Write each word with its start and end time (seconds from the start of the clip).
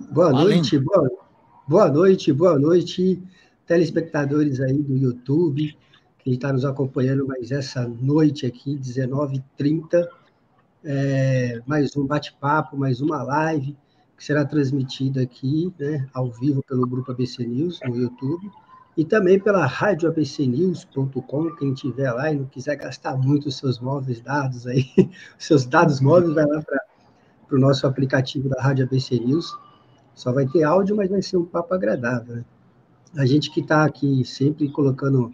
Boa 0.00 0.32
noite, 0.32 0.76
boa, 0.76 1.08
boa 1.68 1.88
noite, 1.88 2.32
boa 2.32 2.58
noite, 2.58 3.22
telespectadores 3.64 4.60
aí 4.60 4.82
do 4.82 4.96
YouTube, 4.96 5.78
que 6.18 6.30
está 6.32 6.52
nos 6.52 6.64
acompanhando 6.64 7.24
mais 7.26 7.52
essa 7.52 7.86
noite 7.86 8.44
aqui, 8.44 8.76
19h30. 8.76 10.08
É, 10.84 11.62
mais 11.64 11.96
um 11.96 12.04
bate-papo, 12.06 12.76
mais 12.76 13.00
uma 13.00 13.22
live, 13.22 13.76
que 14.16 14.24
será 14.24 14.44
transmitida 14.44 15.22
aqui, 15.22 15.72
né, 15.78 16.08
ao 16.12 16.28
vivo 16.28 16.60
pelo 16.66 16.88
Grupo 16.88 17.12
ABC 17.12 17.46
News 17.46 17.78
no 17.86 17.96
YouTube 17.96 18.50
e 18.96 19.04
também 19.04 19.38
pela 19.38 19.64
radioabcnews.com, 19.64 21.54
quem 21.56 21.72
tiver 21.72 22.12
lá 22.12 22.32
e 22.32 22.36
não 22.36 22.46
quiser 22.46 22.76
gastar 22.76 23.16
muito 23.16 23.48
os 23.48 23.56
seus 23.56 23.78
móveis 23.78 24.20
dados 24.20 24.66
aí, 24.66 24.86
os 25.38 25.46
seus 25.46 25.64
dados 25.64 26.00
móveis, 26.00 26.34
vai 26.34 26.46
lá 26.46 26.60
para 26.62 27.56
o 27.56 27.60
nosso 27.60 27.86
aplicativo 27.86 28.48
da 28.48 28.60
Rádio 28.60 28.84
ABC 28.86 29.20
News. 29.20 29.56
Só 30.14 30.32
vai 30.32 30.46
ter 30.46 30.62
áudio, 30.62 30.96
mas 30.96 31.10
vai 31.10 31.22
ser 31.22 31.36
um 31.36 31.44
papo 31.44 31.74
agradável. 31.74 32.36
Né? 32.36 32.44
A 33.16 33.26
gente 33.26 33.50
que 33.50 33.60
está 33.60 33.84
aqui 33.84 34.24
sempre 34.24 34.68
colocando 34.68 35.32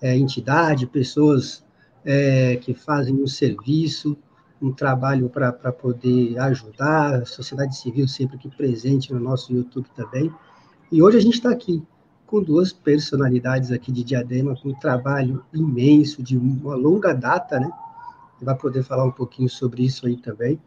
é, 0.00 0.16
entidade, 0.16 0.86
pessoas 0.86 1.64
é, 2.04 2.56
que 2.56 2.74
fazem 2.74 3.14
um 3.14 3.26
serviço, 3.26 4.16
um 4.60 4.72
trabalho 4.72 5.28
para 5.28 5.52
poder 5.72 6.38
ajudar, 6.38 7.22
a 7.22 7.24
sociedade 7.24 7.76
civil 7.76 8.08
sempre 8.08 8.36
aqui 8.36 8.48
presente 8.48 9.12
no 9.12 9.20
nosso 9.20 9.52
YouTube 9.52 9.86
também. 9.94 10.32
E 10.90 11.02
hoje 11.02 11.18
a 11.18 11.20
gente 11.20 11.34
está 11.34 11.50
aqui 11.50 11.82
com 12.26 12.42
duas 12.42 12.72
personalidades 12.72 13.70
aqui 13.70 13.92
de 13.92 14.02
Diadema, 14.02 14.56
com 14.56 14.70
um 14.70 14.78
trabalho 14.78 15.44
imenso, 15.52 16.22
de 16.22 16.36
uma 16.36 16.74
longa 16.74 17.12
data, 17.12 17.60
né? 17.60 17.70
Vai 18.40 18.56
poder 18.56 18.82
falar 18.82 19.04
um 19.04 19.12
pouquinho 19.12 19.48
sobre 19.48 19.84
isso 19.84 20.06
aí 20.06 20.16
também. 20.16 20.60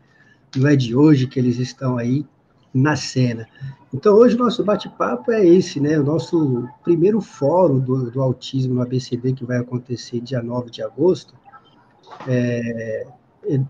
Não 0.56 0.68
é 0.68 0.76
de 0.76 0.96
hoje 0.96 1.28
que 1.28 1.40
eles 1.40 1.58
estão 1.60 1.98
aí 1.98 2.26
na 2.74 2.96
cena. 2.96 3.48
Então, 3.94 4.14
hoje 4.14 4.36
o 4.36 4.40
nosso 4.40 4.64
bate-papo 4.64 5.32
é 5.32 5.46
esse, 5.46 5.80
né? 5.80 6.00
O 6.00 6.04
nosso 6.04 6.68
primeiro 6.84 7.20
fórum 7.20 7.80
do, 7.80 8.12
do 8.12 8.22
autismo 8.22 8.76
no 8.76 8.82
ABCD, 8.82 9.34
que 9.34 9.46
vai 9.46 9.58
acontecer 9.58 10.22
dia 10.22 10.42
9 10.42 10.70
de 10.70 10.84
agosto. 10.84 11.34
É, 12.28 13.08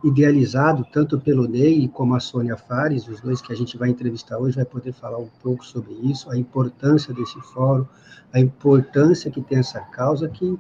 idealizado 0.04 0.86
tanto 0.92 1.20
pelo 1.20 1.48
Ney 1.48 1.88
como 1.88 2.16
a 2.16 2.20
Sônia 2.20 2.58
Fares, 2.58 3.08
os 3.08 3.22
dois 3.22 3.42
que 3.42 3.54
a 3.54 3.56
gente 3.56 3.78
vai 3.78 3.90
entrevistar 3.90 4.38
hoje, 4.38 4.56
vai 4.56 4.66
poder 4.66 4.92
falar 4.92 5.18
um 5.18 5.30
pouco 5.42 5.64
sobre 5.66 5.94
isso, 5.94 6.30
a 6.30 6.38
importância 6.38 7.14
desse 7.14 7.40
fórum, 7.54 7.86
a 8.34 8.40
importância 8.40 9.30
que 9.32 9.42
tem 9.42 9.60
essa 9.60 9.80
causa, 9.80 10.28
que 10.28 10.60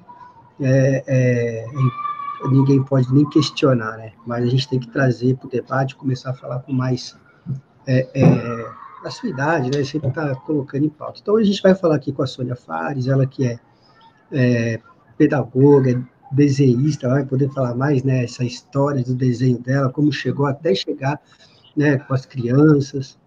é, 0.61 1.03
é, 1.08 1.67
ninguém 2.49 2.83
pode 2.83 3.14
nem 3.14 3.27
questionar, 3.30 3.97
né? 3.97 4.14
Mas 4.25 4.44
a 4.44 4.47
gente 4.47 4.69
tem 4.69 4.80
que 4.80 4.88
trazer 4.88 5.36
para 5.36 5.47
o 5.47 5.49
debate, 5.49 5.95
começar 5.95 6.31
a 6.31 6.33
falar 6.33 6.59
com 6.59 6.71
mais 6.71 7.17
é, 7.90 8.08
é, 8.14 8.72
a 9.04 9.09
sua 9.09 9.30
idade, 9.30 9.76
né? 9.76 9.84
Sempre 9.84 10.09
está 10.09 10.36
colocando 10.36 10.86
em 10.86 10.90
pauta. 10.90 11.20
Então, 11.20 11.38
a 11.38 11.44
gente 11.44 11.59
vai 11.62 11.73
falar 11.73 11.95
aqui 11.95 12.12
com 12.12 12.22
a 12.22 12.28
Sônia 12.28 12.56
Fares, 12.56 13.08
ela 13.08 13.26
que 13.26 13.48
é, 13.48 13.59
é 14.32 14.80
pedagoga, 15.18 16.08
desenhista, 16.32 17.10
vai 17.10 17.26
poder 17.26 17.50
falar 17.50 17.73
mais, 17.73 18.04
né, 18.04 18.23
essa 18.23 18.45
história 18.45 19.04
do 19.04 19.16
desenho 19.16 19.58
dela, 19.58 19.92
como 19.92 20.12
chegou 20.12 20.45
até 20.45 20.76
chegar, 20.76 21.20
né, 21.76 21.98
com 21.98 22.14
as 22.14 22.26
crianças, 22.26 23.17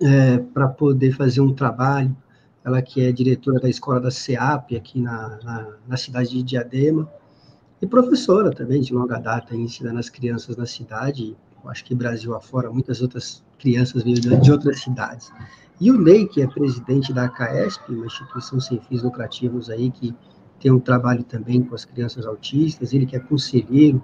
é, 0.00 0.38
para 0.38 0.68
poder 0.68 1.12
fazer 1.12 1.40
um 1.40 1.52
trabalho, 1.52 2.16
ela 2.64 2.80
que 2.80 3.04
é 3.04 3.10
diretora 3.10 3.58
da 3.58 3.68
escola 3.68 4.00
da 4.00 4.10
SEAP, 4.10 4.76
aqui 4.76 5.00
na, 5.00 5.38
na, 5.42 5.68
na 5.88 5.96
cidade 5.96 6.30
de 6.30 6.42
Diadema, 6.44 7.10
e 7.82 7.86
professora 7.86 8.50
também 8.50 8.80
de 8.80 8.94
longa 8.94 9.18
data, 9.18 9.56
ensinando 9.56 9.98
as 9.98 10.08
crianças 10.08 10.56
na 10.56 10.66
cidade, 10.66 11.36
acho 11.68 11.84
que 11.84 11.94
Brasil 11.94 12.34
afora, 12.34 12.70
muitas 12.70 13.00
outras 13.00 13.44
crianças 13.58 14.02
vêm 14.02 14.14
de 14.14 14.52
outras 14.52 14.80
cidades. 14.80 15.32
E 15.80 15.90
o 15.90 16.00
Ney, 16.00 16.26
que 16.26 16.40
é 16.40 16.46
presidente 16.46 17.12
da 17.12 17.24
ACAESP, 17.24 17.92
uma 17.92 18.06
instituição 18.06 18.58
sem 18.58 18.80
fins 18.80 19.02
lucrativos 19.02 19.68
aí, 19.68 19.90
que 19.90 20.14
tem 20.58 20.72
um 20.72 20.80
trabalho 20.80 21.22
também 21.22 21.62
com 21.62 21.74
as 21.74 21.84
crianças 21.84 22.26
autistas, 22.26 22.94
ele 22.94 23.04
que 23.04 23.14
é 23.14 23.20
conselheiro 23.20 24.02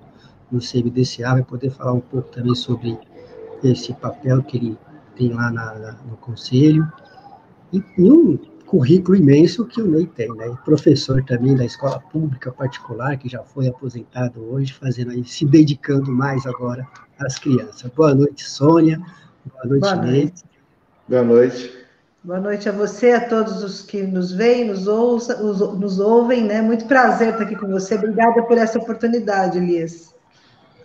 no 0.50 0.60
CBDCA, 0.60 1.32
vai 1.32 1.42
poder 1.42 1.70
falar 1.70 1.94
um 1.94 2.00
pouco 2.00 2.30
também 2.30 2.54
sobre 2.54 2.98
esse 3.64 3.94
papel 3.94 4.42
que 4.42 4.58
ele 4.58 4.78
tem 5.16 5.32
lá 5.32 5.50
na, 5.50 5.78
na, 5.78 5.92
no 6.08 6.16
conselho, 6.18 6.86
e, 7.72 7.82
e, 7.96 8.10
um 8.10 8.36
currículo 8.66 9.16
imenso 9.16 9.64
que 9.64 9.80
o 9.80 9.86
Ney 9.86 10.06
tem, 10.06 10.28
né? 10.34 10.54
professor 10.64 11.22
também 11.24 11.54
da 11.54 11.64
escola 11.64 11.98
pública 11.98 12.52
particular, 12.52 13.16
que 13.16 13.28
já 13.28 13.42
foi 13.42 13.68
aposentado 13.68 14.42
hoje, 14.42 14.74
fazendo 14.74 15.10
aí, 15.10 15.24
se 15.24 15.46
dedicando 15.46 16.10
mais 16.12 16.44
agora 16.46 16.86
às 17.26 17.38
crianças. 17.38 17.90
Boa 17.94 18.14
noite, 18.14 18.48
Sônia. 18.48 19.00
Boa 19.44 19.64
noite, 19.64 19.80
Boa. 19.80 19.96
Noite. 19.96 20.44
Boa 21.08 21.22
noite. 21.22 21.82
Boa 22.24 22.38
noite 22.38 22.68
a 22.68 22.72
você, 22.72 23.10
a 23.10 23.28
todos 23.28 23.64
os 23.64 23.82
que 23.82 24.00
nos 24.02 24.30
veem, 24.30 24.68
nos, 24.68 24.86
ouça, 24.86 25.42
nos 25.42 25.98
ouvem, 25.98 26.44
né? 26.44 26.62
Muito 26.62 26.86
prazer 26.86 27.30
estar 27.30 27.42
aqui 27.42 27.56
com 27.56 27.66
você. 27.66 27.96
Obrigada 27.96 28.42
por 28.44 28.56
essa 28.56 28.78
oportunidade, 28.78 29.58
Elias. 29.58 30.14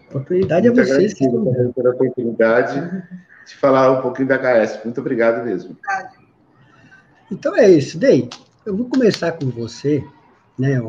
Oportunidade 0.09 0.67
é 0.67 0.71
Muito 0.71 0.81
é 0.81 0.85
vocês. 0.85 1.13
Obrigado 1.21 1.73
pela 1.73 1.89
oportunidade 1.91 3.03
de 3.45 3.55
falar 3.55 3.91
um 3.91 4.01
pouquinho 4.01 4.27
da 4.27 4.39
KS. 4.39 4.83
Muito 4.83 4.99
obrigado 4.99 5.45
mesmo. 5.45 5.77
Então 7.31 7.55
é 7.55 7.69
isso, 7.69 7.99
Dei. 7.99 8.29
Eu 8.65 8.75
vou 8.75 8.89
começar 8.89 9.33
com 9.33 9.45
você, 9.51 10.03
né? 10.57 10.81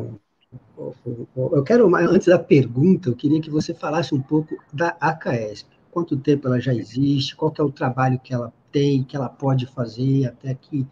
Eu 1.35 1.63
quero, 1.63 1.93
antes 1.95 2.27
da 2.27 2.39
pergunta, 2.39 3.09
eu 3.09 3.15
queria 3.15 3.41
que 3.41 3.49
você 3.49 3.73
falasse 3.73 4.13
um 4.15 4.21
pouco 4.21 4.55
da 4.71 4.95
AKSP. 4.99 5.69
Quanto 5.91 6.15
tempo 6.17 6.47
ela 6.47 6.59
já 6.59 6.73
existe? 6.73 7.35
Qual 7.35 7.53
é 7.57 7.63
o 7.63 7.71
trabalho 7.71 8.19
que 8.19 8.33
ela 8.33 8.53
tem, 8.71 9.03
que 9.03 9.15
ela 9.15 9.29
pode 9.29 9.65
fazer, 9.65 10.27
até 10.27 10.53
que 10.53 10.87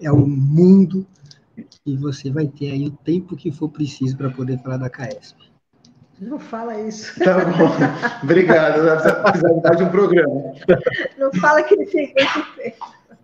é 0.00 0.10
um 0.12 0.26
mundo 0.26 1.06
e 1.84 1.96
você 1.96 2.30
vai 2.30 2.46
ter 2.46 2.72
aí 2.72 2.86
o 2.86 2.90
tempo 2.90 3.36
que 3.36 3.50
for 3.50 3.68
preciso 3.68 4.16
para 4.16 4.30
poder 4.30 4.58
falar 4.58 4.76
da 4.76 4.90
CAESP. 4.90 5.50
Não 6.20 6.38
fala 6.38 6.78
isso. 6.80 7.18
Tá 7.22 7.44
bom. 7.44 8.22
Obrigado. 8.22 8.80
Precisar 9.32 9.74
de 9.74 9.82
um 9.82 9.90
programa. 9.90 10.54
Não 11.18 11.32
fala 11.34 11.62
que 11.62 11.74
ele 11.74 11.86
tem 11.86 12.14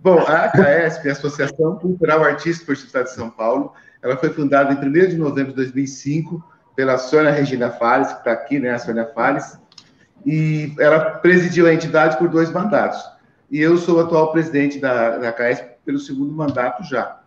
Bom, 0.01 0.19
a 0.19 0.49
CAESP, 0.49 1.09
a 1.09 1.12
Associação 1.12 1.77
Cultural 1.77 2.22
Artística 2.25 2.72
do 2.72 2.77
Estado 2.77 3.05
de 3.05 3.12
São 3.12 3.31
Paulo, 3.31 3.72
ela 4.03 4.17
foi 4.17 4.31
fundada 4.31 4.73
em 4.73 4.89
1 4.89 4.93
de 5.11 5.17
novembro 5.17 5.51
de 5.51 5.57
2005 5.57 6.43
pela 6.75 6.99
Sônia 6.99 7.31
Regina 7.31 7.71
Fares, 7.71 8.09
que 8.09 8.19
está 8.19 8.33
aqui, 8.33 8.59
né, 8.59 8.71
a 8.71 8.79
Sônia 8.79 9.07
Fares, 9.15 9.59
e 10.27 10.75
ela 10.79 11.01
presidiu 11.01 11.67
a 11.67 11.75
entidade 11.75 12.17
por 12.17 12.29
dois 12.29 12.51
mandatos 12.51 13.13
e 13.53 13.61
eu 13.61 13.77
sou 13.77 13.99
o 13.99 14.01
atual 14.01 14.33
presidente 14.33 14.79
da, 14.79 15.19
da 15.19 15.31
CAESP 15.31 15.73
pelo 15.85 15.99
segundo 15.99 16.33
mandato 16.33 16.83
já. 16.85 17.21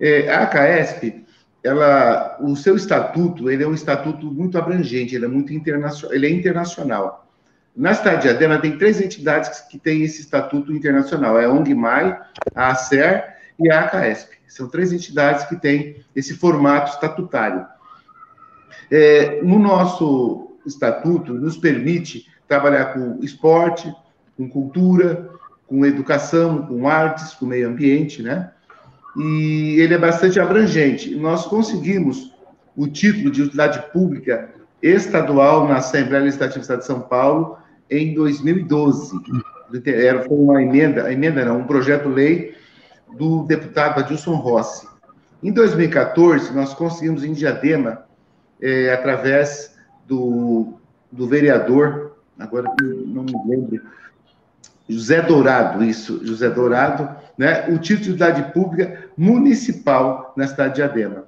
É, 0.00 0.28
a 0.28 0.44
CAESP, 0.44 1.24
ela, 1.62 2.36
o 2.40 2.56
seu 2.56 2.74
estatuto, 2.74 3.48
ele 3.48 3.62
é 3.62 3.68
um 3.68 3.72
estatuto 3.72 4.26
muito 4.26 4.58
abrangente, 4.58 5.14
ele 5.14 5.24
é 5.24 5.28
muito 5.28 5.52
internacional, 5.52 6.16
ele 6.16 6.26
é 6.26 6.30
internacional. 6.30 7.30
Na 7.76 7.94
cidade 7.94 8.22
de 8.22 8.28
Adena 8.28 8.58
tem 8.58 8.76
três 8.76 9.00
entidades 9.00 9.60
que 9.60 9.78
têm 9.78 10.02
esse 10.02 10.20
estatuto 10.20 10.72
internacional, 10.72 11.38
é 11.38 11.44
a 11.44 11.50
ONGMAI, 11.50 12.18
a 12.56 12.70
ACER 12.72 13.31
e 13.58 13.70
a 13.70 13.80
ACAESP. 13.80 14.36
São 14.48 14.68
três 14.68 14.92
entidades 14.92 15.44
que 15.46 15.56
têm 15.56 15.96
esse 16.14 16.34
formato 16.34 16.92
estatutário. 16.92 17.66
É, 18.90 19.40
no 19.42 19.58
nosso 19.58 20.58
estatuto, 20.66 21.32
nos 21.32 21.56
permite 21.56 22.26
trabalhar 22.46 22.92
com 22.92 23.18
esporte, 23.22 23.92
com 24.36 24.48
cultura, 24.48 25.30
com 25.66 25.86
educação, 25.86 26.66
com 26.66 26.86
artes, 26.86 27.32
com 27.32 27.46
meio 27.46 27.68
ambiente, 27.68 28.22
né? 28.22 28.50
E 29.16 29.76
ele 29.78 29.94
é 29.94 29.98
bastante 29.98 30.38
abrangente. 30.38 31.14
Nós 31.14 31.46
conseguimos 31.46 32.32
o 32.76 32.86
título 32.86 33.30
de 33.30 33.42
utilidade 33.42 33.90
pública 33.92 34.50
estadual 34.82 35.66
na 35.68 35.76
Assembleia 35.76 36.24
Legislativa 36.24 36.76
de 36.76 36.84
São 36.84 37.00
Paulo 37.00 37.56
em 37.90 38.14
2012. 38.14 39.18
Era, 39.86 40.22
foi 40.24 40.36
uma 40.36 40.62
emenda, 40.62 41.10
emenda 41.10 41.40
era 41.40 41.52
um 41.52 41.64
projeto-lei 41.64 42.54
do 43.16 43.44
deputado 43.44 44.00
Adilson 44.00 44.34
Rossi. 44.34 44.86
Em 45.42 45.52
2014, 45.52 46.52
nós 46.54 46.72
conseguimos 46.74 47.24
em 47.24 47.32
Diadema, 47.32 48.04
é, 48.60 48.92
através 48.92 49.74
do, 50.06 50.74
do 51.10 51.26
vereador, 51.26 52.16
agora 52.38 52.72
não 52.80 53.24
me 53.24 53.32
lembro, 53.46 53.82
José 54.88 55.22
Dourado, 55.22 55.84
isso, 55.84 56.24
José 56.24 56.50
Dourado, 56.50 57.08
né, 57.36 57.66
o 57.68 57.78
título 57.78 57.84
de 57.84 57.94
utilidade 57.94 58.52
pública 58.52 59.08
municipal 59.16 60.32
na 60.36 60.46
cidade 60.46 60.76
de 60.76 60.82
Adema. 60.82 61.24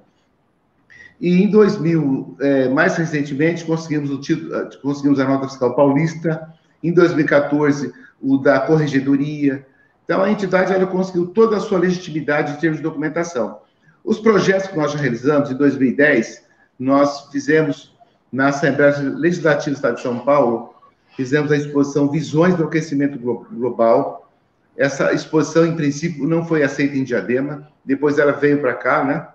E 1.19 1.41
em 1.41 1.49
2000, 1.49 2.37
é, 2.39 2.69
mais 2.69 2.97
recentemente, 2.97 3.63
conseguimos, 3.65 4.11
o 4.11 4.19
título, 4.19 4.55
ah, 4.55 4.69
conseguimos 4.81 5.19
a 5.19 5.25
nota 5.25 5.47
fiscal 5.47 5.75
paulista, 5.75 6.53
em 6.83 6.93
2014, 6.93 7.93
o 8.21 8.37
da 8.37 8.59
corregedoria. 8.59 9.65
Então, 10.05 10.23
a 10.23 10.31
entidade 10.31 10.71
ela 10.71 10.85
conseguiu 10.85 11.27
toda 11.27 11.57
a 11.57 11.59
sua 11.59 11.79
legitimidade 11.79 12.53
em 12.53 12.55
termos 12.57 12.77
de 12.77 12.83
documentação. 12.83 13.59
Os 14.03 14.19
projetos 14.19 14.67
que 14.67 14.77
nós 14.77 14.91
já 14.91 14.99
realizamos 14.99 15.49
em 15.49 15.55
2010, 15.55 16.45
nós 16.79 17.27
fizemos 17.31 17.93
na 18.31 18.49
Assembleia 18.49 18.95
Legislativa 18.99 19.71
do 19.71 19.75
Estado 19.75 19.95
de 19.95 20.03
São 20.03 20.19
Paulo, 20.19 20.75
fizemos 21.15 21.51
a 21.51 21.57
exposição 21.57 22.09
Visões 22.09 22.55
do 22.55 22.65
Aquecimento 22.65 23.17
Global, 23.17 24.31
essa 24.77 25.13
exposição, 25.13 25.65
em 25.65 25.75
princípio, 25.75 26.27
não 26.27 26.45
foi 26.45 26.61
aceita 26.61 26.95
em 26.95 27.03
Diadema, 27.03 27.67
depois 27.83 28.19
ela 28.19 28.33
veio 28.33 28.59
para 28.59 28.73
cá, 28.73 29.03
né? 29.03 29.27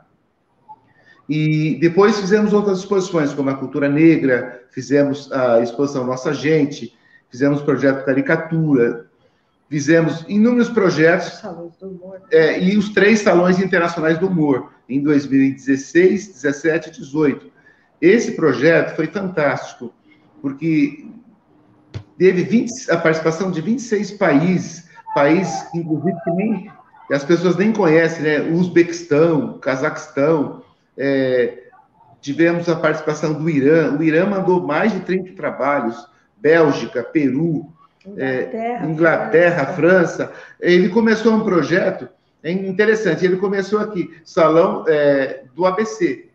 E 1.28 1.78
depois 1.80 2.20
fizemos 2.20 2.52
outras 2.52 2.80
exposições, 2.80 3.32
como 3.32 3.50
a 3.50 3.56
cultura 3.56 3.88
negra, 3.88 4.64
fizemos 4.70 5.32
a 5.32 5.60
exposição 5.60 6.04
Nossa 6.04 6.34
Gente, 6.34 6.94
fizemos 7.30 7.62
projeto 7.62 8.04
Caricatura, 8.04 9.09
fizemos 9.70 10.24
inúmeros 10.28 10.68
projetos. 10.68 11.40
É, 12.32 12.60
e 12.60 12.76
os 12.76 12.88
três 12.88 13.20
salões 13.20 13.60
internacionais 13.60 14.18
do 14.18 14.26
humor, 14.26 14.72
em 14.88 15.00
2016, 15.00 16.42
17 16.42 16.88
e 16.88 16.92
18. 16.92 17.50
Esse 18.00 18.32
projeto 18.32 18.96
foi 18.96 19.06
fantástico, 19.06 19.94
porque 20.42 21.06
teve 22.18 22.42
20, 22.42 22.90
a 22.90 22.96
participação 22.96 23.50
de 23.52 23.60
26 23.60 24.12
países, 24.12 24.88
países, 25.14 25.64
inclusive, 25.72 26.16
que 26.24 26.30
nem 26.32 26.72
as 27.12 27.24
pessoas 27.24 27.56
nem 27.56 27.72
conhecem, 27.72 28.22
né? 28.22 28.40
Uzbequistão, 28.40 29.58
Cazaquistão, 29.58 30.64
é, 30.96 31.64
tivemos 32.20 32.68
a 32.68 32.76
participação 32.76 33.34
do 33.34 33.48
Irã, 33.48 33.96
o 33.96 34.02
Irã 34.02 34.26
mandou 34.26 34.66
mais 34.66 34.92
de 34.92 35.00
30 35.00 35.34
trabalhos, 35.34 35.96
Bélgica, 36.36 37.02
Peru, 37.02 37.72
Inglaterra, 38.06 38.84
é, 38.84 38.86
Inglaterra 38.86 39.66
França. 39.66 40.26
França. 40.26 40.32
Ele 40.60 40.88
começou 40.88 41.34
um 41.34 41.44
projeto 41.44 42.08
é 42.42 42.50
interessante, 42.50 43.24
ele 43.24 43.36
começou 43.36 43.80
aqui, 43.80 44.18
salão 44.24 44.84
é, 44.88 45.42
do 45.54 45.66
ABC, 45.66 46.26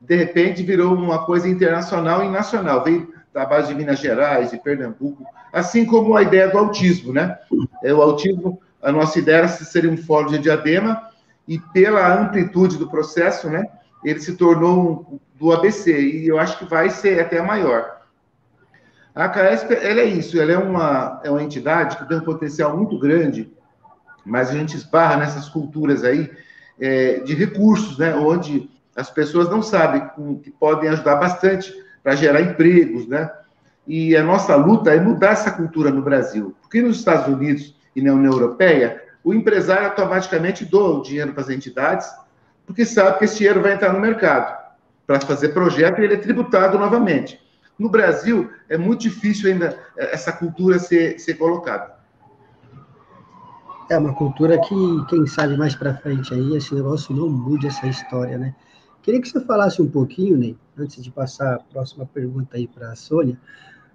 de 0.00 0.16
repente 0.16 0.62
virou 0.62 0.94
uma 0.94 1.26
coisa 1.26 1.48
internacional 1.48 2.24
e 2.24 2.30
nacional, 2.30 2.82
veio 2.82 3.12
da 3.32 3.44
base 3.44 3.68
de 3.68 3.74
Minas 3.74 3.98
Gerais, 3.98 4.50
de 4.50 4.58
Pernambuco, 4.58 5.22
assim 5.52 5.84
como 5.84 6.16
a 6.16 6.22
ideia 6.22 6.48
do 6.48 6.56
autismo, 6.56 7.12
né? 7.12 7.38
É, 7.84 7.92
o 7.92 8.00
autismo, 8.00 8.58
a 8.82 8.90
nossa 8.90 9.18
ideia 9.18 9.38
era 9.38 9.48
ser 9.48 9.86
um 9.86 9.98
fórum 9.98 10.30
de 10.30 10.38
diadema, 10.38 11.10
e 11.46 11.58
pela 11.58 12.20
amplitude 12.20 12.78
do 12.78 12.88
processo, 12.88 13.50
né, 13.50 13.66
ele 14.04 14.20
se 14.20 14.36
tornou 14.36 15.06
um, 15.12 15.18
do 15.38 15.52
ABC, 15.52 15.92
e 15.92 16.26
eu 16.26 16.38
acho 16.38 16.58
que 16.58 16.64
vai 16.64 16.88
ser 16.88 17.20
até 17.20 17.42
maior. 17.42 17.99
A 19.14 19.28
CAESP, 19.28 19.74
ela 19.74 20.00
é 20.00 20.04
isso, 20.04 20.40
ela 20.40 20.52
é 20.52 20.58
uma, 20.58 21.20
é 21.24 21.30
uma 21.30 21.42
entidade 21.42 21.96
que 21.96 22.08
tem 22.08 22.18
um 22.18 22.22
potencial 22.22 22.76
muito 22.76 22.98
grande, 22.98 23.50
mas 24.24 24.50
a 24.50 24.52
gente 24.52 24.76
esbarra 24.76 25.16
nessas 25.16 25.48
culturas 25.48 26.04
aí 26.04 26.30
é, 26.78 27.20
de 27.20 27.34
recursos, 27.34 27.98
né, 27.98 28.14
onde 28.14 28.70
as 28.94 29.10
pessoas 29.10 29.48
não 29.48 29.62
sabem 29.62 30.02
que 30.42 30.50
podem 30.50 30.88
ajudar 30.90 31.16
bastante 31.16 31.72
para 32.02 32.14
gerar 32.14 32.40
empregos, 32.40 33.06
né? 33.06 33.30
E 33.86 34.16
a 34.16 34.22
nossa 34.22 34.54
luta 34.56 34.94
é 34.94 35.00
mudar 35.00 35.30
essa 35.30 35.50
cultura 35.50 35.90
no 35.90 36.02
Brasil. 36.02 36.54
Porque 36.60 36.80
nos 36.80 36.98
Estados 36.98 37.26
Unidos 37.32 37.74
e 37.94 38.02
na 38.02 38.12
União 38.12 38.32
Europeia, 38.32 39.02
o 39.24 39.34
empresário 39.34 39.86
automaticamente 39.86 40.64
doa 40.64 40.98
o 40.98 41.02
dinheiro 41.02 41.32
para 41.32 41.42
as 41.42 41.50
entidades, 41.50 42.08
porque 42.66 42.84
sabe 42.84 43.18
que 43.18 43.24
esse 43.24 43.38
dinheiro 43.38 43.60
vai 43.60 43.72
entrar 43.72 43.92
no 43.92 44.00
mercado 44.00 44.58
para 45.06 45.20
fazer 45.20 45.48
projeto 45.48 46.00
e 46.00 46.04
ele 46.04 46.14
é 46.14 46.18
tributado 46.18 46.78
novamente. 46.78 47.40
No 47.80 47.88
Brasil, 47.88 48.50
é 48.68 48.76
muito 48.76 49.00
difícil 49.00 49.50
ainda 49.50 49.74
essa 49.96 50.30
cultura 50.30 50.78
ser, 50.78 51.18
ser 51.18 51.38
colocada. 51.38 51.96
É 53.88 53.96
uma 53.96 54.14
cultura 54.14 54.60
que, 54.60 54.74
quem 55.08 55.26
sabe 55.26 55.56
mais 55.56 55.74
para 55.74 55.96
frente 55.96 56.34
aí, 56.34 56.54
esse 56.54 56.74
negócio 56.74 57.16
não 57.16 57.30
mude 57.30 57.68
essa 57.68 57.86
história, 57.86 58.36
né? 58.36 58.54
Queria 59.00 59.18
que 59.18 59.30
você 59.30 59.40
falasse 59.40 59.80
um 59.80 59.88
pouquinho, 59.88 60.36
Ney, 60.36 60.58
antes 60.76 61.02
de 61.02 61.10
passar 61.10 61.54
a 61.54 61.58
próxima 61.58 62.04
pergunta 62.04 62.58
aí 62.58 62.68
para 62.68 62.92
a 62.92 62.94
Sônia, 62.94 63.40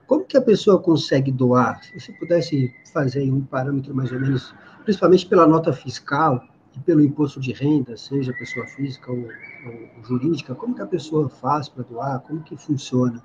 como 0.07 0.25
que 0.25 0.35
a 0.35 0.41
pessoa 0.41 0.81
consegue 0.81 1.31
doar? 1.31 1.79
Se 1.83 1.99
você 1.99 2.11
pudesse 2.13 2.73
fazer 2.91 3.31
um 3.31 3.41
parâmetro 3.41 3.93
mais 3.93 4.11
ou 4.11 4.19
menos, 4.19 4.51
principalmente 4.83 5.27
pela 5.27 5.45
nota 5.45 5.71
fiscal 5.71 6.43
e 6.75 6.79
pelo 6.79 7.01
imposto 7.01 7.39
de 7.39 7.53
renda, 7.53 7.95
seja 7.95 8.33
pessoa 8.33 8.65
física 8.65 9.11
ou, 9.11 9.19
ou 9.19 10.03
jurídica, 10.03 10.55
como 10.55 10.73
que 10.73 10.81
a 10.81 10.87
pessoa 10.87 11.29
faz 11.29 11.69
para 11.69 11.83
doar? 11.83 12.19
Como 12.21 12.41
que 12.41 12.57
funciona 12.57 13.21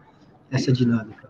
essa 0.50 0.72
dinâmica? 0.72 1.28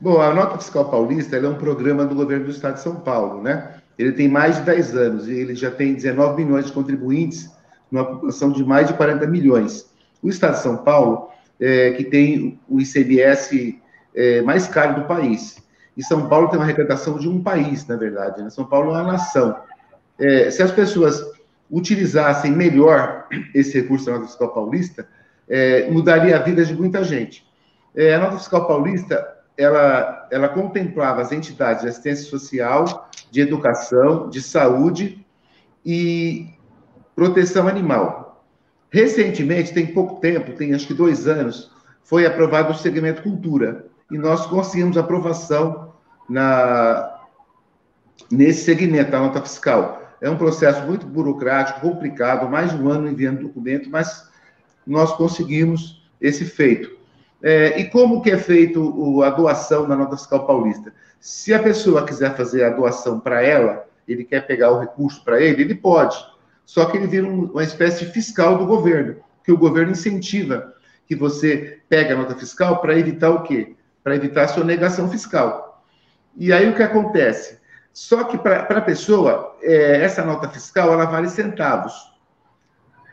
Bom, 0.00 0.20
a 0.20 0.34
Nota 0.34 0.58
Fiscal 0.58 0.90
Paulista 0.90 1.36
é 1.36 1.48
um 1.48 1.54
programa 1.54 2.04
do 2.04 2.14
governo 2.14 2.44
do 2.44 2.50
Estado 2.50 2.74
de 2.74 2.80
São 2.80 2.96
Paulo, 2.96 3.42
né? 3.42 3.74
Ele 3.98 4.12
tem 4.12 4.28
mais 4.28 4.56
de 4.56 4.62
10 4.62 4.96
anos 4.96 5.28
e 5.28 5.32
ele 5.32 5.54
já 5.54 5.70
tem 5.70 5.94
19 5.94 6.44
milhões 6.44 6.66
de 6.66 6.72
contribuintes 6.72 7.50
numa 7.90 8.04
população 8.04 8.50
de 8.50 8.64
mais 8.64 8.88
de 8.88 8.94
40 8.94 9.26
milhões. 9.26 9.88
O 10.22 10.28
Estado 10.28 10.54
de 10.54 10.62
São 10.62 10.78
Paulo, 10.78 11.28
é, 11.60 11.92
que 11.92 12.04
tem 12.04 12.58
o 12.68 12.80
ICMS 12.80 13.80
é, 14.14 14.42
mais 14.42 14.66
caro 14.66 15.00
do 15.00 15.06
país. 15.06 15.62
E 15.96 16.02
São 16.02 16.28
Paulo 16.28 16.48
tem 16.48 16.58
uma 16.58 16.64
arrecadação 16.64 17.18
de 17.18 17.28
um 17.28 17.42
país, 17.42 17.86
na 17.86 17.96
verdade. 17.96 18.42
Né? 18.42 18.50
São 18.50 18.64
Paulo 18.64 18.90
é 18.90 18.94
uma 18.94 19.12
nação. 19.12 19.56
É, 20.18 20.50
se 20.50 20.62
as 20.62 20.72
pessoas 20.72 21.24
utilizassem 21.70 22.52
melhor 22.52 23.26
esse 23.54 23.80
recurso 23.80 24.06
da 24.06 24.12
nota 24.12 24.26
fiscal 24.26 24.52
paulista, 24.52 25.06
é, 25.48 25.88
mudaria 25.90 26.36
a 26.36 26.40
vida 26.40 26.64
de 26.64 26.74
muita 26.74 27.04
gente. 27.04 27.46
É, 27.94 28.14
a 28.14 28.18
nota 28.18 28.38
fiscal 28.38 28.66
paulista 28.66 29.34
ela, 29.56 30.26
ela 30.30 30.48
contemplava 30.48 31.22
as 31.22 31.32
entidades 31.32 31.82
de 31.82 31.88
assistência 31.88 32.24
social, 32.24 33.08
de 33.30 33.40
educação, 33.40 34.28
de 34.28 34.42
saúde 34.42 35.24
e 35.84 36.48
proteção 37.14 37.68
animal. 37.68 38.44
Recentemente, 38.90 39.72
tem 39.72 39.86
pouco 39.86 40.20
tempo, 40.20 40.52
tem 40.52 40.74
acho 40.74 40.86
que 40.86 40.94
dois 40.94 41.26
anos, 41.26 41.70
foi 42.02 42.26
aprovado 42.26 42.72
o 42.72 42.76
segmento 42.76 43.22
cultura 43.22 43.86
e 44.10 44.18
nós 44.18 44.46
conseguimos 44.46 44.96
aprovação 44.96 45.94
na, 46.28 47.20
nesse 48.30 48.64
segmento 48.64 49.10
da 49.10 49.20
nota 49.20 49.40
fiscal. 49.40 50.02
É 50.20 50.28
um 50.28 50.36
processo 50.36 50.86
muito 50.86 51.06
burocrático, 51.06 51.80
complicado, 51.80 52.48
mais 52.48 52.70
de 52.70 52.76
um 52.76 52.88
ano 52.88 53.08
enviando 53.08 53.42
documento, 53.42 53.90
mas 53.90 54.28
nós 54.86 55.12
conseguimos 55.12 56.08
esse 56.20 56.44
feito. 56.44 57.03
É, 57.46 57.78
e 57.78 57.90
como 57.90 58.22
que 58.22 58.30
é 58.30 58.38
feito 58.38 58.80
o, 58.80 59.22
a 59.22 59.28
doação 59.28 59.86
da 59.86 59.94
nota 59.94 60.16
fiscal 60.16 60.46
paulista? 60.46 60.94
Se 61.20 61.52
a 61.52 61.62
pessoa 61.62 62.06
quiser 62.06 62.34
fazer 62.34 62.64
a 62.64 62.70
doação 62.70 63.20
para 63.20 63.42
ela, 63.42 63.84
ele 64.08 64.24
quer 64.24 64.46
pegar 64.46 64.70
o 64.70 64.80
recurso 64.80 65.22
para 65.22 65.38
ele, 65.42 65.60
ele 65.60 65.74
pode. 65.74 66.16
Só 66.64 66.86
que 66.86 66.96
ele 66.96 67.06
vira 67.06 67.26
um, 67.26 67.44
uma 67.44 67.62
espécie 67.62 68.06
fiscal 68.06 68.56
do 68.56 68.64
governo, 68.64 69.16
que 69.44 69.52
o 69.52 69.58
governo 69.58 69.92
incentiva 69.92 70.72
que 71.06 71.14
você 71.14 71.80
pegue 71.86 72.14
a 72.14 72.16
nota 72.16 72.34
fiscal 72.34 72.80
para 72.80 72.98
evitar 72.98 73.28
o 73.28 73.42
quê? 73.42 73.76
Para 74.02 74.16
evitar 74.16 74.44
a 74.44 74.48
sonegação 74.48 75.10
fiscal. 75.10 75.84
E 76.34 76.50
aí 76.50 76.66
o 76.70 76.74
que 76.74 76.82
acontece? 76.82 77.58
Só 77.92 78.24
que 78.24 78.38
para 78.38 78.62
a 78.62 78.80
pessoa, 78.80 79.54
é, 79.60 80.00
essa 80.00 80.24
nota 80.24 80.48
fiscal, 80.48 80.94
ela 80.94 81.04
vale 81.04 81.28
centavos. 81.28 81.92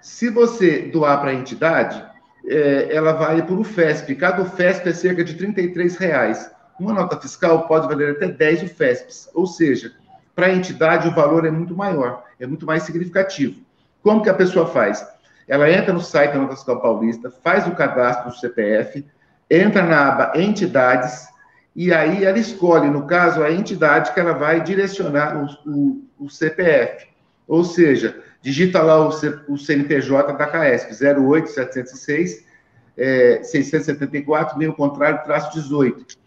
Se 0.02 0.30
você 0.30 0.84
doar 0.84 1.20
para 1.20 1.32
a 1.32 1.36
entidade, 1.36 2.02
é, 2.46 2.94
ela 2.96 3.14
vale 3.14 3.44
por 3.44 3.64
FESP. 3.64 4.16
Cada 4.16 4.46
FESP 4.46 4.90
é 4.90 4.94
cerca 4.94 5.24
de 5.24 5.34
R$ 5.34 5.98
reais. 6.00 6.52
Uma 6.80 6.94
nota 6.94 7.20
fiscal 7.20 7.68
pode 7.68 7.88
valer 7.88 8.12
até 8.12 8.28
10 8.28 8.64
UFESPs, 8.64 9.30
ou 9.34 9.46
seja, 9.46 9.94
para 10.36 10.48
a 10.48 10.54
entidade 10.54 11.08
o 11.08 11.14
valor 11.14 11.46
é 11.46 11.52
muito 11.52 11.76
maior, 11.76 12.24
é 12.40 12.48
muito 12.48 12.66
mais 12.66 12.84
significativo. 12.84 13.62
Como 14.02 14.24
que 14.24 14.30
a 14.30 14.34
pessoa 14.34 14.66
faz? 14.66 15.06
Ela 15.48 15.70
entra 15.70 15.94
no 15.94 16.02
site 16.02 16.32
da 16.32 16.40
Nota 16.40 16.56
Fiscal 16.56 16.82
Paulista, 16.82 17.30
faz 17.30 17.68
o 17.68 17.76
cadastro 17.76 18.32
do 18.32 18.38
CPF, 18.38 19.06
entra 19.50 19.84
na 19.84 20.08
aba 20.08 20.32
Entidades, 20.36 21.28
e 21.76 21.94
aí 21.94 22.26
ela 22.26 22.40
escolhe, 22.40 22.90
no 22.90 23.06
caso, 23.06 23.44
a 23.44 23.52
entidade 23.52 24.14
que 24.14 24.20
ela 24.20 24.34
vai 24.34 24.62
direcionar 24.62 25.38
o, 25.38 25.70
o, 25.70 26.26
o 26.26 26.30
CPF. 26.30 27.08
Ou 27.48 27.64
seja, 27.64 28.22
digita 28.42 28.82
lá 28.82 29.06
o, 29.06 29.12
C, 29.12 29.40
o 29.48 29.58
CNPJ 29.58 30.34
da 30.34 30.48
CAESP, 30.48 30.92
08706 30.92 32.52
é, 32.98 33.42
674, 33.44 34.58
meio 34.58 34.74
contrário, 34.74 35.24
traço 35.24 35.54
18. 35.54 36.18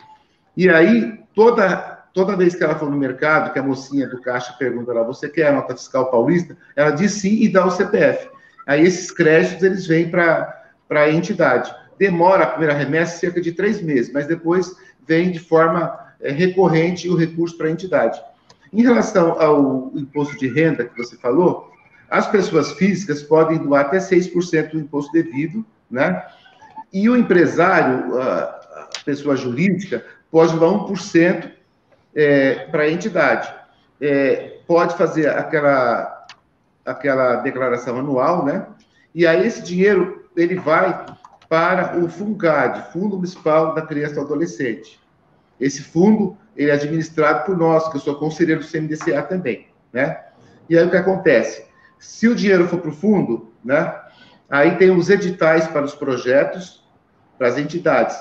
E 0.57 0.69
aí, 0.69 1.21
toda, 1.35 2.05
toda 2.13 2.37
vez 2.37 2.55
que 2.55 2.63
ela 2.63 2.77
for 2.77 2.91
no 2.91 2.97
mercado, 2.97 3.53
que 3.53 3.59
a 3.59 3.63
mocinha 3.63 4.09
do 4.09 4.21
caixa 4.21 4.53
pergunta 4.59 4.93
lá, 4.93 5.03
você 5.03 5.29
quer 5.29 5.49
a 5.49 5.53
nota 5.53 5.77
fiscal 5.77 6.11
paulista? 6.11 6.57
Ela 6.75 6.91
diz 6.91 7.13
sim 7.13 7.43
e 7.43 7.49
dá 7.49 7.67
o 7.67 7.71
CPF. 7.71 8.29
Aí 8.67 8.83
esses 8.83 9.11
créditos, 9.11 9.63
eles 9.63 9.87
vêm 9.87 10.11
para 10.11 10.63
a 10.91 11.11
entidade. 11.11 11.75
Demora 11.99 12.45
a 12.45 12.49
primeira 12.49 12.75
remessa 12.75 13.19
cerca 13.19 13.41
de 13.41 13.53
três 13.53 13.83
meses, 13.83 14.13
mas 14.13 14.27
depois 14.27 14.75
vem 15.07 15.31
de 15.31 15.39
forma 15.39 15.99
é, 16.21 16.31
recorrente 16.31 17.09
o 17.09 17.17
recurso 17.17 17.57
para 17.57 17.69
a 17.69 17.71
entidade. 17.71 18.21
Em 18.73 18.83
relação 18.83 19.41
ao 19.41 19.93
imposto 19.95 20.37
de 20.37 20.49
renda 20.49 20.85
que 20.85 20.97
você 20.97 21.17
falou, 21.17 21.74
as 22.11 22.27
pessoas 22.29 22.73
físicas 22.73 23.23
podem 23.23 23.59
doar 23.59 23.87
até 23.87 23.99
6% 23.99 24.71
do 24.71 24.79
imposto 24.79 25.13
devido, 25.13 25.65
né? 25.91 26.25
E 26.93 27.09
o 27.09 27.17
empresário, 27.17 28.21
a 28.21 28.89
pessoa 29.05 29.37
jurídica, 29.37 30.05
pode 30.31 30.57
doar 30.57 30.73
1% 30.87 31.51
é, 32.15 32.55
para 32.67 32.85
a 32.85 32.91
entidade. 32.91 33.53
É, 34.01 34.59
pode 34.67 34.97
fazer 34.97 35.29
aquela, 35.29 36.27
aquela 36.85 37.37
declaração 37.37 37.99
anual, 37.99 38.45
né? 38.45 38.67
E 39.15 39.27
aí 39.27 39.47
esse 39.47 39.63
dinheiro, 39.63 40.25
ele 40.37 40.57
vai 40.57 41.07
para 41.49 41.99
o 41.99 42.09
FUNCAD, 42.09 42.93
Fundo 42.93 43.17
Municipal 43.17 43.75
da 43.75 43.83
Criança 43.83 44.13
e 44.13 44.15
do 44.17 44.21
Adolescente. 44.23 45.01
Esse 45.61 45.83
fundo, 45.83 46.37
ele 46.57 46.71
é 46.71 46.75
administrado 46.75 47.45
por 47.45 47.57
nós, 47.57 47.89
que 47.89 47.97
eu 47.97 48.01
sou 48.01 48.17
conselheiro 48.17 48.61
do 48.61 48.67
CMDCA 48.67 49.23
também. 49.23 49.69
né? 49.93 50.21
E 50.69 50.77
aí 50.77 50.85
o 50.85 50.91
que 50.91 50.97
acontece? 50.97 51.65
Se 52.05 52.29
o 52.29 52.35
dinheiro 52.35 52.69
for 52.69 52.79
para 52.79 52.91
o 52.91 52.95
fundo, 52.95 53.53
né? 53.65 53.95
Aí 54.49 54.77
tem 54.77 54.91
os 54.91 55.09
editais 55.09 55.67
para 55.67 55.85
os 55.85 55.95
projetos, 55.95 56.85
para 57.39 57.49
as 57.49 57.59
entidades. 57.59 58.17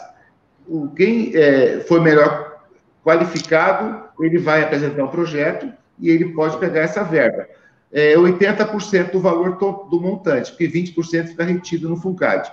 O, 0.67 0.87
quem 0.89 1.35
é, 1.35 1.81
for 1.81 2.01
melhor 2.01 2.63
qualificado, 3.03 4.05
ele 4.19 4.39
vai 4.39 4.63
apresentar 4.63 5.03
um 5.03 5.09
projeto 5.09 5.71
e 5.99 6.09
ele 6.09 6.33
pode 6.33 6.57
pegar 6.57 6.81
essa 6.81 7.03
verba. 7.03 7.45
É 7.91 8.15
80% 8.15 9.11
do 9.11 9.19
valor 9.19 9.57
do 9.57 9.99
montante, 10.01 10.51
porque 10.51 10.67
20% 10.67 11.27
fica 11.27 11.43
retido 11.43 11.89
no 11.89 11.97
FUNCAD. 11.97 12.51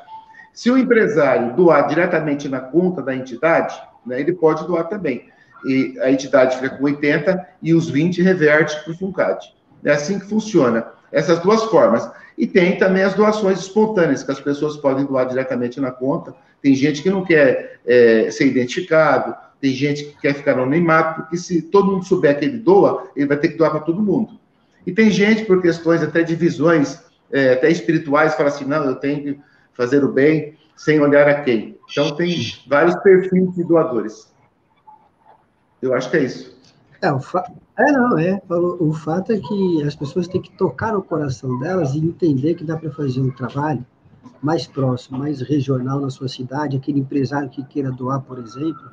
Se 0.52 0.70
o 0.70 0.76
empresário 0.76 1.54
doar 1.54 1.86
diretamente 1.86 2.48
na 2.48 2.60
conta 2.60 3.00
da 3.00 3.14
entidade, 3.14 3.80
né, 4.04 4.20
ele 4.20 4.32
pode 4.32 4.66
doar 4.66 4.88
também. 4.88 5.30
E 5.64 5.96
a 6.00 6.10
entidade 6.10 6.56
fica 6.56 6.76
com 6.76 6.84
80 6.84 7.48
e 7.62 7.72
os 7.72 7.88
20 7.88 8.20
reverte 8.20 8.82
para 8.82 8.92
o 8.92 8.96
FUNCAD. 8.98 9.54
É 9.84 9.92
assim 9.92 10.18
que 10.18 10.26
funciona. 10.26 10.99
Essas 11.12 11.38
duas 11.40 11.64
formas. 11.64 12.10
E 12.36 12.46
tem 12.46 12.78
também 12.78 13.02
as 13.02 13.14
doações 13.14 13.58
espontâneas, 13.60 14.22
que 14.22 14.30
as 14.30 14.40
pessoas 14.40 14.76
podem 14.76 15.04
doar 15.04 15.26
diretamente 15.26 15.80
na 15.80 15.90
conta. 15.90 16.34
Tem 16.62 16.74
gente 16.74 17.02
que 17.02 17.10
não 17.10 17.24
quer 17.24 17.80
é, 17.86 18.30
ser 18.30 18.46
identificado, 18.46 19.34
tem 19.60 19.72
gente 19.72 20.04
que 20.04 20.20
quer 20.20 20.34
ficar 20.34 20.52
anonimato, 20.52 21.22
porque 21.22 21.36
se 21.36 21.60
todo 21.62 21.92
mundo 21.92 22.04
souber 22.04 22.38
que 22.38 22.44
ele 22.44 22.58
doa, 22.58 23.10
ele 23.14 23.26
vai 23.26 23.36
ter 23.36 23.48
que 23.48 23.58
doar 23.58 23.70
para 23.70 23.80
todo 23.80 24.02
mundo. 24.02 24.38
E 24.86 24.92
tem 24.92 25.10
gente, 25.10 25.44
por 25.44 25.60
questões 25.60 26.02
até 26.02 26.22
de 26.22 26.34
visões, 26.34 27.02
é, 27.30 27.52
até 27.52 27.70
espirituais, 27.70 28.34
fala 28.34 28.48
assim, 28.48 28.64
não, 28.64 28.84
eu 28.84 28.94
tenho 28.96 29.22
que 29.22 29.40
fazer 29.74 30.02
o 30.02 30.10
bem 30.10 30.56
sem 30.76 30.98
olhar 30.98 31.28
a 31.28 31.42
quem. 31.42 31.78
Então, 31.90 32.16
tem 32.16 32.34
vários 32.66 32.94
perfis 33.02 33.54
de 33.54 33.64
doadores. 33.64 34.32
Eu 35.82 35.92
acho 35.92 36.10
que 36.10 36.16
é 36.16 36.22
isso. 36.22 36.59
É, 37.02 37.12
o 37.12 37.20
fa... 37.20 37.50
é 37.78 37.92
não, 37.92 38.18
é. 38.18 38.40
O 38.48 38.92
fato 38.92 39.32
é 39.32 39.38
que 39.38 39.82
as 39.82 39.94
pessoas 39.94 40.28
têm 40.28 40.40
que 40.40 40.52
tocar 40.52 40.92
no 40.92 41.02
coração 41.02 41.58
delas 41.58 41.94
e 41.94 41.98
entender 41.98 42.54
que 42.54 42.64
dá 42.64 42.76
para 42.76 42.90
fazer 42.90 43.20
um 43.20 43.30
trabalho 43.30 43.84
mais 44.42 44.66
próximo, 44.66 45.18
mais 45.18 45.40
regional 45.40 46.00
na 46.00 46.10
sua 46.10 46.28
cidade. 46.28 46.76
Aquele 46.76 47.00
empresário 47.00 47.48
que 47.48 47.64
queira 47.64 47.90
doar, 47.90 48.20
por 48.20 48.38
exemplo, 48.38 48.90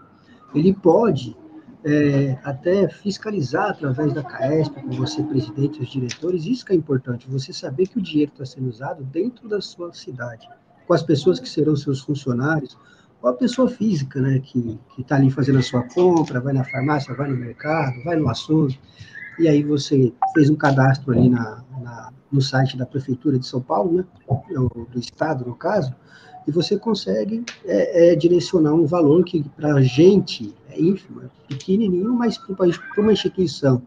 ele 0.55 0.73
pode 0.73 1.35
é, 1.83 2.37
até 2.43 2.87
fiscalizar 2.87 3.71
através 3.71 4.13
da 4.13 4.23
CAESP, 4.23 4.81
com 4.81 4.91
você, 4.91 5.21
presidente 5.23 5.81
os 5.81 5.89
diretores. 5.89 6.45
Isso 6.45 6.65
que 6.65 6.73
é 6.73 6.75
importante, 6.75 7.29
você 7.29 7.51
saber 7.51 7.87
que 7.87 7.99
o 7.99 8.01
dinheiro 8.01 8.31
está 8.31 8.45
sendo 8.45 8.69
usado 8.69 9.03
dentro 9.03 9.47
da 9.49 9.59
sua 9.61 9.93
cidade 9.93 10.47
com 10.87 10.93
as 10.93 11.03
pessoas 11.03 11.39
que 11.39 11.49
serão 11.49 11.75
seus 11.75 11.99
funcionários, 11.99 12.77
ou 13.21 13.29
a 13.29 13.33
pessoa 13.33 13.67
física, 13.67 14.21
né, 14.21 14.39
que 14.39 14.79
está 14.97 15.15
ali 15.15 15.29
fazendo 15.29 15.59
a 15.59 15.63
sua 15.63 15.83
compra, 15.83 16.39
vai 16.39 16.53
na 16.53 16.63
farmácia, 16.63 17.15
vai 17.15 17.29
no 17.29 17.37
mercado, 17.37 18.03
vai 18.03 18.15
no 18.15 18.29
açougue, 18.29 18.79
e 19.39 19.47
aí 19.47 19.63
você 19.63 20.13
fez 20.33 20.49
um 20.49 20.55
cadastro 20.55 21.13
ali 21.13 21.29
na, 21.29 21.63
na, 21.81 22.11
no 22.31 22.41
site 22.41 22.77
da 22.77 22.85
Prefeitura 22.85 23.37
de 23.37 23.45
São 23.45 23.61
Paulo, 23.61 23.93
né, 23.93 24.05
do 24.49 24.99
Estado, 24.99 25.45
no 25.45 25.55
caso, 25.55 25.93
e 26.47 26.51
você 26.51 26.77
consegue 26.77 27.43
é, 27.65 28.11
é, 28.11 28.15
direcionar 28.15 28.73
um 28.73 28.85
valor 28.85 29.23
que 29.25 29.43
para 29.49 29.75
a 29.75 29.81
gente 29.81 30.55
é 30.69 30.79
ínfimo, 30.79 31.23
é 31.23 31.29
pequenininho, 31.47 32.13
mas 32.13 32.37
para 32.37 33.01
uma 33.01 33.11
instituição 33.11 33.81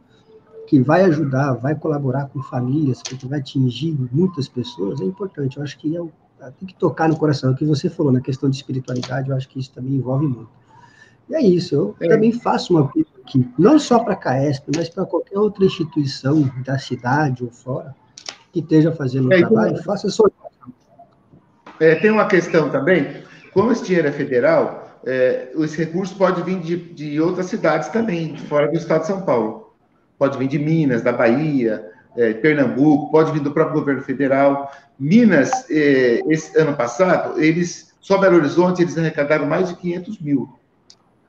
que 0.66 0.80
vai 0.80 1.02
ajudar, 1.04 1.54
vai 1.54 1.74
colaborar 1.74 2.26
com 2.28 2.40
famílias, 2.42 3.02
que 3.02 3.26
vai 3.26 3.40
atingir 3.40 3.96
muitas 4.12 4.46
pessoas, 4.46 5.00
é 5.00 5.04
importante. 5.04 5.56
Eu 5.56 5.64
acho 5.64 5.76
que 5.78 5.96
é 5.96 6.00
o 6.00 6.12
tem 6.58 6.68
que 6.68 6.74
tocar 6.74 7.08
no 7.08 7.16
coração. 7.16 7.52
O 7.52 7.56
que 7.56 7.64
você 7.64 7.90
falou 7.90 8.12
na 8.12 8.20
questão 8.20 8.48
de 8.48 8.56
espiritualidade, 8.56 9.30
eu 9.30 9.36
acho 9.36 9.48
que 9.48 9.58
isso 9.58 9.72
também 9.72 9.94
envolve 9.94 10.26
muito. 10.26 10.48
E 11.28 11.34
é 11.34 11.42
isso, 11.42 11.74
eu 11.74 11.96
é. 12.00 12.08
também 12.08 12.32
faço 12.32 12.72
uma 12.72 12.86
apelo 12.86 13.06
aqui, 13.22 13.48
não 13.58 13.78
só 13.78 14.00
para 14.00 14.14
a 14.14 14.16
CAESP, 14.16 14.70
mas 14.74 14.88
para 14.88 15.04
qualquer 15.06 15.38
outra 15.38 15.64
instituição 15.64 16.50
da 16.64 16.78
cidade 16.78 17.44
ou 17.44 17.50
fora 17.50 17.94
que 18.52 18.60
esteja 18.60 18.92
fazendo 18.92 19.32
é, 19.32 19.36
um 19.36 19.40
trabalho, 19.40 19.72
como... 19.72 19.84
faça 19.84 20.08
sua. 20.08 20.30
É, 21.78 21.94
tem 21.94 22.10
uma 22.10 22.26
questão 22.26 22.68
também, 22.68 23.22
como 23.52 23.70
esse 23.72 23.84
dinheiro 23.84 24.08
é 24.08 24.12
federal, 24.12 24.98
é, 25.04 25.50
os 25.54 25.74
recursos 25.74 26.16
podem 26.16 26.44
vir 26.44 26.58
de, 26.60 26.76
de 26.76 27.20
outras 27.20 27.46
cidades 27.46 27.88
também, 27.88 28.36
fora 28.36 28.68
do 28.68 28.76
estado 28.76 29.02
de 29.02 29.06
São 29.06 29.22
Paulo. 29.22 29.74
Pode 30.18 30.36
vir 30.36 30.48
de 30.48 30.58
Minas, 30.58 31.00
da 31.02 31.12
Bahia, 31.12 31.88
é, 32.16 32.34
Pernambuco, 32.34 33.10
pode 33.10 33.32
vir 33.32 33.40
do 33.40 33.52
próprio 33.52 33.78
governo 33.80 34.02
federal. 34.02 34.70
Minas, 35.00 35.50
é, 35.70 36.20
esse 36.28 36.58
ano 36.58 36.76
passado, 36.76 37.42
eles, 37.42 37.94
só 38.00 38.18
Belo 38.18 38.36
Horizonte, 38.36 38.82
eles 38.82 38.98
arrecadaram 38.98 39.46
mais 39.46 39.70
de 39.70 39.76
500 39.76 40.20
mil. 40.20 40.60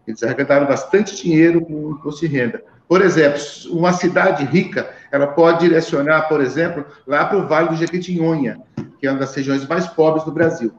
Eles 0.05 0.21
arrecadaram 0.21 0.67
bastante 0.67 1.15
dinheiro 1.15 1.61
com 1.61 1.73
o 1.73 1.91
imposto 1.91 2.27
de 2.27 2.27
renda. 2.27 2.61
Por 2.85 3.01
exemplo, 3.01 3.39
uma 3.69 3.93
cidade 3.93 4.43
rica, 4.43 4.89
ela 5.09 5.27
pode 5.27 5.59
direcionar, 5.59 6.27
por 6.27 6.41
exemplo, 6.41 6.85
lá 7.07 7.23
para 7.23 7.37
o 7.37 7.47
Vale 7.47 7.69
do 7.69 7.77
Jequitinhonha, 7.77 8.59
que 8.99 9.07
é 9.07 9.11
uma 9.11 9.21
das 9.21 9.33
regiões 9.33 9.65
mais 9.65 9.87
pobres 9.87 10.25
do 10.25 10.33
Brasil. 10.33 10.73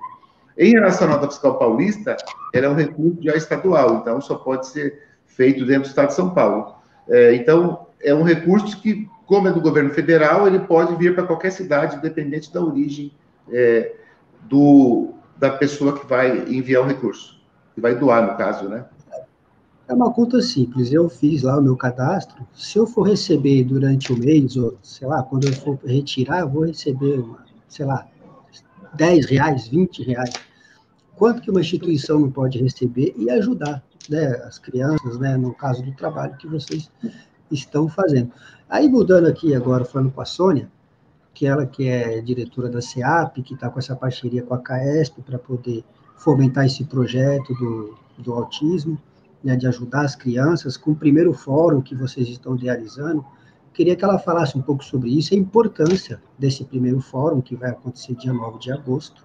Em 0.58 0.72
relação 0.72 1.08
à 1.08 1.12
nota 1.12 1.28
fiscal 1.28 1.58
paulista, 1.58 2.14
ela 2.52 2.66
é 2.66 2.68
um 2.68 2.74
recurso 2.74 3.22
já 3.22 3.34
estadual, 3.34 3.96
então 3.96 4.20
só 4.20 4.34
pode 4.34 4.66
ser 4.66 5.02
feito 5.24 5.64
dentro 5.64 5.84
do 5.84 5.88
estado 5.88 6.08
de 6.08 6.14
São 6.14 6.28
Paulo. 6.28 6.74
É, 7.08 7.34
então, 7.34 7.86
é 8.02 8.14
um 8.14 8.22
recurso 8.22 8.78
que 8.82 9.08
como 9.26 9.48
é 9.48 9.52
do 9.52 9.60
governo 9.60 9.90
federal, 9.90 10.46
ele 10.46 10.60
pode 10.60 10.94
vir 10.96 11.14
para 11.14 11.26
qualquer 11.26 11.50
cidade, 11.50 11.96
independente 11.96 12.52
da 12.52 12.62
origem 12.62 13.12
é, 13.50 13.94
do, 14.42 15.14
da 15.36 15.50
pessoa 15.50 15.98
que 15.98 16.06
vai 16.06 16.48
enviar 16.48 16.82
o 16.82 16.86
recurso, 16.86 17.40
que 17.74 17.80
vai 17.80 17.94
doar, 17.94 18.30
no 18.30 18.36
caso, 18.36 18.68
né? 18.68 18.84
É 19.88 19.94
uma 19.94 20.12
conta 20.12 20.40
simples. 20.40 20.92
Eu 20.92 21.08
fiz 21.08 21.42
lá 21.42 21.58
o 21.58 21.62
meu 21.62 21.76
cadastro. 21.76 22.46
Se 22.54 22.78
eu 22.78 22.86
for 22.86 23.02
receber 23.02 23.64
durante 23.64 24.12
o 24.12 24.18
mês, 24.18 24.56
ou 24.56 24.78
sei 24.82 25.06
lá, 25.06 25.22
quando 25.22 25.46
eu 25.46 25.52
for 25.52 25.78
retirar, 25.84 26.40
eu 26.40 26.48
vou 26.48 26.64
receber, 26.64 27.18
uma, 27.18 27.44
sei 27.68 27.84
lá, 27.84 28.06
10 28.94 29.26
reais, 29.26 29.68
20 29.68 30.02
reais. 30.02 30.32
Quanto 31.16 31.42
que 31.42 31.50
uma 31.50 31.60
instituição 31.60 32.20
não 32.20 32.30
pode 32.30 32.62
receber 32.62 33.14
e 33.16 33.30
ajudar 33.30 33.82
né, 34.08 34.26
as 34.46 34.58
crianças, 34.58 35.18
né, 35.18 35.36
no 35.36 35.54
caso 35.54 35.82
do 35.82 35.92
trabalho 35.92 36.36
que 36.36 36.46
vocês 36.46 36.90
estão 37.54 37.88
fazendo. 37.88 38.32
Aí, 38.68 38.88
mudando 38.88 39.26
aqui 39.26 39.54
agora, 39.54 39.84
falando 39.84 40.10
com 40.10 40.20
a 40.20 40.24
Sônia, 40.24 40.70
que 41.34 41.46
ela 41.46 41.66
que 41.66 41.88
é 41.88 42.20
diretora 42.20 42.68
da 42.68 42.80
CEAP, 42.80 43.42
que 43.42 43.54
está 43.54 43.68
com 43.68 43.78
essa 43.78 43.96
parceria 43.96 44.42
com 44.42 44.54
a 44.54 44.58
CAESP 44.58 45.22
para 45.22 45.38
poder 45.38 45.84
fomentar 46.16 46.66
esse 46.66 46.84
projeto 46.84 47.54
do, 47.54 47.98
do 48.18 48.32
autismo, 48.32 48.98
né, 49.42 49.56
de 49.56 49.66
ajudar 49.66 50.02
as 50.02 50.14
crianças, 50.14 50.76
com 50.76 50.92
o 50.92 50.96
primeiro 50.96 51.32
fórum 51.32 51.80
que 51.80 51.94
vocês 51.94 52.28
estão 52.28 52.54
idealizando, 52.54 53.24
queria 53.72 53.96
que 53.96 54.04
ela 54.04 54.18
falasse 54.18 54.56
um 54.56 54.62
pouco 54.62 54.84
sobre 54.84 55.10
isso, 55.10 55.34
a 55.34 55.36
importância 55.36 56.22
desse 56.38 56.64
primeiro 56.64 57.00
fórum, 57.00 57.40
que 57.40 57.56
vai 57.56 57.70
acontecer 57.70 58.14
dia 58.14 58.32
9 58.32 58.58
de 58.58 58.70
agosto, 58.70 59.24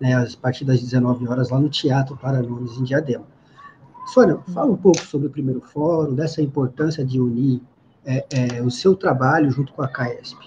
né, 0.00 0.14
a 0.14 0.26
partir 0.40 0.64
das 0.64 0.80
19 0.80 1.28
horas, 1.28 1.50
lá 1.50 1.60
no 1.60 1.68
Teatro 1.68 2.16
Paranomes, 2.16 2.76
em 2.76 2.82
Diadema. 2.82 3.24
Sônia, 4.06 4.38
fala 4.52 4.70
um 4.72 4.76
pouco 4.76 5.00
sobre 5.00 5.28
o 5.28 5.30
primeiro 5.30 5.60
fórum, 5.60 6.14
dessa 6.14 6.42
importância 6.42 7.04
de 7.04 7.20
unir 7.20 7.62
é, 8.04 8.24
é, 8.30 8.62
o 8.62 8.70
seu 8.70 8.94
trabalho 8.94 9.50
junto 9.50 9.72
com 9.72 9.82
a 9.82 9.88
CAESP. 9.88 10.38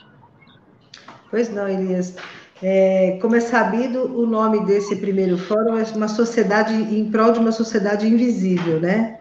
Pois 1.31 1.49
não, 1.49 1.67
Elias. 1.67 2.15
É, 2.61 3.17
como 3.21 3.35
é 3.35 3.39
sabido, 3.39 4.17
o 4.17 4.25
nome 4.25 4.65
desse 4.65 4.95
primeiro 4.95 5.37
fórum 5.37 5.77
é 5.77 5.83
uma 5.95 6.07
sociedade 6.07 6.73
em 6.73 7.11
prol 7.11 7.31
de 7.31 7.39
uma 7.39 7.51
sociedade 7.51 8.07
invisível, 8.07 8.79
né? 8.79 9.19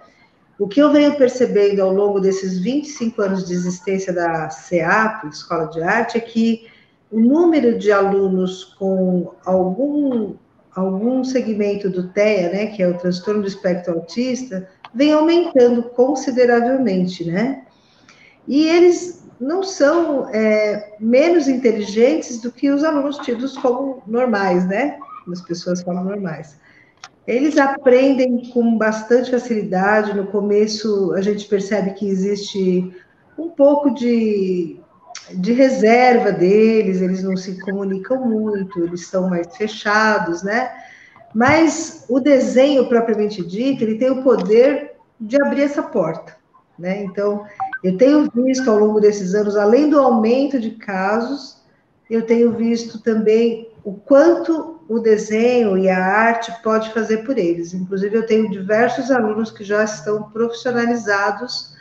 O 0.59 0.69
que 0.69 0.81
eu 0.81 0.93
venho 0.93 1.17
percebendo 1.17 1.83
ao 1.83 1.93
longo 1.93 2.21
desses 2.21 2.61
25 2.61 3.21
anos 3.23 3.45
de 3.45 3.55
existência 3.55 4.13
da 4.13 4.49
CEAP, 4.51 5.27
Escola 5.27 5.67
de 5.67 5.83
Arte, 5.83 6.17
é 6.17 6.21
que 6.21 6.69
o 7.11 7.19
número 7.19 7.77
de 7.77 7.91
alunos 7.91 8.65
com 8.79 9.33
algum 9.45 10.37
algum 10.75 11.23
segmento 11.23 11.89
do 11.89 12.09
TEA, 12.09 12.51
né, 12.51 12.67
que 12.67 12.83
é 12.83 12.89
o 12.89 12.99
transtorno 12.99 13.43
do 13.43 13.49
espectro 13.49 13.95
autista, 13.95 14.69
vem 14.95 15.13
aumentando 15.13 15.85
consideravelmente, 15.91 17.25
né? 17.25 17.65
E 18.47 18.69
eles 18.69 19.25
não 19.41 19.63
são 19.63 20.29
é, 20.31 20.95
menos 21.01 21.49
inteligentes 21.49 22.41
do 22.41 22.53
que 22.53 22.71
os 22.71 22.85
alunos 22.85 23.19
tidos 23.19 23.57
como 23.59 24.03
normais, 24.07 24.67
né? 24.67 24.99
As 25.31 25.41
pessoas 25.41 25.83
falam 25.83 26.05
normais. 26.05 26.59
Eles 27.27 27.57
aprendem 27.57 28.51
com 28.51 28.77
bastante 28.77 29.31
facilidade. 29.31 30.15
No 30.15 30.27
começo, 30.27 31.13
a 31.15 31.23
gente 31.23 31.47
percebe 31.49 31.93
que 31.93 32.07
existe 32.07 32.95
um 33.39 33.49
pouco 33.49 33.91
de 33.91 34.79
de 35.33 35.53
reserva 35.53 36.33
deles, 36.33 37.01
eles 37.01 37.23
não 37.23 37.37
se 37.37 37.61
comunicam 37.61 38.25
muito, 38.27 38.83
eles 38.83 39.07
são 39.07 39.29
mais 39.29 39.57
fechados, 39.57 40.43
né? 40.43 40.71
Mas 41.35 42.05
o 42.09 42.21
desenho 42.21 42.89
propriamente 42.89 43.45
dito, 43.45 43.83
ele 43.83 43.99
tem 43.99 44.11
o 44.11 44.23
poder 44.23 44.93
de 45.21 45.41
abrir 45.43 45.63
essa 45.63 45.83
porta, 45.83 46.37
né? 46.79 47.03
Então, 47.03 47.45
eu 47.83 47.97
tenho 47.97 48.31
visto 48.35 48.71
ao 48.71 48.79
longo 48.79 49.01
desses 49.01 49.35
anos, 49.35 49.57
além 49.57 49.89
do 49.89 49.99
aumento 49.99 50.61
de 50.61 50.73
casos, 50.73 51.63
eu 52.09 52.23
tenho 52.23 52.53
visto 52.53 53.01
também 53.01 53.69
o 53.83 53.93
quanto 53.93 54.81
o 54.89 54.99
desenho 54.99 55.79
e 55.79 55.89
a 55.89 56.05
arte 56.05 56.53
pode 56.63 56.93
fazer 56.93 57.19
por 57.19 57.39
eles. 57.39 57.73
Inclusive, 57.73 58.17
eu 58.17 58.27
tenho 58.27 58.51
diversos 58.51 59.11
alunos 59.11 59.51
que 59.51 59.65
já 59.65 59.83
estão 59.85 60.25
profissionalizados 60.31 61.74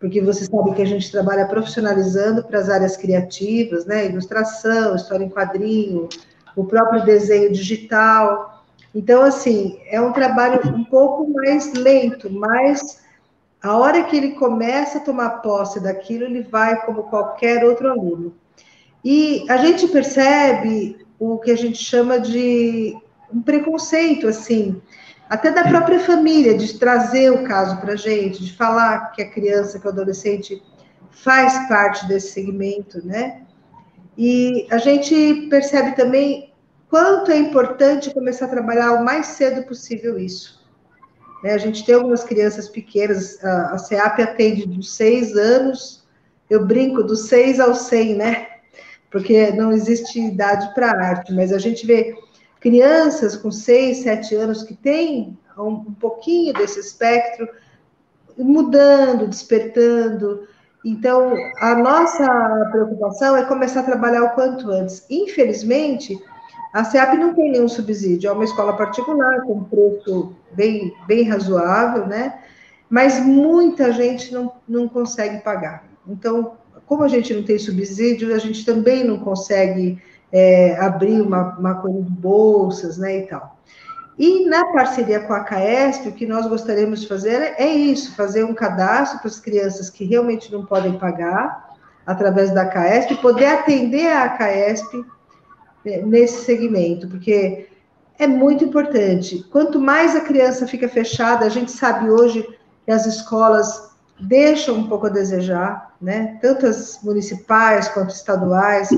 porque 0.00 0.22
você 0.22 0.46
sabe 0.46 0.74
que 0.74 0.80
a 0.80 0.86
gente 0.86 1.12
trabalha 1.12 1.46
profissionalizando 1.46 2.42
para 2.42 2.58
as 2.58 2.70
áreas 2.70 2.96
criativas, 2.96 3.84
né? 3.84 4.06
Ilustração, 4.06 4.96
história 4.96 5.24
em 5.24 5.28
quadrinho, 5.28 6.08
o 6.56 6.64
próprio 6.64 7.04
desenho 7.04 7.52
digital. 7.52 8.64
Então, 8.94 9.22
assim, 9.22 9.78
é 9.86 10.00
um 10.00 10.12
trabalho 10.12 10.60
um 10.74 10.84
pouco 10.84 11.30
mais 11.30 11.74
lento, 11.74 12.30
mas 12.30 13.02
a 13.62 13.76
hora 13.76 14.02
que 14.04 14.16
ele 14.16 14.30
começa 14.32 14.98
a 14.98 15.02
tomar 15.02 15.42
posse 15.42 15.78
daquilo, 15.78 16.24
ele 16.24 16.42
vai 16.42 16.80
como 16.86 17.04
qualquer 17.04 17.62
outro 17.62 17.90
aluno. 17.90 18.34
E 19.04 19.44
a 19.50 19.58
gente 19.58 19.86
percebe 19.88 21.06
o 21.18 21.36
que 21.36 21.50
a 21.50 21.56
gente 21.56 21.76
chama 21.76 22.18
de 22.18 22.96
um 23.30 23.42
preconceito, 23.42 24.26
assim, 24.26 24.80
até 25.30 25.52
da 25.52 25.62
própria 25.62 26.00
família, 26.00 26.58
de 26.58 26.76
trazer 26.76 27.30
o 27.30 27.44
caso 27.44 27.76
para 27.80 27.92
a 27.92 27.96
gente, 27.96 28.44
de 28.44 28.52
falar 28.52 29.12
que 29.12 29.22
a 29.22 29.30
criança, 29.30 29.78
que 29.78 29.86
o 29.86 29.90
adolescente 29.90 30.60
faz 31.12 31.68
parte 31.68 32.08
desse 32.08 32.32
segmento, 32.32 33.06
né? 33.06 33.42
E 34.18 34.66
a 34.72 34.78
gente 34.78 35.46
percebe 35.48 35.94
também 35.94 36.52
quanto 36.88 37.30
é 37.30 37.38
importante 37.38 38.12
começar 38.12 38.46
a 38.46 38.48
trabalhar 38.48 38.94
o 38.94 39.04
mais 39.04 39.26
cedo 39.26 39.62
possível 39.62 40.18
isso. 40.18 40.60
Né? 41.44 41.52
A 41.52 41.58
gente 41.58 41.86
tem 41.86 41.94
algumas 41.94 42.24
crianças 42.24 42.68
pequenas, 42.68 43.42
a, 43.44 43.74
a 43.74 43.78
CEAP 43.78 44.20
atende 44.20 44.66
dos 44.66 44.92
seis 44.92 45.36
anos, 45.36 46.04
eu 46.50 46.66
brinco, 46.66 47.04
dos 47.04 47.28
seis 47.28 47.60
aos 47.60 47.82
cem, 47.82 48.16
né? 48.16 48.48
Porque 49.12 49.52
não 49.52 49.70
existe 49.70 50.20
idade 50.20 50.74
para 50.74 50.90
arte, 50.90 51.32
mas 51.32 51.52
a 51.52 51.58
gente 51.58 51.86
vê 51.86 52.16
crianças 52.60 53.36
com 53.36 53.50
seis, 53.50 54.02
sete 54.02 54.34
anos 54.34 54.62
que 54.62 54.74
têm 54.74 55.36
um, 55.58 55.92
pouquinho 55.94 56.52
desse 56.52 56.78
espectro 56.78 57.48
mudando, 58.36 59.26
despertando. 59.26 60.46
Então, 60.84 61.34
a 61.58 61.74
nossa 61.74 62.24
preocupação 62.70 63.36
é 63.36 63.44
começar 63.44 63.80
a 63.80 63.84
trabalhar 63.84 64.24
o 64.24 64.30
quanto 64.30 64.70
antes. 64.70 65.04
Infelizmente, 65.10 66.18
a 66.72 66.84
SEAP 66.84 67.16
não 67.18 67.34
tem 67.34 67.50
nenhum 67.50 67.68
subsídio, 67.68 68.28
é 68.28 68.32
uma 68.32 68.44
escola 68.44 68.76
particular, 68.76 69.42
com 69.42 69.64
preço 69.64 70.34
bem, 70.52 70.94
bem 71.06 71.24
razoável, 71.28 72.06
né? 72.06 72.40
Mas 72.88 73.20
muita 73.20 73.92
gente 73.92 74.32
não, 74.32 74.52
não 74.68 74.88
consegue 74.88 75.42
pagar. 75.42 75.84
Então, 76.06 76.54
como 76.86 77.04
a 77.04 77.08
gente 77.08 77.32
não 77.34 77.42
tem 77.42 77.58
subsídio, 77.58 78.34
a 78.34 78.38
gente 78.38 78.64
também 78.64 79.04
não 79.04 79.18
consegue 79.18 80.00
é, 80.32 80.78
abrir 80.78 81.20
uma, 81.20 81.56
uma 81.58 81.74
coisa 81.76 82.02
de 82.02 82.10
bolsas, 82.10 82.98
né, 82.98 83.18
e 83.18 83.22
tal. 83.26 83.58
E 84.18 84.46
na 84.46 84.66
parceria 84.66 85.20
com 85.20 85.32
a 85.32 85.40
CAESP, 85.40 86.08
o 86.08 86.12
que 86.12 86.26
nós 86.26 86.46
gostaríamos 86.46 87.00
de 87.00 87.08
fazer 87.08 87.54
é 87.56 87.66
isso, 87.66 88.14
fazer 88.14 88.44
um 88.44 88.52
cadastro 88.52 89.18
para 89.18 89.28
as 89.28 89.40
crianças 89.40 89.88
que 89.88 90.04
realmente 90.04 90.52
não 90.52 90.66
podem 90.66 90.98
pagar, 90.98 91.70
através 92.06 92.50
da 92.50 92.66
CAESP, 92.66 93.16
poder 93.16 93.46
atender 93.46 94.08
a 94.08 94.28
CAESP 94.28 95.04
é, 95.86 96.02
nesse 96.02 96.44
segmento, 96.44 97.08
porque 97.08 97.68
é 98.18 98.26
muito 98.26 98.62
importante. 98.62 99.46
Quanto 99.50 99.80
mais 99.80 100.14
a 100.14 100.20
criança 100.20 100.66
fica 100.66 100.88
fechada, 100.88 101.46
a 101.46 101.48
gente 101.48 101.72
sabe 101.72 102.10
hoje 102.10 102.46
que 102.84 102.92
as 102.92 103.06
escolas 103.06 103.90
deixam 104.20 104.76
um 104.76 104.86
pouco 104.86 105.06
a 105.06 105.10
desejar, 105.10 105.94
né? 106.00 106.38
Tanto 106.42 106.66
as 106.66 107.00
municipais 107.02 107.88
quanto 107.88 108.10
estaduais. 108.10 108.90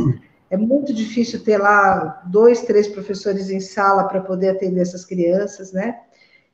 É 0.53 0.57
muito 0.59 0.93
difícil 0.93 1.43
ter 1.43 1.57
lá 1.57 2.21
dois, 2.27 2.61
três 2.61 2.87
professores 2.87 3.49
em 3.49 3.59
sala 3.59 4.05
para 4.05 4.21
poder 4.21 4.51
atender 4.51 4.83
essas 4.83 5.03
crianças, 5.03 5.73
né? 5.73 5.99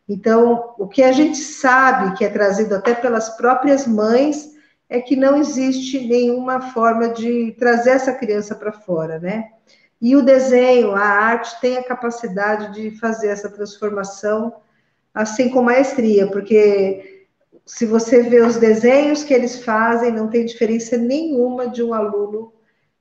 Então, 0.09 0.73
o 0.79 0.87
que 0.87 1.03
a 1.03 1.11
gente 1.11 1.39
sabe, 1.39 2.17
que 2.17 2.25
é 2.25 2.29
trazido 2.29 2.77
até 2.77 2.95
pelas 2.95 3.31
próprias 3.31 3.89
mães, 3.89 4.53
é 4.89 5.01
que 5.01 5.17
não 5.17 5.37
existe 5.37 6.07
nenhuma 6.07 6.61
forma 6.71 7.09
de 7.09 7.57
trazer 7.59 7.91
essa 7.91 8.13
criança 8.13 8.55
para 8.55 8.71
fora, 8.71 9.19
né? 9.19 9.49
E 10.01 10.15
o 10.15 10.23
desenho, 10.23 10.95
a 10.95 11.01
arte, 11.01 11.61
tem 11.61 11.77
a 11.77 11.83
capacidade 11.83 12.73
de 12.73 12.93
fazer 13.01 13.31
essa 13.31 13.51
transformação 13.51 14.55
assim 15.13 15.49
com 15.49 15.61
maestria, 15.61 16.31
porque 16.31 17.27
se 17.67 17.85
você 17.85 18.23
vê 18.23 18.43
os 18.43 18.59
desenhos 18.59 19.25
que 19.25 19.35
eles 19.35 19.65
fazem, 19.65 20.13
não 20.13 20.29
tem 20.29 20.47
diferença 20.47 20.97
nenhuma 20.97 21.67
de 21.67 21.83
um 21.83 21.93
aluno 21.93 22.57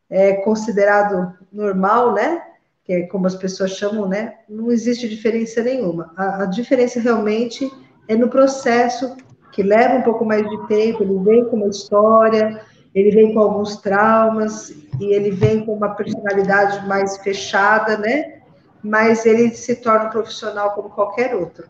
é 0.10 0.34
considerado 0.34 1.34
normal, 1.52 2.14
né? 2.14 2.42
Que 2.84 2.94
é 2.94 3.02
como 3.08 3.28
as 3.28 3.36
pessoas 3.36 3.72
chamam, 3.72 4.08
né? 4.08 4.36
Não 4.48 4.72
existe 4.72 5.10
diferença 5.10 5.62
nenhuma. 5.62 6.14
A, 6.16 6.44
a 6.44 6.46
diferença 6.46 7.00
realmente 7.00 7.70
é 8.08 8.16
no 8.16 8.30
processo 8.30 9.16
que 9.52 9.62
leva 9.62 9.96
um 9.96 10.04
pouco 10.04 10.26
mais 10.26 10.48
de 10.48 10.68
tempo. 10.68 11.04
Ele 11.04 11.20
vem 11.20 11.46
com 11.46 11.58
uma 11.58 11.68
história, 11.68 12.62
ele 12.96 13.12
vem 13.12 13.34
com 13.34 13.40
alguns 13.40 13.78
traumas 13.78 14.70
e 15.00 15.14
ele 15.14 15.32
vem 15.32 15.66
com 15.66 15.74
uma 15.74 15.90
personalidade 15.90 16.88
mais 16.88 17.18
fechada, 17.18 17.98
né? 17.98 18.42
Mas 18.82 19.26
ele 19.26 19.50
se 19.54 19.76
torna 19.76 20.06
um 20.06 20.10
profissional 20.10 20.72
como 20.72 20.90
qualquer 20.90 21.36
outro. 21.36 21.68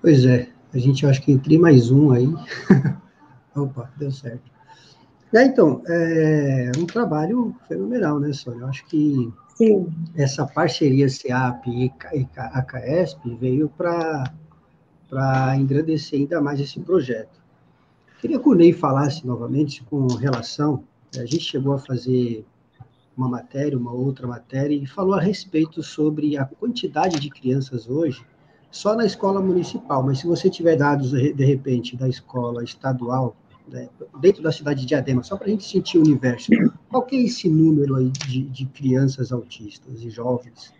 Pois 0.00 0.24
é, 0.24 0.48
a 0.72 0.78
gente 0.78 1.06
acho 1.06 1.20
que 1.22 1.30
entre 1.30 1.58
mais 1.58 1.90
um 1.90 2.10
aí. 2.10 2.32
Opa, 3.54 3.90
deu 3.96 4.10
certo. 4.10 4.51
É, 5.34 5.44
então, 5.44 5.82
é 5.86 6.70
um 6.76 6.84
trabalho 6.84 7.56
fenomenal, 7.66 8.20
né, 8.20 8.32
Sônia? 8.34 8.60
Eu 8.60 8.68
acho 8.68 8.84
que 8.86 9.32
Sim. 9.56 9.86
essa 10.14 10.46
parceria 10.46 11.08
CEAP 11.08 11.66
e 11.68 11.90
ACAESP 12.36 13.34
veio 13.36 13.70
para 13.70 15.56
engrandecer 15.56 16.20
ainda 16.20 16.40
mais 16.40 16.60
esse 16.60 16.78
projeto. 16.80 17.40
Queria 18.20 18.38
que 18.38 18.48
o 18.48 18.54
Ney 18.54 18.72
falasse 18.72 19.26
novamente 19.26 19.82
com 19.84 20.06
relação, 20.06 20.84
a 21.16 21.24
gente 21.24 21.40
chegou 21.40 21.72
a 21.74 21.78
fazer 21.78 22.44
uma 23.16 23.28
matéria, 23.28 23.76
uma 23.76 23.92
outra 23.92 24.26
matéria, 24.26 24.74
e 24.74 24.86
falou 24.86 25.14
a 25.14 25.20
respeito 25.20 25.82
sobre 25.82 26.36
a 26.36 26.44
quantidade 26.44 27.18
de 27.18 27.30
crianças 27.30 27.88
hoje, 27.88 28.24
só 28.70 28.94
na 28.94 29.04
escola 29.04 29.40
municipal, 29.40 30.02
mas 30.02 30.20
se 30.20 30.26
você 30.26 30.48
tiver 30.48 30.76
dados, 30.76 31.10
de 31.10 31.44
repente, 31.44 31.96
da 31.96 32.08
escola 32.08 32.62
estadual, 32.62 33.36
né, 33.68 33.88
dentro 34.20 34.42
da 34.42 34.52
cidade 34.52 34.80
de 34.80 34.86
Diadema, 34.86 35.22
só 35.22 35.36
para 35.36 35.46
a 35.46 35.50
gente 35.50 35.64
sentir 35.64 35.98
o 35.98 36.02
universo. 36.02 36.50
Qual 36.88 37.02
que 37.02 37.16
é 37.16 37.22
esse 37.22 37.48
número 37.48 37.96
aí 37.96 38.10
de, 38.10 38.42
de 38.42 38.66
crianças 38.66 39.32
autistas 39.32 40.02
e 40.02 40.10
jovens? 40.10 40.72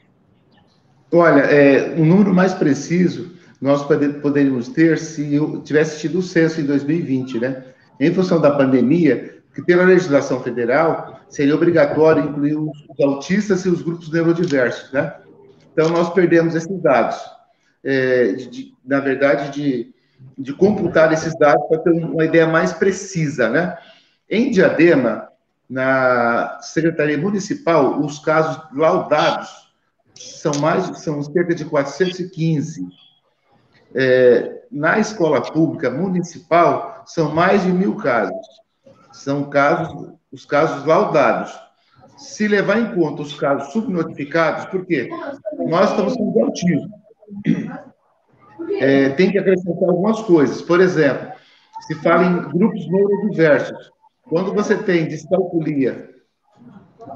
Olha, 1.13 1.43
é, 1.43 1.95
número 1.97 2.35
mais 2.35 2.55
preciso 2.55 3.33
nós 3.63 3.87
poderíamos 3.87 4.69
ter 4.71 4.99
se 4.99 5.39
tivesse 5.63 6.01
tido 6.01 6.19
o 6.19 6.23
censo 6.23 6.61
em 6.61 6.65
2020, 6.65 7.39
né? 7.39 7.65
Em 8.01 8.13
função 8.13 8.41
da 8.41 8.51
pandemia, 8.51 9.41
que 9.55 9.63
pela 9.63 9.85
legislação 9.85 10.43
federal 10.43 11.21
seria 11.29 11.55
obrigatório 11.55 12.25
incluir 12.25 12.57
os 12.57 13.01
autistas 13.01 13.65
e 13.65 13.69
os 13.69 13.81
grupos 13.81 14.11
neurodiversos, 14.11 14.91
né? 14.91 15.15
Então 15.73 15.89
nós 15.91 16.13
perdemos 16.13 16.57
esses 16.57 16.83
dados. 16.83 17.17
É, 17.85 18.33
de, 18.33 18.75
na 18.85 18.99
verdade, 18.99 19.53
de 19.53 19.95
de 20.37 20.53
computar 20.53 21.13
esses 21.13 21.37
dados 21.39 21.67
para 21.69 21.79
ter 21.79 21.91
uma 21.91 22.25
ideia 22.25 22.47
mais 22.47 22.73
precisa, 22.73 23.49
né? 23.49 23.77
Em 24.29 24.51
Diadema, 24.51 25.29
na 25.69 26.59
Secretaria 26.61 27.19
Municipal, 27.19 28.01
os 28.01 28.19
casos 28.19 28.63
laudados 28.75 29.51
são 30.15 30.53
mais, 30.61 30.85
são 31.03 31.23
cerca 31.23 31.55
de 31.55 31.65
415. 31.65 32.87
É, 33.95 34.63
na 34.71 34.99
escola 34.99 35.41
pública 35.43 35.91
municipal, 35.91 37.03
são 37.07 37.35
mais 37.35 37.63
de 37.63 37.73
mil 37.73 37.97
casos. 37.97 38.47
São 39.13 39.49
casos, 39.51 40.13
os 40.31 40.45
casos 40.45 40.85
laudados. 40.87 41.53
Se 42.17 42.47
levar 42.49 42.79
em 42.79 42.95
conta 42.95 43.23
os 43.23 43.35
casos 43.35 43.73
subnotificados, 43.73 44.67
por 44.67 44.87
quê? 44.87 45.11
Nós 45.59 45.91
estamos 45.91 46.15
com 46.17 46.45
autismo 46.45 47.03
é, 48.81 49.11
tem 49.11 49.31
que 49.31 49.39
acrescentar 49.39 49.89
algumas 49.89 50.21
coisas. 50.23 50.63
Por 50.63 50.81
exemplo, 50.81 51.33
se 51.87 51.95
fala 51.97 52.25
em 52.25 52.49
grupos 52.51 52.87
neurodiversos. 52.91 53.91
Quando 54.23 54.55
você 54.55 54.77
tem 54.77 55.09
descalculia, 55.09 56.09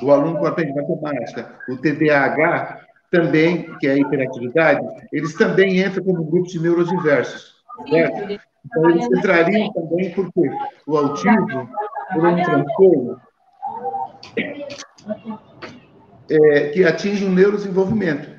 o 0.03 0.11
aluno 0.11 0.41
que 0.41 0.47
aprende 0.47 0.75
matemática, 0.75 1.59
o 1.69 1.77
TDAH, 1.77 2.87
também, 3.11 3.75
que 3.79 3.87
é 3.87 3.93
a 3.93 3.99
hiperatividade, 3.99 4.81
eles 5.13 5.35
também 5.35 5.81
entram 5.81 6.05
como 6.05 6.25
grupos 6.25 6.53
de 6.53 6.61
neurodiversos. 6.61 7.57
Certo? 7.89 8.41
Então, 8.65 8.91
eles 8.91 9.07
entrariam 9.07 9.73
também 9.73 10.13
porque 10.13 10.51
o 10.87 10.97
autismo, 10.97 11.71
por 12.13 12.27
um 12.27 12.43
transtorno 12.43 13.21
é, 16.29 16.69
que 16.71 16.85
atinge 16.85 17.25
o 17.25 17.31
neurodesenvolvimento. 17.31 18.36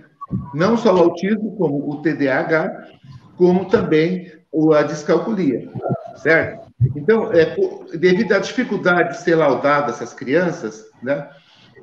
Não 0.53 0.77
só 0.77 0.93
o 0.93 0.99
autismo, 0.99 1.55
como 1.55 1.89
o 1.89 2.01
TDAH, 2.01 2.87
como 3.35 3.65
também 3.65 4.31
a 4.75 4.83
descalculia, 4.83 5.69
certo? 6.15 6.67
Então, 6.95 7.31
é, 7.31 7.55
devido 7.97 8.33
à 8.33 8.39
dificuldade 8.39 9.09
de 9.09 9.17
ser 9.21 9.35
laudada 9.35 9.91
essas 9.91 10.13
crianças, 10.13 10.85
né, 11.01 11.29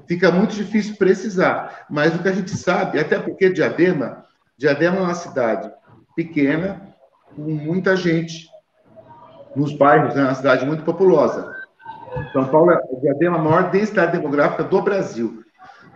fica 0.07 0.30
muito 0.30 0.54
difícil 0.54 0.96
precisar. 0.96 1.87
Mas 1.88 2.14
o 2.14 2.22
que 2.22 2.28
a 2.28 2.33
gente 2.33 2.50
sabe, 2.50 2.98
até 2.98 3.18
porque 3.18 3.50
Diadema, 3.50 4.24
Diadema 4.57 4.96
é 4.96 5.00
uma 5.00 5.14
cidade 5.14 5.70
pequena, 6.14 6.94
com 7.35 7.42
muita 7.42 7.96
gente. 7.96 8.48
nos 9.57 9.72
bairros, 9.72 10.14
é 10.14 10.16
né, 10.16 10.24
uma 10.24 10.35
cidade 10.35 10.66
muito 10.66 10.83
populosa. 10.83 11.54
São 12.33 12.44
Paulo 12.46 12.72
já 13.02 13.14
tem 13.14 13.28
a 13.28 13.38
maior 13.38 13.70
densidade 13.70 14.12
demográfica 14.12 14.64
do 14.64 14.83
Brasil. 14.83 15.43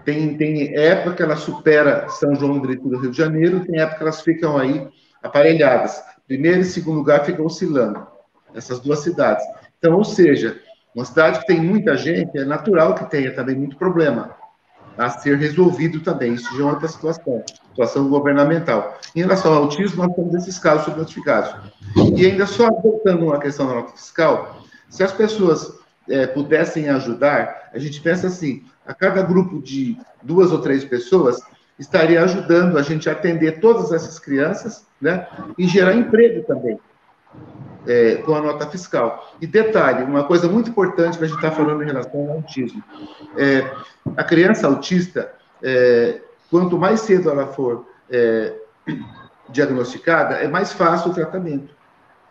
Tem, 0.08 0.34
tem 0.38 0.74
época 0.74 1.16
que 1.16 1.22
ela 1.22 1.36
supera 1.36 2.08
São 2.08 2.34
João 2.34 2.58
do 2.58 2.98
Rio 2.98 3.10
de 3.10 3.16
Janeiro, 3.18 3.66
tem 3.66 3.78
época 3.78 3.98
que 3.98 4.02
elas 4.04 4.22
ficam 4.22 4.56
aí 4.56 4.88
aparelhadas. 5.22 6.02
Primeiro 6.26 6.60
e 6.60 6.64
segundo 6.64 6.96
lugar 6.96 7.26
ficam 7.26 7.44
oscilando, 7.44 8.06
essas 8.54 8.80
duas 8.80 9.00
cidades. 9.00 9.44
Então, 9.78 9.98
ou 9.98 10.04
seja, 10.04 10.58
uma 10.94 11.04
cidade 11.04 11.40
que 11.40 11.46
tem 11.46 11.60
muita 11.60 11.94
gente, 11.94 12.38
é 12.38 12.44
natural 12.46 12.94
que 12.94 13.04
tenha 13.10 13.34
também 13.34 13.54
muito 13.54 13.76
problema 13.76 14.34
a 14.96 15.10
ser 15.10 15.36
resolvido 15.36 16.00
também. 16.00 16.32
Isso 16.32 16.56
já 16.56 16.62
é 16.62 16.66
outra 16.66 16.88
situação, 16.88 17.44
situação 17.68 18.08
governamental. 18.08 18.98
Em 19.14 19.20
relação 19.20 19.52
ao 19.52 19.64
autismo, 19.64 20.04
nós 20.04 20.16
temos 20.16 20.34
esses 20.36 20.58
casos 20.58 20.86
subnotificados. 20.86 21.54
E 22.16 22.24
ainda 22.24 22.46
só 22.46 22.70
voltando 22.70 23.30
à 23.30 23.38
questão 23.38 23.66
da 23.66 23.74
nota 23.74 23.92
fiscal, 23.92 24.62
se 24.88 25.04
as 25.04 25.12
pessoas 25.12 25.77
é, 26.08 26.26
pudessem 26.26 26.88
ajudar, 26.88 27.70
a 27.72 27.78
gente 27.78 28.00
pensa 28.00 28.26
assim, 28.26 28.64
a 28.86 28.94
cada 28.94 29.22
grupo 29.22 29.60
de 29.60 29.98
duas 30.22 30.52
ou 30.52 30.60
três 30.60 30.84
pessoas 30.84 31.40
estaria 31.78 32.22
ajudando 32.22 32.76
a 32.76 32.82
gente 32.82 33.08
a 33.08 33.12
atender 33.12 33.60
todas 33.60 33.92
essas 33.92 34.18
crianças, 34.18 34.86
né, 35.00 35.26
e 35.56 35.66
gerar 35.66 35.94
emprego 35.94 36.44
também. 36.44 36.78
É, 37.86 38.16
com 38.16 38.34
a 38.34 38.40
nota 38.40 38.66
fiscal. 38.66 39.32
E 39.40 39.46
detalhe, 39.46 40.02
uma 40.04 40.24
coisa 40.24 40.48
muito 40.48 40.68
importante 40.68 41.16
que 41.16 41.24
a 41.24 41.26
gente 41.26 41.36
está 41.36 41.50
falando 41.50 41.82
em 41.82 41.86
relação 41.86 42.20
ao 42.20 42.36
autismo. 42.36 42.82
É, 43.36 43.70
a 44.16 44.24
criança 44.24 44.66
autista, 44.66 45.32
é, 45.62 46.20
quanto 46.50 46.76
mais 46.76 47.00
cedo 47.00 47.30
ela 47.30 47.46
for 47.46 47.86
é, 48.10 48.52
diagnosticada, 49.48 50.36
é 50.36 50.48
mais 50.48 50.72
fácil 50.72 51.10
o 51.10 51.14
tratamento. 51.14 51.74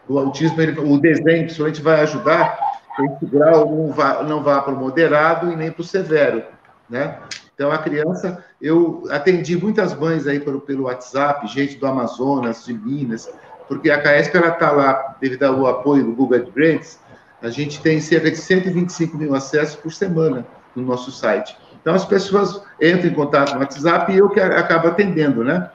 O 0.07 0.19
autismo, 0.19 0.61
ele, 0.61 0.79
o 0.79 0.99
desenho, 0.99 1.43
principalmente, 1.43 1.81
vai 1.81 2.01
ajudar 2.01 2.59
esse 3.05 3.25
grau 3.25 3.69
não 3.69 3.91
vá, 3.91 4.23
não 4.23 4.43
vá 4.43 4.61
para 4.61 4.73
o 4.73 4.77
moderado 4.77 5.51
e 5.51 5.55
nem 5.55 5.71
para 5.71 5.81
o 5.81 5.85
severo, 5.85 6.43
né? 6.89 7.19
Então, 7.53 7.71
a 7.71 7.77
criança, 7.79 8.43
eu 8.61 9.03
atendi 9.09 9.57
muitas 9.57 9.95
mães 9.95 10.27
aí 10.27 10.39
pelo, 10.39 10.61
pelo 10.61 10.83
WhatsApp, 10.83 11.47
gente 11.47 11.77
do 11.77 11.87
Amazonas, 11.87 12.63
de 12.63 12.73
Minas, 12.73 13.27
porque 13.67 13.89
a 13.89 13.99
CAESP, 13.99 14.37
está 14.37 14.71
lá, 14.71 15.15
devido 15.19 15.43
ao 15.43 15.65
apoio 15.65 16.03
do 16.03 16.13
Google 16.13 16.37
AdGrants, 16.37 16.99
a 17.41 17.49
gente 17.49 17.81
tem 17.81 17.99
cerca 17.99 18.29
de 18.29 18.37
125 18.37 19.17
mil 19.17 19.35
acessos 19.35 19.75
por 19.75 19.91
semana 19.91 20.45
no 20.75 20.83
nosso 20.83 21.11
site. 21.11 21.57
Então, 21.81 21.95
as 21.95 22.05
pessoas 22.05 22.61
entram 22.81 23.09
em 23.09 23.13
contato 23.13 23.53
no 23.53 23.59
WhatsApp 23.59 24.11
e 24.11 24.17
eu 24.17 24.29
que 24.29 24.39
acabo 24.39 24.89
atendendo, 24.89 25.43
né? 25.43 25.69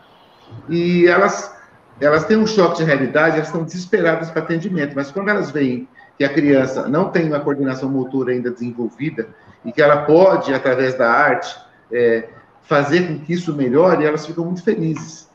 E 0.68 1.06
elas, 1.06 1.52
elas 2.00 2.24
têm 2.26 2.36
um 2.36 2.46
choque 2.46 2.78
de 2.78 2.84
realidade, 2.84 3.36
elas 3.36 3.48
estão 3.48 3.64
desesperadas 3.64 4.30
para 4.30 4.42
atendimento, 4.42 4.94
mas 4.94 5.10
quando 5.10 5.30
elas 5.30 5.50
veem 5.50 5.88
que 6.18 6.24
a 6.24 6.28
criança 6.32 6.88
não 6.88 7.10
tem 7.10 7.26
uma 7.28 7.40
coordenação 7.40 7.88
motora 7.88 8.32
ainda 8.32 8.50
desenvolvida 8.50 9.28
e 9.64 9.72
que 9.72 9.80
ela 9.80 10.04
pode, 10.04 10.52
através 10.52 10.94
da 10.94 11.10
arte, 11.10 11.56
é, 11.90 12.28
fazer 12.62 13.06
com 13.08 13.18
que 13.24 13.32
isso 13.32 13.54
melhore, 13.54 14.04
elas 14.04 14.26
ficam 14.26 14.44
muito 14.44 14.62
felizes. 14.62 15.28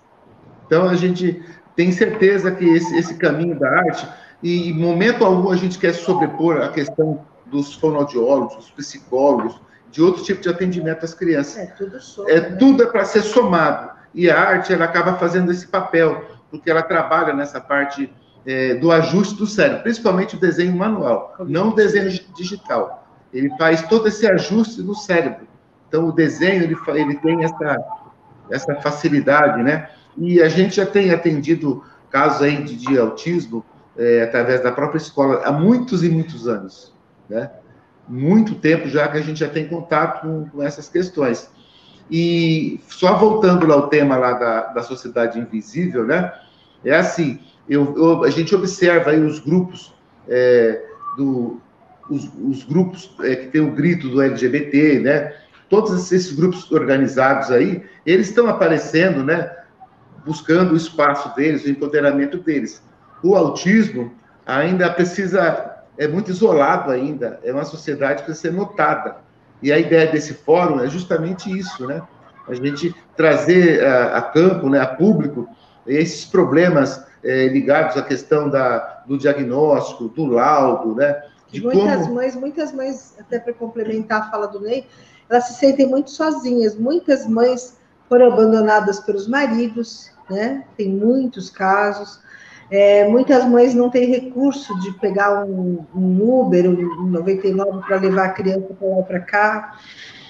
Então, 0.66 0.88
a 0.88 0.96
gente 0.96 1.44
tem 1.76 1.92
certeza 1.92 2.52
que 2.52 2.66
esse, 2.66 2.96
esse 2.98 3.16
caminho 3.16 3.58
da 3.60 3.70
arte, 3.70 4.08
e 4.42 4.70
em 4.70 4.74
momento 4.74 5.24
algum 5.26 5.52
a 5.52 5.56
gente 5.56 5.78
quer 5.80 5.94
sobrepor 5.94 6.62
a 6.62 6.70
questão 6.70 7.26
dos 7.46 7.74
fonoaudiólogos, 7.76 8.56
dos 8.56 8.72
psicólogos, 8.72 9.60
de 9.90 10.02
outro 10.02 10.24
tipo 10.24 10.42
de 10.42 10.50
atendimento 10.50 11.06
às 11.06 11.14
crianças. 11.14 11.58
É 11.58 11.66
tudo 11.68 12.02
soma, 12.02 12.30
É 12.30 12.40
né? 12.42 12.56
tudo 12.58 12.84
é 12.84 12.86
para 12.86 13.06
ser 13.06 13.22
somado. 13.22 13.92
E 14.14 14.30
a 14.30 14.40
arte 14.40 14.74
ela 14.74 14.86
acaba 14.86 15.14
fazendo 15.14 15.52
esse 15.52 15.68
papel, 15.68 16.26
porque 16.52 16.70
ela 16.70 16.82
trabalha 16.82 17.34
nessa 17.34 17.62
parte 17.62 18.14
é, 18.48 18.76
do 18.76 18.94
ajuste 18.94 19.36
do 19.36 19.46
cérebro, 19.46 19.84
principalmente 19.84 20.36
o 20.36 20.40
desenho 20.40 20.74
manual, 20.74 21.36
não 21.42 21.70
o 21.70 21.76
desenho 21.76 22.10
digital. 22.34 23.06
Ele 23.34 23.50
faz 23.58 23.82
todo 23.84 24.08
esse 24.08 24.26
ajuste 24.26 24.82
no 24.82 24.96
cérebro. 24.96 25.46
Então, 25.90 26.08
o 26.08 26.14
desenho 26.14 26.64
ele, 26.64 26.78
ele 26.94 27.16
tem 27.18 27.44
essa, 27.44 27.78
essa 28.50 28.76
facilidade, 28.76 29.62
né? 29.62 29.90
E 30.18 30.42
a 30.42 30.48
gente 30.48 30.78
já 30.78 30.86
tem 30.86 31.12
atendido 31.12 31.84
casos 32.10 32.42
aí 32.42 32.64
de, 32.64 32.78
de 32.78 32.98
autismo 32.98 33.66
é, 33.98 34.24
através 34.24 34.64
da 34.64 34.72
própria 34.72 34.98
escola 34.98 35.42
há 35.44 35.52
muitos 35.52 36.02
e 36.02 36.10
muitos 36.10 36.48
anos, 36.48 36.94
né? 37.30 37.52
Muito 38.08 38.56
tempo 38.56 38.88
já 38.88 39.10
que 39.10 39.18
a 39.18 39.22
gente 39.22 39.42
já 39.42 39.50
tem 39.50 39.68
contato 39.68 40.22
com, 40.22 40.50
com 40.50 40.64
essas 40.64 40.88
questões. 40.88 41.52
E 42.10 42.80
só 42.88 43.18
voltando 43.18 43.68
lá 43.68 43.76
ao 43.76 43.90
tema 43.90 44.16
lá 44.16 44.32
da, 44.32 44.62
da 44.68 44.84
sociedade 44.84 45.38
invisível, 45.38 46.06
né? 46.06 46.32
É 46.86 46.96
assim, 46.96 47.42
eu, 47.70 47.96
eu, 47.98 48.24
a 48.24 48.30
gente 48.30 48.56
observa 48.56 49.12
aí 49.12 49.20
os 49.20 49.40
grupos 49.40 49.94
é, 50.28 50.82
do, 51.18 51.62
os, 52.10 52.30
os 52.42 52.64
grupos 52.64 53.12
é, 53.22 53.36
que 53.36 53.48
tem 53.48 53.62
o 53.62 53.72
grito 53.72 54.10
do 54.10 54.22
LGBT, 54.22 55.00
né? 55.00 55.34
Todos 55.70 55.94
esses 55.94 56.32
grupos 56.32 56.72
organizados 56.72 57.52
aí, 57.52 57.84
eles 58.06 58.30
estão 58.30 58.48
aparecendo, 58.48 59.24
né? 59.24 59.52
Buscando 60.26 60.74
o 60.74 60.78
espaço 60.78 61.36
deles, 61.36 61.66
o 61.66 61.70
empoderamento 61.70 62.38
deles. 62.38 62.82
O 63.22 63.36
autismo 63.36 64.14
ainda 64.46 64.90
precisa, 64.90 65.84
é 65.98 66.08
muito 66.08 66.32
isolado 66.32 66.92
ainda, 66.92 67.40
é 67.44 67.52
uma 67.52 67.66
sociedade 67.66 68.20
que 68.20 68.26
precisa 68.26 68.50
ser 68.50 68.56
notada. 68.56 69.18
E 69.62 69.72
a 69.72 69.80
ideia 69.80 70.10
desse 70.10 70.34
fórum 70.34 70.80
é 70.80 70.88
justamente 70.88 71.50
isso, 71.52 71.86
né? 71.86 72.02
A 72.48 72.54
gente 72.54 72.96
trazer 73.18 73.84
a, 73.84 74.18
a 74.18 74.22
campo, 74.22 74.70
né, 74.70 74.80
a 74.80 74.88
público, 74.88 75.50
esses 75.86 76.24
problemas 76.24 77.06
é, 77.24 77.48
ligados 77.48 77.98
à 77.98 78.02
questão 78.02 78.50
da, 78.50 79.04
do 79.08 79.18
diagnóstico, 79.18 80.08
do 80.10 80.26
laudo, 80.26 80.96
né? 80.96 81.22
De 81.52 81.62
muitas 81.62 82.02
como... 82.04 82.16
mães, 82.16 82.36
muitas 82.36 82.72
mães, 82.74 83.16
até 83.20 83.40
para 83.40 83.54
complementar 83.54 84.24
a 84.24 84.32
fala 84.32 84.48
do 84.48 84.60
Ney, 84.60 84.86
elas 85.30 85.48
se 85.48 85.54
sentem 85.56 85.88
muito 85.88 86.12
sozinhas. 86.12 86.76
Muitas 86.76 87.26
mães 87.26 87.78
foram 88.08 88.28
abandonadas 88.28 89.00
pelos 89.00 89.28
maridos, 89.28 90.12
né? 90.30 90.64
Tem 90.76 90.90
muitos 90.90 91.50
casos. 91.50 92.20
É, 92.70 93.08
muitas 93.08 93.46
mães 93.46 93.74
não 93.74 93.90
têm 93.90 94.08
recurso 94.08 94.78
de 94.82 94.92
pegar 95.00 95.46
um, 95.46 95.86
um 95.96 96.42
Uber, 96.42 96.70
um 96.70 97.08
99 97.08 97.88
para 97.88 97.98
levar 97.98 98.26
a 98.26 98.30
criança 98.30 98.74
para 98.78 98.88
lá 98.88 99.04
para 99.04 99.20
cá. 99.22 99.80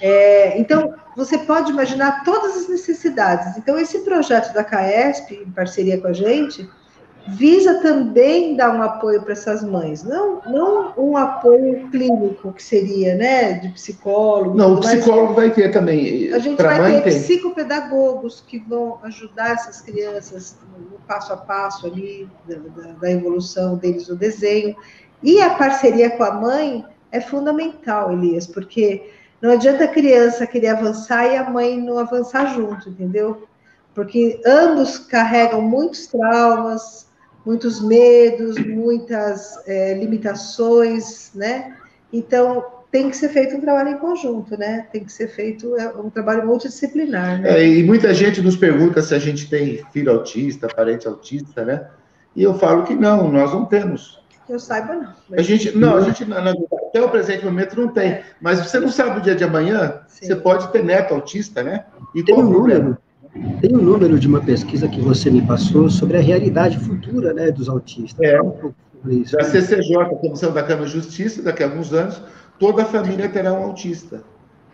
É, 0.00 0.58
então, 0.58 0.94
você 1.16 1.38
pode 1.38 1.72
imaginar 1.72 2.22
todas 2.22 2.56
as 2.56 2.68
necessidades. 2.68 3.56
Então, 3.56 3.76
esse 3.76 4.00
projeto 4.00 4.54
da 4.54 4.62
CAESP, 4.62 5.34
em 5.34 5.50
parceria 5.50 6.00
com 6.00 6.06
a 6.06 6.12
gente, 6.12 6.68
visa 7.28 7.80
também 7.80 8.56
dar 8.56 8.74
um 8.74 8.82
apoio 8.82 9.22
para 9.22 9.32
essas 9.32 9.62
mães, 9.62 10.02
não, 10.02 10.40
não 10.46 10.94
um 10.96 11.16
apoio 11.16 11.88
clínico 11.90 12.52
que 12.52 12.62
seria, 12.62 13.14
né, 13.14 13.54
de 13.54 13.68
psicólogo. 13.70 14.56
Não, 14.56 14.74
o 14.74 14.80
psicólogo 14.80 15.34
vai 15.34 15.50
ter 15.50 15.70
também. 15.70 16.32
A 16.32 16.38
gente 16.38 16.62
vai 16.62 17.02
ter 17.02 17.10
tem. 17.10 17.20
psicopedagogos 17.20 18.42
que 18.46 18.58
vão 18.58 18.98
ajudar 19.02 19.52
essas 19.52 19.80
crianças 19.80 20.56
no 20.90 20.98
passo 21.06 21.32
a 21.32 21.36
passo 21.36 21.86
ali 21.86 22.28
da, 22.48 22.56
da, 22.56 22.92
da 22.92 23.10
evolução 23.10 23.76
deles 23.76 24.08
no 24.08 24.16
desenho. 24.16 24.74
E 25.22 25.40
a 25.40 25.50
parceria 25.50 26.10
com 26.10 26.22
a 26.22 26.32
mãe 26.32 26.84
é 27.10 27.20
fundamental, 27.20 28.12
Elias, 28.12 28.46
porque 28.46 29.10
não 29.42 29.52
adianta 29.52 29.84
a 29.84 29.88
criança 29.88 30.46
querer 30.46 30.68
avançar 30.68 31.26
e 31.26 31.36
a 31.36 31.48
mãe 31.48 31.80
não 31.80 31.98
avançar 31.98 32.54
junto, 32.54 32.88
entendeu? 32.88 33.46
Porque 33.94 34.40
ambos 34.46 34.98
carregam 34.98 35.60
muitos 35.60 36.06
traumas, 36.06 37.07
muitos 37.48 37.80
medos, 37.80 38.58
muitas 38.58 39.66
é, 39.66 39.94
limitações, 39.94 41.30
né? 41.34 41.74
Então, 42.12 42.62
tem 42.92 43.08
que 43.08 43.16
ser 43.16 43.30
feito 43.30 43.56
um 43.56 43.60
trabalho 43.62 43.88
em 43.88 43.96
conjunto, 43.96 44.54
né? 44.58 44.86
Tem 44.92 45.02
que 45.02 45.10
ser 45.10 45.28
feito 45.28 45.74
é, 45.76 45.88
um 45.96 46.10
trabalho 46.10 46.46
multidisciplinar, 46.46 47.40
né? 47.40 47.58
É, 47.58 47.66
e 47.66 47.82
muita 47.82 48.12
gente 48.12 48.42
nos 48.42 48.54
pergunta 48.54 49.00
se 49.00 49.14
a 49.14 49.18
gente 49.18 49.48
tem 49.48 49.82
filho 49.94 50.12
autista, 50.12 50.68
parente 50.68 51.08
autista, 51.08 51.64
né? 51.64 51.88
E 52.36 52.42
eu 52.42 52.52
falo 52.52 52.82
que 52.82 52.94
não, 52.94 53.32
nós 53.32 53.50
não 53.50 53.64
temos. 53.64 54.22
Eu 54.46 54.60
saiba, 54.60 54.94
não. 54.94 55.14
A 55.32 55.40
gente, 55.40 55.74
não, 55.74 55.96
a 55.96 56.02
gente, 56.02 56.26
não, 56.26 56.68
até 56.88 57.00
o 57.00 57.08
presente 57.08 57.46
momento, 57.46 57.80
não 57.80 57.88
tem. 57.88 58.20
Mas 58.42 58.60
você 58.60 58.78
não 58.78 58.90
sabe 58.90 59.20
o 59.20 59.22
dia 59.22 59.34
de 59.34 59.44
amanhã, 59.44 60.02
Sim. 60.06 60.26
você 60.26 60.36
pode 60.36 60.70
ter 60.70 60.84
neto 60.84 61.14
autista, 61.14 61.62
né? 61.62 61.86
E 62.14 62.22
tem 62.22 62.34
um 62.34 62.42
número. 62.42 62.98
Tem 63.60 63.74
um 63.74 63.82
número 63.82 64.18
de 64.18 64.26
uma 64.26 64.40
pesquisa 64.40 64.88
que 64.88 65.00
você 65.00 65.30
me 65.30 65.42
passou 65.42 65.88
sobre 65.90 66.16
a 66.16 66.20
realidade 66.20 66.78
futura 66.78 67.32
né, 67.32 67.50
dos 67.50 67.68
autistas. 67.68 68.18
É. 68.20 68.36
A 68.38 69.44
CCJ, 69.44 69.96
a 69.96 70.04
Comissão 70.06 70.52
da 70.52 70.62
Câmara 70.62 70.86
de 70.86 70.92
Justiça, 70.92 71.42
daqui 71.42 71.62
a 71.62 71.66
alguns 71.66 71.92
anos, 71.92 72.20
toda 72.58 72.82
a 72.82 72.84
família 72.84 73.28
terá 73.28 73.52
um 73.52 73.64
autista. 73.64 74.22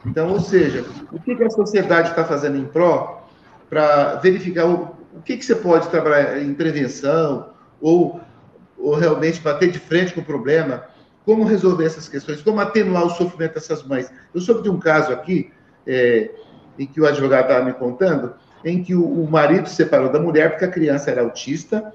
Então, 0.07 0.31
ou 0.31 0.41
seja, 0.41 0.85
o 1.13 1.19
que, 1.19 1.43
a 1.43 1.51
sociedade 1.51 2.11
está 2.11 2.25
fazendo 2.25 2.57
em 2.57 2.65
pró 2.65 3.27
para 3.69 4.17
verificar 4.17 4.67
o, 4.67 4.95
o 5.15 5.23
que, 5.23 5.37
que 5.37 5.45
você 5.45 5.55
pode 5.55 5.89
trabalhar 5.89 6.41
em 6.43 6.53
prevenção 6.55 7.51
ou, 7.81 8.21
ou 8.79 8.95
realmente 8.95 9.41
bater 9.41 9.71
de 9.71 9.79
frente 9.79 10.13
com 10.13 10.21
o 10.21 10.25
problema, 10.25 10.85
como 11.25 11.45
resolver 11.45 11.87
essas 11.87 12.09
questões, 12.09 12.43
como 12.43 12.61
atenuar 12.61 13.07
o 13.07 13.11
sofrimento 13.11 13.55
dessas 13.55 13.83
mães. 13.83 14.13
Eu 14.35 14.41
soube 14.41 14.63
de 14.63 14.71
um 14.71 14.79
caso 14.79 15.13
aqui, 15.13 15.51
é, 15.87 16.31
em 16.79 16.87
que 16.87 17.01
o 17.01 17.07
advogado 17.07 17.45
estava 17.45 17.65
me 17.65 17.73
contando, 17.73 18.35
em 18.65 18.83
que 18.83 18.95
o, 18.95 19.05
o 19.05 19.31
marido 19.31 19.69
se 19.69 19.77
separou 19.77 20.11
da 20.11 20.19
mulher 20.19 20.51
porque 20.51 20.65
a 20.65 20.71
criança 20.71 21.11
era 21.11 21.23
autista 21.23 21.93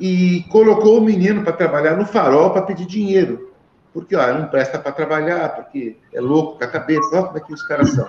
e 0.00 0.44
colocou 0.50 0.98
o 0.98 1.00
menino 1.00 1.42
para 1.42 1.52
trabalhar 1.52 1.96
no 1.96 2.06
farol 2.06 2.50
para 2.50 2.62
pedir 2.62 2.86
dinheiro. 2.86 3.52
Porque 3.92 4.16
ó, 4.16 4.32
não 4.32 4.48
presta 4.48 4.78
para 4.78 4.92
trabalhar, 4.92 5.54
porque 5.54 5.96
é 6.12 6.20
louco 6.20 6.58
com 6.58 6.64
a 6.64 6.68
cabeça, 6.68 7.08
olha 7.12 7.24
como 7.24 7.38
é 7.38 7.40
que 7.40 7.52
os 7.52 7.62
caras 7.64 7.90
são. 7.90 8.08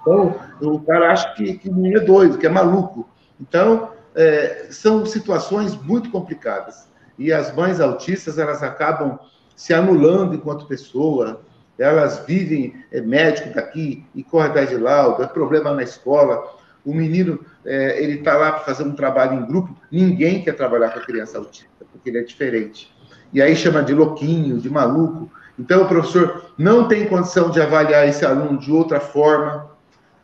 Então, 0.00 0.34
o 0.62 0.80
cara 0.80 1.12
acha 1.12 1.34
que, 1.34 1.58
que 1.58 1.68
o 1.68 1.74
menino 1.74 1.98
é 1.98 2.04
doido, 2.04 2.38
que 2.38 2.46
é 2.46 2.50
maluco. 2.50 3.06
Então, 3.38 3.90
é, 4.14 4.68
são 4.70 5.04
situações 5.04 5.76
muito 5.76 6.10
complicadas. 6.10 6.88
E 7.18 7.32
as 7.32 7.54
mães 7.54 7.80
autistas, 7.80 8.38
elas 8.38 8.62
acabam 8.62 9.18
se 9.54 9.74
anulando 9.74 10.34
enquanto 10.34 10.66
pessoa, 10.66 11.42
elas 11.78 12.24
vivem 12.26 12.74
é, 12.90 13.00
médico 13.00 13.54
daqui 13.54 14.06
e 14.14 14.24
corre 14.24 14.48
atrás 14.48 14.70
de 14.70 14.76
laudo, 14.76 15.22
é 15.22 15.26
problema 15.26 15.72
na 15.72 15.82
escola. 15.82 16.59
O 16.84 16.94
menino, 16.94 17.40
é, 17.64 18.02
ele 18.02 18.18
está 18.18 18.36
lá 18.36 18.52
para 18.52 18.64
fazer 18.64 18.84
um 18.84 18.92
trabalho 18.92 19.40
em 19.40 19.46
grupo, 19.46 19.76
ninguém 19.90 20.42
quer 20.42 20.52
trabalhar 20.52 20.90
com 20.90 20.98
a 20.98 21.02
criança 21.02 21.38
autista, 21.38 21.84
porque 21.92 22.08
ele 22.08 22.18
é 22.18 22.22
diferente. 22.22 22.92
E 23.32 23.40
aí 23.40 23.54
chama 23.54 23.82
de 23.82 23.94
louquinho, 23.94 24.58
de 24.58 24.68
maluco. 24.68 25.30
Então, 25.58 25.82
o 25.82 25.88
professor 25.88 26.52
não 26.56 26.88
tem 26.88 27.06
condição 27.06 27.50
de 27.50 27.60
avaliar 27.60 28.08
esse 28.08 28.24
aluno 28.24 28.58
de 28.58 28.72
outra 28.72 28.98
forma, 28.98 29.70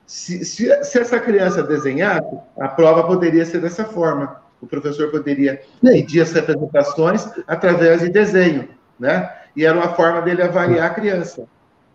se, 0.07 0.45
se, 0.45 0.85
se, 0.85 0.99
essa 0.99 1.19
criança 1.19 1.62
desenhasse, 1.64 2.38
a 2.59 2.69
prova 2.69 3.05
poderia 3.05 3.45
ser 3.45 3.61
dessa 3.61 3.85
forma. 3.85 4.40
O 4.61 4.66
professor 4.66 5.11
poderia 5.11 5.61
pedir 5.83 6.21
as 6.21 6.33
representações 6.33 7.29
através 7.47 8.01
de 8.01 8.09
desenho, 8.09 8.69
né? 8.99 9.31
E 9.55 9.64
era 9.64 9.77
uma 9.77 9.95
forma 9.95 10.23
dele 10.23 10.42
avaliar 10.42 10.90
a 10.90 10.95
criança, 10.95 11.47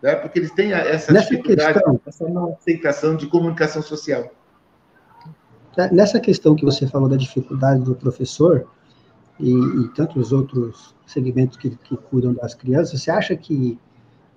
né? 0.01 0.15
Porque 0.15 0.39
eles 0.39 0.51
têm 0.51 0.73
essa 0.73 1.13
Nessa 1.13 1.29
dificuldade, 1.29 1.73
questão... 1.75 2.01
essa 2.05 2.27
não 2.27 2.53
aceitação 2.53 3.15
de 3.15 3.27
comunicação 3.27 3.81
social. 3.81 4.29
É, 5.77 5.93
nessa 5.93 6.19
questão 6.19 6.55
que 6.55 6.65
você 6.65 6.85
falou 6.85 7.07
da 7.07 7.15
dificuldade 7.15 7.81
do 7.83 7.95
professor 7.95 8.67
e, 9.39 9.51
e 9.51 9.87
tantos 9.95 10.31
outros 10.31 10.93
segmentos 11.05 11.57
que, 11.57 11.69
que 11.69 11.95
cuidam 11.95 12.33
das 12.33 12.53
crianças, 12.53 13.01
você 13.01 13.11
acha 13.11 13.35
que, 13.35 13.79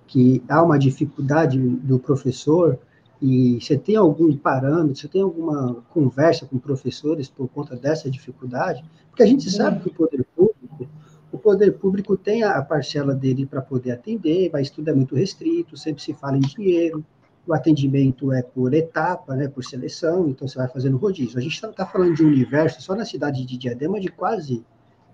que 0.07 0.41
há 0.47 0.63
uma 0.63 0.79
dificuldade 0.79 1.59
do 1.59 1.99
professor 1.99 2.79
e 3.21 3.59
você 3.59 3.77
tem 3.77 3.95
algum 3.95 4.35
parâmetro, 4.35 4.95
você 4.95 5.07
tem 5.07 5.21
alguma 5.21 5.83
conversa 5.89 6.45
com 6.45 6.57
professores 6.57 7.29
por 7.29 7.47
conta 7.49 7.75
dessa 7.75 8.09
dificuldade? 8.09 8.83
Porque 9.09 9.23
a 9.23 9.25
gente 9.25 9.49
sabe 9.49 9.81
que 9.81 9.89
o 9.89 9.93
poder 9.93 10.25
público, 10.35 10.89
o 11.31 11.37
poder 11.37 11.71
público 11.73 12.17
tem 12.17 12.43
a 12.43 12.61
parcela 12.61 13.13
dele 13.13 13.45
para 13.45 13.61
poder 13.61 13.91
atender, 13.91 14.49
mas 14.51 14.69
tudo 14.69 14.89
é 14.89 14.93
muito 14.93 15.15
restrito, 15.15 15.77
sempre 15.77 16.01
se 16.01 16.13
fala 16.13 16.37
em 16.37 16.41
dinheiro, 16.41 17.05
o 17.47 17.53
atendimento 17.53 18.31
é 18.31 18.41
por 18.41 18.73
etapa, 18.73 19.35
né, 19.35 19.47
por 19.47 19.63
seleção, 19.63 20.27
então 20.27 20.47
você 20.47 20.57
vai 20.57 20.67
fazendo 20.67 20.97
rodízio. 20.97 21.37
A 21.37 21.41
gente 21.41 21.53
está 21.53 21.67
tá 21.69 21.85
falando 21.85 22.15
de 22.15 22.23
um 22.23 22.27
universo, 22.27 22.81
só 22.81 22.95
na 22.95 23.05
cidade 23.05 23.45
de 23.45 23.57
Diadema, 23.57 23.99
de 23.99 24.07
quase 24.07 24.65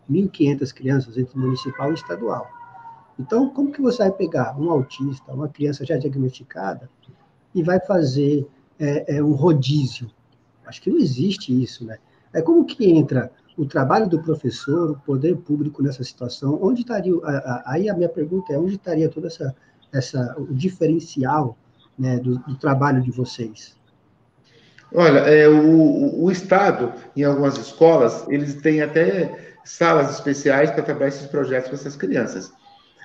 1.500 0.10 0.74
crianças 0.74 1.18
entre 1.18 1.38
municipal 1.38 1.92
e 1.92 1.96
estadual. 1.96 2.48
Então, 3.20 3.50
como 3.50 3.72
que 3.72 3.82
você 3.82 4.00
vai 4.00 4.12
pegar 4.12 4.60
um 4.60 4.72
autista, 4.72 5.34
uma 5.34 5.50
criança 5.50 5.86
já 5.86 5.98
diagnosticada, 5.98 6.90
e 7.54 7.62
vai 7.62 7.80
fazer 7.82 8.48
é, 8.80 9.18
é, 9.18 9.24
um 9.24 9.34
rodízio. 9.34 10.10
Acho 10.66 10.82
que 10.82 10.90
não 10.90 10.98
existe 10.98 11.62
isso, 11.62 11.86
né? 11.86 11.98
É 12.34 12.42
como 12.42 12.66
que 12.66 12.90
entra 12.90 13.30
o 13.58 13.66
trabalho 13.66 14.08
do 14.08 14.22
professor, 14.22 14.92
o 14.92 15.00
poder 15.00 15.36
público 15.36 15.84
nessa 15.84 16.04
situação? 16.04 16.58
Onde 16.62 16.82
estaria? 16.82 17.14
Aí 17.66 17.90
a 17.90 17.94
minha 17.94 18.08
pergunta 18.08 18.54
é 18.54 18.58
onde 18.58 18.76
estaria 18.76 19.10
toda 19.10 19.28
essa, 19.28 19.54
essa 19.92 20.36
o 20.40 20.54
diferencial 20.54 21.58
né, 22.02 22.18
do, 22.18 22.40
do 22.40 22.56
trabalho 22.56 23.00
de 23.00 23.12
vocês? 23.12 23.80
Olha, 24.94 25.20
é, 25.20 25.48
o, 25.48 26.24
o 26.24 26.32
Estado, 26.32 26.92
em 27.16 27.24
algumas 27.24 27.58
escolas, 27.58 28.26
eles 28.28 28.56
têm 28.56 28.82
até 28.82 29.54
salas 29.64 30.12
especiais 30.12 30.72
para 30.72 30.84
trabalhar 30.84 31.10
esses 31.10 31.28
projetos 31.28 31.70
com 31.70 31.76
essas 31.76 31.96
crianças. 31.96 32.52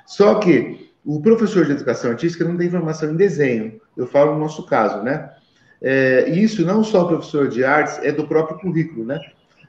Só 0.07 0.37
que 0.37 0.91
o 1.05 1.21
professor 1.21 1.67
de 1.67 1.73
educação 1.73 2.11
artística 2.11 2.45
não 2.45 2.57
tem 2.57 2.71
formação 2.71 3.11
em 3.11 3.17
desenho. 3.17 3.81
Eu 3.97 4.07
falo 4.07 4.33
no 4.33 4.41
nosso 4.41 4.65
caso, 4.67 5.03
né? 5.03 5.31
É, 5.81 6.31
isso 6.31 6.65
não 6.65 6.83
só 6.83 7.05
o 7.05 7.09
professor 7.09 7.49
de 7.49 7.63
artes, 7.63 7.99
é 8.03 8.11
do 8.11 8.27
próprio 8.27 8.59
currículo, 8.59 9.05
né? 9.05 9.21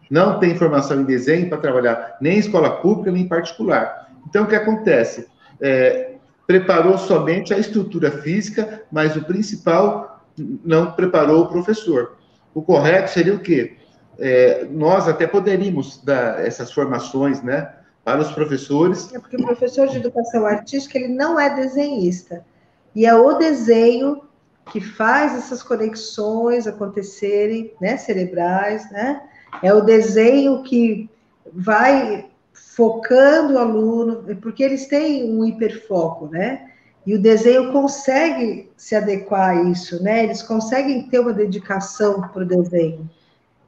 Não 0.09 0.39
tem 0.39 0.55
formação 0.55 1.01
em 1.01 1.03
desenho 1.03 1.49
para 1.49 1.57
trabalhar 1.57 2.17
nem 2.21 2.37
em 2.37 2.39
escola 2.39 2.77
pública, 2.81 3.11
nem 3.11 3.23
em 3.23 3.27
particular. 3.27 4.09
Então, 4.27 4.45
o 4.45 4.47
que 4.47 4.55
acontece? 4.55 5.27
É, 5.61 6.16
preparou 6.47 6.97
somente 6.97 7.53
a 7.53 7.59
estrutura 7.59 8.09
física, 8.09 8.83
mas 8.91 9.15
o 9.15 9.23
principal 9.23 10.25
não 10.63 10.93
preparou 10.93 11.43
o 11.43 11.47
professor. 11.47 12.15
O 12.53 12.61
correto 12.61 13.11
seria 13.11 13.35
o 13.35 13.39
quê? 13.39 13.75
É, 14.17 14.65
nós 14.71 15.07
até 15.07 15.27
poderíamos 15.27 16.01
dar 16.03 16.43
essas 16.43 16.71
formações, 16.71 17.43
né? 17.43 17.71
para 18.07 18.21
os 18.21 18.31
professores. 18.31 19.13
É 19.13 19.19
porque 19.19 19.35
o 19.35 19.43
professor 19.43 19.89
de 19.89 19.97
educação 19.97 20.45
artística 20.45 20.97
ele 20.97 21.09
não 21.09 21.37
é 21.37 21.53
desenhista. 21.53 22.41
E 22.95 23.05
é 23.05 23.13
o 23.13 23.33
desenho 23.33 24.23
que 24.71 24.79
faz 24.79 25.35
essas 25.35 25.61
conexões 25.61 26.65
acontecerem, 26.67 27.73
né, 27.81 27.97
cerebrais, 27.97 28.89
né? 28.91 29.23
É 29.61 29.73
o 29.73 29.81
desenho 29.81 30.63
que 30.63 31.09
vai 31.51 32.29
focando 32.75 33.53
o 33.53 33.59
aluno, 33.59 34.23
porque 34.41 34.63
eles 34.63 34.85
têm 34.87 35.29
um 35.29 35.45
hiperfoco, 35.45 36.27
né? 36.27 36.69
E 37.05 37.15
o 37.15 37.21
desenho 37.21 37.71
consegue 37.71 38.69
se 38.75 38.95
adequar 38.95 39.51
a 39.51 39.63
isso, 39.63 40.03
né? 40.03 40.25
Eles 40.25 40.43
conseguem 40.43 41.07
ter 41.07 41.19
uma 41.19 41.33
dedicação 41.33 42.21
para 42.21 42.43
o 42.43 42.45
desenho. 42.45 43.09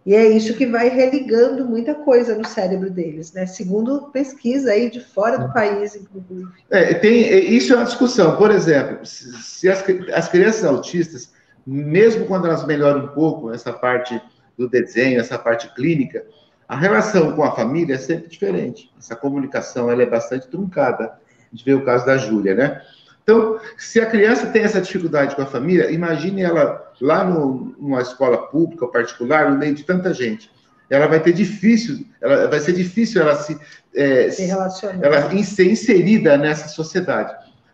E 0.06 0.15
é 0.15 0.28
isso 0.28 0.56
que 0.56 0.65
vai 0.65 0.89
religando 0.89 1.65
muita 1.65 1.93
coisa 1.93 2.36
no 2.36 2.45
cérebro 2.45 2.89
deles, 2.89 3.32
né? 3.32 3.45
Segundo 3.45 4.10
pesquisa 4.12 4.71
aí 4.71 4.89
de 4.89 4.99
fora 4.99 5.38
do 5.38 5.54
país, 5.54 5.95
inclusive. 5.95 6.49
É, 6.69 6.93
tem, 6.95 7.25
é, 7.25 7.39
isso 7.39 7.73
é 7.73 7.75
uma 7.75 7.86
discussão. 7.86 8.36
Por 8.36 8.52
exemplo, 8.52 9.06
se 9.06 9.69
as, 9.69 9.84
as 10.13 10.28
crianças 10.28 10.65
autistas, 10.65 11.32
mesmo 11.65 12.25
quando 12.25 12.47
elas 12.47 12.65
melhoram 12.65 13.06
um 13.06 13.10
pouco 13.10 13.52
essa 13.52 13.71
parte 13.71 14.21
do 14.58 14.67
desenho, 14.67 15.19
essa 15.19 15.38
parte 15.38 15.73
clínica, 15.73 16.25
a 16.69 16.77
relação 16.77 17.32
com 17.32 17.43
a 17.43 17.51
família 17.51 17.95
é 17.95 17.97
sempre 17.97 18.29
diferente. 18.29 18.93
Essa 18.95 19.15
comunicação 19.15 19.89
ela 19.89 20.03
é 20.03 20.05
bastante 20.05 20.47
truncada. 20.47 21.05
A 21.05 21.55
gente 21.55 21.65
vê 21.65 21.73
o 21.73 21.84
caso 21.84 22.05
da 22.05 22.15
Júlia, 22.15 22.53
né? 22.53 22.82
Então, 23.23 23.60
se 23.75 23.99
a 23.99 24.05
criança 24.05 24.45
tem 24.45 24.62
essa 24.62 24.79
dificuldade 24.79 25.36
com 25.36 25.41
a 25.41 25.47
família, 25.47 25.89
imagine 25.89 26.43
ela 26.43 26.93
lá 27.01 27.23
no, 27.23 27.75
numa 27.79 28.01
escola 28.01 28.38
pública 28.49 28.86
ou 28.86 28.91
particular, 28.91 29.49
no 29.49 29.58
meio 29.58 29.73
de 29.73 29.84
tanta 29.84 30.13
gente. 30.13 30.51
Ela 30.91 31.08
vai 31.08 31.19
ter 31.19 31.34
difícil, 31.34 32.05
ela, 32.21 32.47
vai 32.47 32.60
ser 32.60 32.73
difícil 32.73 33.19
ela 33.21 33.36
se, 33.36 33.60
é, 33.95 34.29
se 34.29 34.47
ela 34.49 34.69
ser 34.69 35.71
inserida 35.71 36.38
nessa 36.38 36.67
sociedade. 36.67 37.34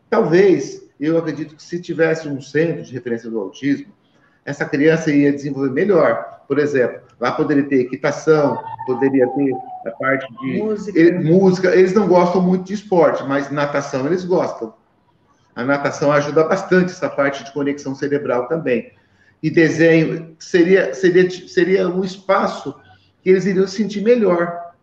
Talvez, 0.09 0.87
eu 0.97 1.17
acredito 1.17 1.55
que 1.55 1.63
se 1.63 1.81
tivesse 1.81 2.29
um 2.29 2.41
centro 2.41 2.81
de 2.81 2.93
referência 2.93 3.29
do 3.29 3.39
autismo, 3.39 3.93
essa 4.45 4.63
criança 4.63 5.11
ia 5.11 5.33
desenvolver 5.33 5.71
melhor. 5.71 6.43
Por 6.47 6.59
exemplo, 6.59 7.04
lá 7.19 7.31
poderia 7.31 7.63
ter 7.63 7.81
equitação, 7.81 8.61
poderia 8.85 9.27
ter 9.27 9.53
a 9.85 9.91
parte 9.91 10.27
de 10.39 10.57
música. 10.61 11.21
música. 11.21 11.75
Eles 11.75 11.93
não 11.93 12.07
gostam 12.07 12.41
muito 12.41 12.65
de 12.65 12.73
esporte, 12.73 13.23
mas 13.23 13.51
natação 13.51 14.05
eles 14.05 14.25
gostam. 14.25 14.73
A 15.55 15.63
natação 15.63 16.11
ajuda 16.11 16.43
bastante 16.43 16.91
essa 16.91 17.09
parte 17.09 17.43
de 17.43 17.53
conexão 17.53 17.95
cerebral 17.95 18.47
também. 18.47 18.91
E 19.41 19.49
desenho 19.49 20.35
seria, 20.39 20.93
seria, 20.93 21.31
seria 21.31 21.87
um 21.87 22.03
espaço 22.03 22.75
que 23.21 23.29
eles 23.29 23.45
iriam 23.45 23.67
se 23.67 23.77
sentir 23.77 24.01
melhor. 24.01 24.73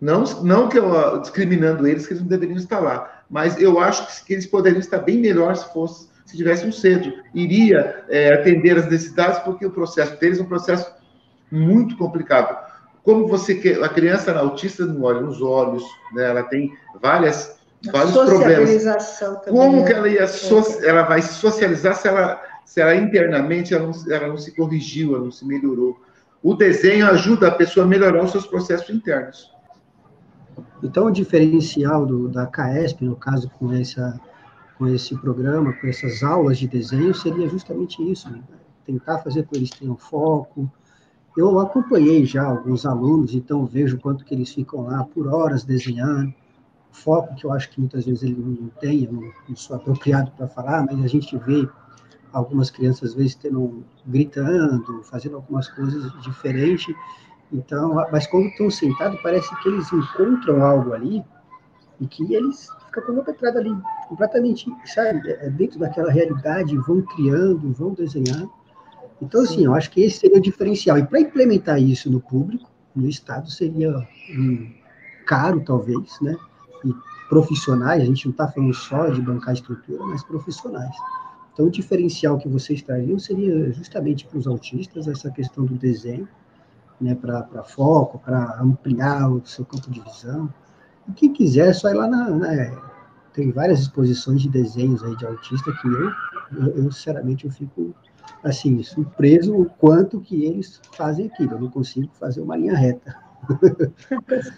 Não, 0.00 0.24
não 0.42 0.68
que 0.68 0.78
eu 0.78 1.20
discriminando 1.20 1.86
eles, 1.86 2.06
que 2.06 2.12
eles 2.12 2.22
não 2.22 2.28
deveriam 2.28 2.56
estar 2.56 2.80
lá, 2.80 3.22
mas 3.30 3.60
eu 3.60 3.78
acho 3.78 4.06
que, 4.06 4.26
que 4.26 4.32
eles 4.32 4.46
poderiam 4.46 4.80
estar 4.80 4.98
bem 4.98 5.18
melhor 5.18 5.54
se 5.54 5.72
fosse 5.72 6.10
se 6.32 6.36
tivesse 6.36 6.66
um 6.66 6.72
centro. 6.72 7.12
Iria 7.34 8.04
é, 8.08 8.32
atender 8.34 8.78
as 8.78 8.86
necessidades, 8.88 9.40
porque 9.40 9.66
o 9.66 9.70
processo 9.70 10.18
deles 10.18 10.38
é 10.38 10.42
um 10.42 10.46
processo 10.46 10.90
muito 11.52 11.96
complicado. 11.96 12.72
Como 13.04 13.28
você 13.28 13.54
quer, 13.54 13.82
a 13.82 13.88
criança 13.88 14.32
autista 14.36 14.86
não 14.86 15.02
olha 15.02 15.20
nos 15.20 15.42
olhos, 15.42 15.84
né? 16.14 16.30
ela 16.30 16.42
tem 16.44 16.72
várias 17.00 17.60
vários 17.90 18.12
problemas. 18.12 18.84
Como 19.48 19.80
é 19.80 19.84
que 19.84 19.92
ela 19.92 20.08
ia 20.08 20.26
so, 20.28 20.62
ela 20.84 21.02
vai 21.02 21.20
se 21.20 21.34
socializar 21.34 21.94
se 21.96 22.08
ela, 22.08 22.40
se 22.64 22.80
ela 22.80 22.94
internamente 22.94 23.74
ela 23.74 23.86
não, 23.86 24.12
ela 24.12 24.28
não 24.28 24.38
se 24.38 24.54
corrigiu, 24.54 25.14
ela 25.14 25.24
não 25.24 25.32
se 25.32 25.44
melhorou? 25.44 26.00
O 26.42 26.54
desenho 26.54 27.06
ajuda 27.06 27.48
a 27.48 27.50
pessoa 27.52 27.84
a 27.84 27.88
melhorar 27.88 28.24
os 28.24 28.30
seus 28.30 28.46
processos 28.46 28.90
internos. 28.90 29.52
Então, 30.82 31.06
o 31.06 31.10
diferencial 31.10 32.04
do, 32.04 32.28
da 32.28 32.46
CAESP, 32.46 33.04
no 33.04 33.14
caso, 33.14 33.48
com, 33.58 33.72
essa, 33.72 34.20
com 34.76 34.88
esse 34.88 35.16
programa, 35.16 35.72
com 35.74 35.86
essas 35.86 36.22
aulas 36.22 36.58
de 36.58 36.66
desenho, 36.66 37.14
seria 37.14 37.48
justamente 37.48 38.02
isso: 38.10 38.28
né? 38.28 38.40
tentar 38.84 39.18
fazer 39.18 39.44
com 39.44 39.50
que 39.50 39.58
eles 39.58 39.70
tenham 39.70 39.96
foco. 39.96 40.70
Eu 41.36 41.58
acompanhei 41.58 42.26
já 42.26 42.44
alguns 42.44 42.84
alunos, 42.84 43.34
então 43.34 43.64
vejo 43.64 43.98
quanto 43.98 44.24
que 44.24 44.34
eles 44.34 44.52
ficam 44.52 44.82
lá 44.82 45.04
por 45.04 45.26
horas 45.26 45.64
desenhando 45.64 46.34
foco 46.92 47.34
que 47.34 47.44
eu 47.44 47.52
acho 47.52 47.70
que 47.70 47.80
muitas 47.80 48.04
vezes 48.04 48.22
ele 48.22 48.36
não 48.38 48.68
tem, 48.80 49.04
eu 49.04 49.12
não, 49.12 49.56
sou 49.56 49.76
apropriado 49.76 50.30
para 50.32 50.46
falar, 50.46 50.84
mas 50.84 51.02
a 51.02 51.08
gente 51.08 51.36
vê 51.38 51.68
algumas 52.32 52.70
crianças 52.70 53.10
às 53.10 53.14
vezes 53.14 53.34
tendo, 53.34 53.82
gritando, 54.06 55.02
fazendo 55.02 55.36
algumas 55.36 55.68
coisas 55.68 56.12
diferentes, 56.22 56.94
Então, 57.52 57.94
mas 58.10 58.26
quando 58.26 58.46
estão 58.46 58.70
sentados, 58.70 59.20
parece 59.22 59.54
que 59.62 59.68
eles 59.68 59.92
encontram 59.92 60.62
algo 60.62 60.92
ali 60.92 61.22
e 62.00 62.06
que 62.06 62.34
eles 62.34 62.68
ficam 62.86 63.16
compenetrados 63.16 63.60
ali, 63.60 63.76
completamente, 64.08 64.70
sabe, 64.86 65.30
é, 65.30 65.46
é 65.46 65.50
dentro 65.50 65.78
daquela 65.78 66.10
realidade, 66.10 66.76
vão 66.78 67.02
criando, 67.02 67.72
vão 67.72 67.92
desenhando. 67.92 68.50
Então, 69.22 69.42
assim, 69.42 69.64
eu 69.64 69.72
acho 69.72 69.88
que 69.90 70.02
esse 70.02 70.18
seria 70.18 70.38
o 70.38 70.40
diferencial. 70.40 70.98
E 70.98 71.06
para 71.06 71.20
implementar 71.20 71.80
isso 71.80 72.10
no 72.10 72.20
público, 72.20 72.68
no 72.94 73.08
Estado, 73.08 73.48
seria 73.48 73.96
um, 74.36 74.68
caro, 75.24 75.62
talvez, 75.64 76.20
né? 76.20 76.36
E 76.84 76.92
profissionais, 77.28 78.02
a 78.02 78.04
gente 78.04 78.26
não 78.26 78.32
está 78.32 78.48
falando 78.48 78.74
só 78.74 79.08
de 79.08 79.22
bancar 79.22 79.54
estrutura, 79.54 80.04
mas 80.04 80.24
profissionais. 80.24 80.94
Então, 81.52 81.66
o 81.66 81.70
diferencial 81.70 82.36
que 82.36 82.48
vocês 82.48 82.82
trariam 82.82 83.18
seria 83.18 83.72
justamente 83.72 84.26
para 84.26 84.38
os 84.38 84.46
autistas 84.46 85.06
essa 85.06 85.30
questão 85.30 85.64
do 85.64 85.74
desenho, 85.74 86.28
né, 87.00 87.14
para 87.14 87.62
foco, 87.62 88.18
para 88.18 88.60
ampliar 88.60 89.30
o 89.30 89.40
seu 89.46 89.64
campo 89.64 89.88
de 89.88 90.00
visão. 90.00 90.52
E 91.08 91.12
quem 91.12 91.32
quiser, 91.32 91.68
é 91.68 91.72
só 91.72 91.88
ir 91.90 91.94
lá 91.94 92.08
na, 92.08 92.28
na, 92.30 92.82
Tem 93.32 93.52
várias 93.52 93.80
exposições 93.80 94.42
de 94.42 94.48
desenhos 94.48 95.02
aí 95.04 95.16
de 95.16 95.26
autista 95.26 95.72
que 95.72 95.86
eu, 95.86 96.10
eu, 96.58 96.84
eu, 96.84 96.92
sinceramente, 96.92 97.44
eu 97.44 97.50
fico, 97.50 97.94
assim, 98.42 98.82
surpreso 98.82 99.56
o 99.56 99.66
quanto 99.66 100.20
que 100.20 100.44
eles 100.44 100.80
fazem 100.92 101.26
aquilo. 101.26 101.52
Eu 101.52 101.60
não 101.60 101.70
consigo 101.70 102.10
fazer 102.18 102.40
uma 102.40 102.56
linha 102.56 102.76
reta. 102.76 103.14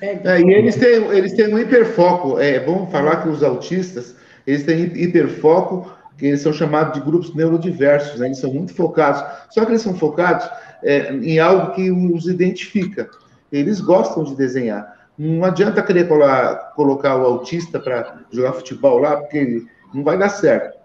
É, 0.00 0.40
e 0.40 0.53
eles 0.53 0.77
têm, 0.77 1.05
eles 1.11 1.33
têm 1.33 1.53
um 1.53 1.59
hiperfoco. 1.59 2.38
É 2.38 2.61
bom 2.61 2.87
falar 2.88 3.22
que 3.22 3.29
os 3.29 3.42
autistas, 3.42 4.14
eles 4.46 4.64
têm 4.64 4.83
hiperfoco, 4.83 5.90
que 6.18 6.27
eles 6.27 6.42
são 6.42 6.53
chamados 6.53 6.94
de 6.94 7.00
grupos 7.00 7.35
neurodiversos, 7.35 8.20
né? 8.20 8.27
eles 8.27 8.38
são 8.38 8.53
muito 8.53 8.74
focados. 8.74 9.22
Só 9.50 9.64
que 9.64 9.72
eles 9.72 9.83
são 9.83 9.94
focados 9.94 10.48
é, 10.83 11.12
em 11.12 11.38
algo 11.38 11.72
que 11.72 11.90
os 11.90 12.27
identifica. 12.27 13.09
Eles 13.50 13.81
gostam 13.81 14.24
de 14.24 14.37
desenhar. 14.37 14.94
Não 15.16 15.44
adianta 15.44 15.83
querer 15.83 16.09
colar, 16.09 16.72
colocar 16.74 17.16
o 17.16 17.24
autista 17.24 17.79
para 17.79 18.20
jogar 18.31 18.53
futebol 18.53 18.98
lá, 18.98 19.16
porque 19.16 19.64
não 19.92 20.03
vai 20.03 20.18
dar 20.18 20.29
certo. 20.29 20.84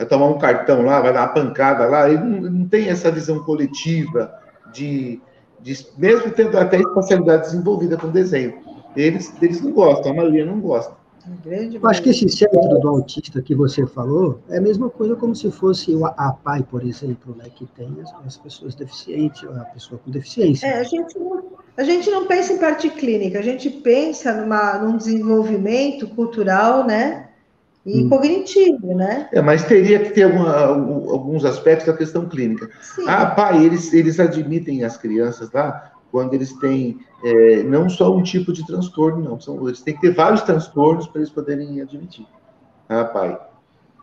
Vai 0.00 0.08
tomar 0.08 0.28
um 0.28 0.38
cartão 0.38 0.80
lá, 0.80 0.98
vai 0.98 1.12
dar 1.12 1.26
uma 1.26 1.34
pancada 1.34 1.86
lá. 1.86 2.08
Ele 2.08 2.24
não, 2.24 2.50
não 2.50 2.66
tem 2.66 2.88
essa 2.88 3.10
visão 3.10 3.40
coletiva 3.40 4.32
de, 4.72 5.20
de, 5.60 5.86
mesmo 5.98 6.30
tendo 6.30 6.58
até 6.58 6.78
espacialidade 6.78 7.42
desenvolvida 7.42 7.98
com 7.98 8.08
desenho. 8.08 8.54
Eles, 8.96 9.30
eles 9.42 9.60
não 9.60 9.72
gostam, 9.72 10.12
a 10.12 10.14
maioria 10.14 10.46
não 10.46 10.58
gosta. 10.58 10.98
Eu 11.44 11.86
acho 11.86 12.02
que 12.02 12.08
esse 12.08 12.26
centro 12.30 12.78
do 12.80 12.88
autista 12.88 13.42
que 13.42 13.54
você 13.54 13.86
falou 13.86 14.40
é 14.48 14.56
a 14.56 14.60
mesma 14.60 14.88
coisa 14.88 15.14
como 15.14 15.36
se 15.36 15.50
fosse 15.50 15.94
a 16.16 16.32
PAI, 16.32 16.62
por 16.62 16.82
exemplo, 16.82 17.36
né, 17.36 17.44
que 17.54 17.66
tem 17.66 17.94
as, 18.02 18.10
as 18.26 18.36
pessoas 18.38 18.74
deficientes, 18.74 19.44
a 19.44 19.64
pessoa 19.66 20.00
com 20.02 20.10
deficiência. 20.10 20.66
É, 20.66 20.80
a 20.80 20.82
gente, 20.82 21.18
não, 21.18 21.42
a 21.76 21.82
gente 21.84 22.10
não 22.10 22.26
pensa 22.26 22.54
em 22.54 22.58
parte 22.58 22.88
clínica, 22.88 23.38
a 23.38 23.42
gente 23.42 23.68
pensa 23.68 24.32
numa, 24.32 24.78
num 24.78 24.96
desenvolvimento 24.96 26.08
cultural, 26.08 26.86
né? 26.86 27.28
E 27.84 28.04
hum. 28.04 28.08
cognitivo, 28.10 28.94
né? 28.94 29.28
É, 29.32 29.40
mas 29.40 29.64
teria 29.64 29.98
que 30.00 30.10
ter 30.10 30.24
alguma, 30.24 30.54
alguns 30.54 31.44
aspectos 31.44 31.86
da 31.86 31.96
questão 31.96 32.28
clínica. 32.28 32.68
Sim. 32.82 33.08
A 33.08 33.26
PAI, 33.26 33.64
eles, 33.64 33.92
eles 33.94 34.20
admitem 34.20 34.84
as 34.84 34.98
crianças 34.98 35.50
lá 35.50 35.90
quando 36.10 36.34
eles 36.34 36.52
têm 36.54 36.98
é, 37.22 37.62
não 37.62 37.88
só 37.88 38.14
um 38.14 38.22
tipo 38.22 38.52
de 38.52 38.66
transtorno, 38.66 39.22
não, 39.22 39.40
são, 39.40 39.66
eles 39.66 39.80
têm 39.80 39.94
que 39.94 40.00
ter 40.00 40.14
vários 40.14 40.42
transtornos 40.42 41.06
para 41.06 41.20
eles 41.20 41.30
poderem 41.30 41.80
admitir. 41.80 42.26
Ah, 42.88 43.04
pai, 43.04 43.38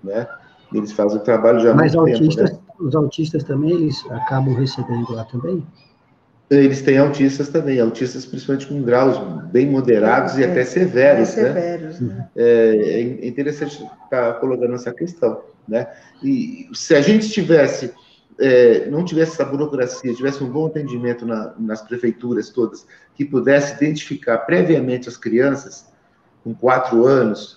né? 0.03 0.27
Eles 0.73 0.91
fazem 0.91 1.19
o 1.19 1.23
trabalho 1.23 1.59
já 1.59 1.71
há 1.71 1.75
Mas 1.75 1.95
muito 1.95 2.11
autistas, 2.11 2.51
tempo, 2.51 2.63
né? 2.67 2.87
os 2.87 2.95
autistas 2.95 3.43
também, 3.43 3.71
eles 3.71 4.03
acabam 4.09 4.53
recebendo 4.55 5.11
lá 5.13 5.23
também? 5.25 5.65
Eles 6.49 6.81
têm 6.81 6.97
autistas 6.97 7.49
também, 7.49 7.79
autistas 7.79 8.25
principalmente 8.25 8.67
com 8.67 8.81
graus 8.81 9.17
bem 9.51 9.69
moderados 9.69 10.37
é, 10.37 10.41
e 10.41 10.43
até 10.45 10.63
severos, 10.63 11.37
é, 11.37 11.41
né? 11.41 11.53
Severos, 11.53 11.99
né? 11.99 12.29
É, 12.35 13.01
é 13.21 13.27
interessante 13.27 13.83
estar 14.03 14.33
colocando 14.39 14.73
essa 14.73 14.93
questão, 14.93 15.41
né? 15.67 15.87
E 16.23 16.69
se 16.73 16.95
a 16.95 17.01
gente 17.01 17.29
tivesse 17.29 17.93
é, 18.39 18.87
não 18.89 19.03
tivesse 19.03 19.33
essa 19.33 19.45
burocracia, 19.45 20.13
tivesse 20.13 20.43
um 20.43 20.49
bom 20.49 20.67
atendimento 20.67 21.25
na, 21.25 21.53
nas 21.57 21.81
prefeituras 21.81 22.49
todas, 22.49 22.85
que 23.15 23.25
pudesse 23.25 23.73
identificar 23.75 24.37
previamente 24.39 25.09
as 25.09 25.17
crianças 25.17 25.87
com 26.43 26.53
quatro 26.53 27.05
anos, 27.05 27.56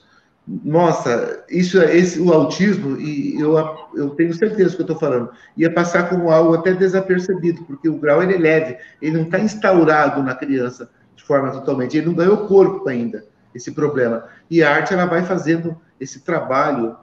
nossa, 0.65 1.45
isso 1.49 1.81
é 1.81 1.97
esse 1.97 2.21
o 2.21 2.33
autismo 2.33 3.01
e 3.01 3.39
eu, 3.39 3.57
eu 3.95 4.11
tenho 4.11 4.35
certeza 4.35 4.75
que 4.75 4.83
eu 4.83 4.85
estou 4.85 4.99
falando 4.99 5.31
ia 5.57 5.73
passar 5.73 6.09
como 6.09 6.31
algo 6.31 6.55
até 6.55 6.73
desapercebido, 6.73 7.63
porque 7.65 7.89
o 7.89 7.99
grau 7.99 8.21
ele 8.21 8.35
é 8.35 8.39
leve, 8.39 8.77
ele 9.01 9.17
não 9.17 9.23
está 9.25 9.39
instaurado 9.39 10.23
na 10.23 10.35
criança 10.35 10.91
de 11.15 11.23
forma 11.23 11.53
totalmente, 11.53 11.97
ele 11.97 12.07
não 12.07 12.15
ganhou 12.15 12.49
corpo 12.49 12.89
ainda 12.89 13.25
esse 13.55 13.71
problema. 13.73 14.25
E 14.51 14.63
a 14.63 14.75
arte 14.75 14.93
ela 14.93 15.07
vai 15.07 15.23
fazendo 15.23 15.81
esse 16.01 16.21
trabalho 16.21 16.97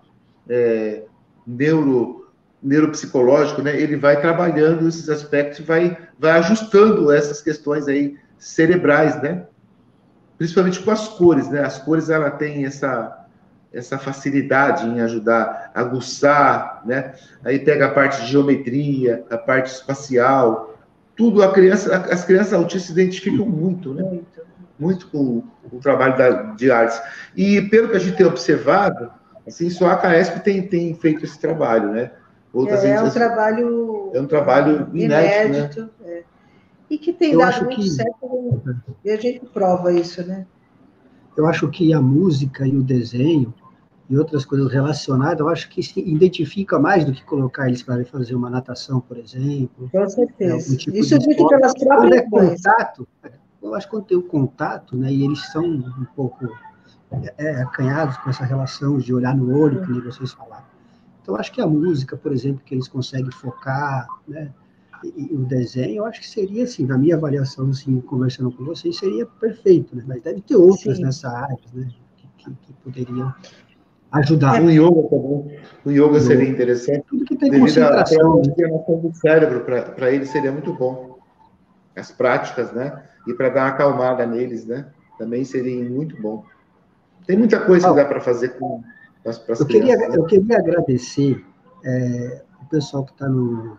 é, 0.50 1.04
neuro 1.46 2.28
neuropsicológico, 2.62 3.62
né, 3.62 3.80
ele 3.80 3.96
vai 3.96 4.20
trabalhando 4.20 4.88
esses 4.88 5.08
aspectos, 5.10 5.66
vai, 5.66 5.96
vai 6.20 6.32
ajustando 6.32 7.12
essas 7.12 7.42
questões 7.42 7.88
aí 7.88 8.18
cerebrais, 8.38 9.22
né? 9.22 9.46
Principalmente 10.38 10.82
com 10.82 10.92
as 10.92 11.08
cores, 11.08 11.48
né? 11.50 11.62
As 11.64 11.78
cores 11.78 12.10
ela 12.10 12.32
tem 12.32 12.66
essa 12.66 13.27
essa 13.78 13.98
facilidade 13.98 14.88
em 14.88 15.02
ajudar 15.02 15.72
a 15.74 15.82
aguçar, 15.82 16.82
né? 16.86 17.14
Aí 17.44 17.60
pega 17.60 17.86
a 17.86 17.92
parte 17.92 18.22
de 18.22 18.32
geometria, 18.32 19.24
a 19.30 19.38
parte 19.38 19.68
espacial, 19.68 20.76
tudo 21.16 21.44
a 21.44 21.52
criança, 21.52 21.96
as 21.96 22.26
crianças 22.26 22.54
autistas 22.54 22.84
se 22.84 22.92
identificam 22.92 23.46
muito, 23.46 23.94
né? 23.94 24.02
Muito, 24.04 24.42
muito 24.80 25.08
com 25.10 25.44
o 25.72 25.80
trabalho 25.80 26.18
da, 26.18 26.30
de 26.54 26.72
artes. 26.72 27.00
E 27.36 27.62
pelo 27.70 27.90
que 27.90 27.98
a 27.98 28.00
gente 28.00 28.18
tem 28.18 28.26
observado, 28.26 29.12
assim, 29.48 29.70
só 29.70 29.92
a 29.92 29.98
CAESP 29.98 30.40
tem, 30.40 30.68
tem 30.68 30.96
feito 30.96 31.24
esse 31.24 31.40
trabalho, 31.40 31.92
né? 31.92 32.12
Outras 32.52 32.84
é, 32.84 32.96
é 32.96 33.02
um 33.02 33.10
trabalho 33.12 34.12
é 34.14 34.22
um 34.22 34.26
trabalho 34.26 34.90
inédito, 34.94 35.48
inédito 35.48 35.82
né? 35.82 36.12
é. 36.12 36.24
e 36.90 36.98
que 36.98 37.14
tem 37.14 37.34
eu 37.34 37.40
dado 37.40 37.66
muito 37.66 37.76
que... 37.76 37.90
certo 37.90 38.62
e 39.04 39.12
a 39.12 39.18
gente 39.18 39.46
prova 39.48 39.94
isso, 39.94 40.26
né? 40.26 40.48
Eu 41.36 41.46
acho 41.46 41.70
que 41.70 41.94
a 41.94 42.02
música 42.02 42.66
e 42.66 42.76
o 42.76 42.82
desenho 42.82 43.54
e 44.10 44.18
outras 44.18 44.46
coisas 44.46 44.72
relacionadas, 44.72 45.40
eu 45.40 45.50
acho 45.50 45.70
que 45.70 45.84
se 45.84 46.00
identifica 46.00 46.80
mais 46.80 47.04
do 47.04 47.12
que 47.12 47.24
colocar 47.26 47.68
eles 47.68 47.84
para 47.84 48.04
fazer 48.06 48.36
uma 48.36 48.50
natação, 48.50 49.02
por 49.02 49.18
exemplo. 49.18 49.90
Com 49.92 50.10
certeza. 50.10 50.74
É, 50.74 50.78
tipo 50.78 50.98
Isso 50.98 51.16
é 51.16 51.18
dito 51.18 51.48
pelas 51.48 51.74
próprias 51.74 52.22
é 52.22 52.30
contato, 52.30 53.08
eu 53.62 53.76
acho 53.76 53.88
que 53.88 53.92
quando 53.92 54.06
tem 54.06 54.18
o 54.18 54.24
contato, 54.24 54.96
né, 54.96 55.12
e 55.12 55.24
eles 55.24 55.46
são 55.52 55.66
um 55.66 56.06
pouco 56.16 56.48
é, 57.38 57.62
acanhados 57.62 58.18
com 58.18 58.30
essa 58.30 58.46
relação 58.46 58.98
de 58.98 59.14
olhar 59.14 59.36
no 59.36 59.58
olho, 59.58 59.82
que 59.84 59.92
nem 59.92 60.02
vocês 60.02 60.32
falaram. 60.32 60.66
Então, 61.22 61.36
acho 61.36 61.52
que 61.52 61.62
a 61.62 61.68
música, 61.68 62.16
por 62.16 62.32
exemplo, 62.32 62.62
que 62.66 62.74
eles 62.74 62.88
conseguem 62.88 63.32
focar, 63.32 64.08
né? 64.28 64.54
E, 65.04 65.28
e 65.32 65.36
o 65.36 65.44
desenho, 65.46 65.98
eu 65.98 66.06
acho 66.06 66.22
que 66.22 66.30
seria, 66.30 66.64
assim, 66.64 66.86
na 66.86 66.98
minha 66.98 67.16
avaliação, 67.16 67.70
assim, 67.70 68.00
conversando 68.00 68.52
com 68.52 68.64
vocês, 68.64 68.98
seria 68.98 69.26
perfeito, 69.26 69.96
né? 69.96 70.04
Mas 70.08 70.22
deve 70.22 70.42
ter 70.42 70.56
outras 70.56 70.98
Sim. 70.98 71.04
nessa 71.04 71.30
área, 71.30 71.58
né? 71.74 71.90
Que, 72.16 72.28
que, 72.38 72.52
que 72.52 72.74
poderiam 72.82 73.34
ajudar. 74.12 74.62
O 74.62 74.70
yoga 74.70 75.04
também. 75.10 75.60
O 75.86 75.92
yoga 75.92 76.20
seria 76.20 76.50
interessante. 76.50 77.06
Tudo 77.10 77.26
que 77.26 77.36
tem 77.36 77.60
concentração. 77.60 78.34
A 78.34 78.48
né? 78.48 79.00
do 79.02 79.14
cérebro, 79.14 79.62
para 79.62 80.12
ele, 80.12 80.26
seria 80.26 80.52
muito 80.52 80.74
bom. 80.74 81.18
As 81.96 82.12
práticas, 82.12 82.72
né? 82.72 83.04
E 83.28 83.34
para 83.34 83.50
dar 83.50 83.62
uma 83.62 83.70
acalmada 83.70 84.26
neles, 84.26 84.66
né? 84.66 84.88
Também 85.18 85.44
seria 85.44 85.84
muito 85.90 86.20
bom. 86.22 86.46
Tem 87.26 87.38
muita 87.38 87.60
coisa 87.60 87.90
que 87.90 87.96
dá 87.96 88.06
para 88.06 88.22
fazer 88.22 88.50
com 88.58 88.84
eu, 89.26 89.66
queria, 89.66 89.98
né? 89.98 90.08
eu 90.14 90.24
queria 90.24 90.58
agradecer 90.58 91.44
é, 91.84 92.42
o 92.62 92.66
pessoal 92.70 93.04
que 93.04 93.12
está 93.12 93.28
no, 93.28 93.78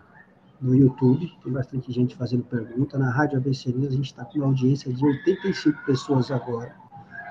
no 0.61 0.75
YouTube, 0.75 1.27
tem 1.43 1.51
bastante 1.51 1.91
gente 1.91 2.15
fazendo 2.15 2.43
pergunta. 2.43 2.99
Na 2.99 3.09
Rádio 3.09 3.37
ABC 3.37 3.71
News, 3.71 3.93
a 3.93 3.95
gente 3.95 4.05
está 4.05 4.25
com 4.25 4.37
uma 4.37 4.45
audiência 4.45 4.93
de 4.93 5.03
85 5.03 5.85
pessoas 5.85 6.29
agora 6.29 6.75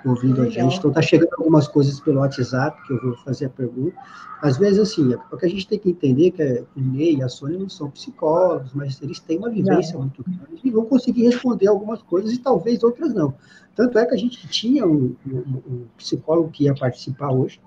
ouvindo 0.05 0.41
Legal. 0.41 0.47
a 0.47 0.51
gente. 0.51 0.79
Então, 0.79 0.91
está 0.91 1.03
chegando 1.03 1.35
algumas 1.39 1.69
coisas 1.69 1.99
pelo 2.01 2.21
WhatsApp, 2.21 2.81
que 2.87 2.93
eu 2.93 3.03
vou 3.03 3.17
fazer 3.19 3.47
a 3.47 3.51
pergunta. 3.51 3.97
Às 4.41 4.57
vezes, 4.57 4.79
assim, 4.79 5.15
o 5.33 5.37
que 5.37 5.47
a 5.47 5.49
gente 5.49 5.67
tem 5.67 5.79
que 5.79 5.91
entender 5.91 6.29
é 6.29 6.31
que 6.31 6.65
o 6.77 6.81
Ney 6.81 7.17
e 7.17 7.23
a 7.23 7.29
Sônia 7.29 7.59
não 7.59 7.69
são 7.69 7.91
psicólogos, 7.91 8.73
mas 8.73 9.01
eles 9.03 9.19
têm 9.19 9.39
uma 9.39 9.51
vivência 9.51 9.95
não. 9.95 10.03
muito 10.03 10.23
grande 10.23 10.61
e 10.63 10.71
vão 10.71 10.85
conseguir 10.85 11.25
responder 11.25 11.67
algumas 11.67 12.03
coisas 12.03 12.33
e 12.33 12.39
talvez 12.39 12.83
outras 12.83 13.13
não. 13.13 13.35
Tanto 13.75 13.99
é 13.99 14.07
que 14.07 14.15
a 14.15 14.19
gente 14.19 14.47
tinha 14.49 14.87
um, 14.87 15.17
um, 15.27 15.63
um 15.67 15.87
psicólogo 15.97 16.51
que 16.51 16.65
ia 16.65 16.75
participar 16.75 17.31
hoje, 17.33 17.61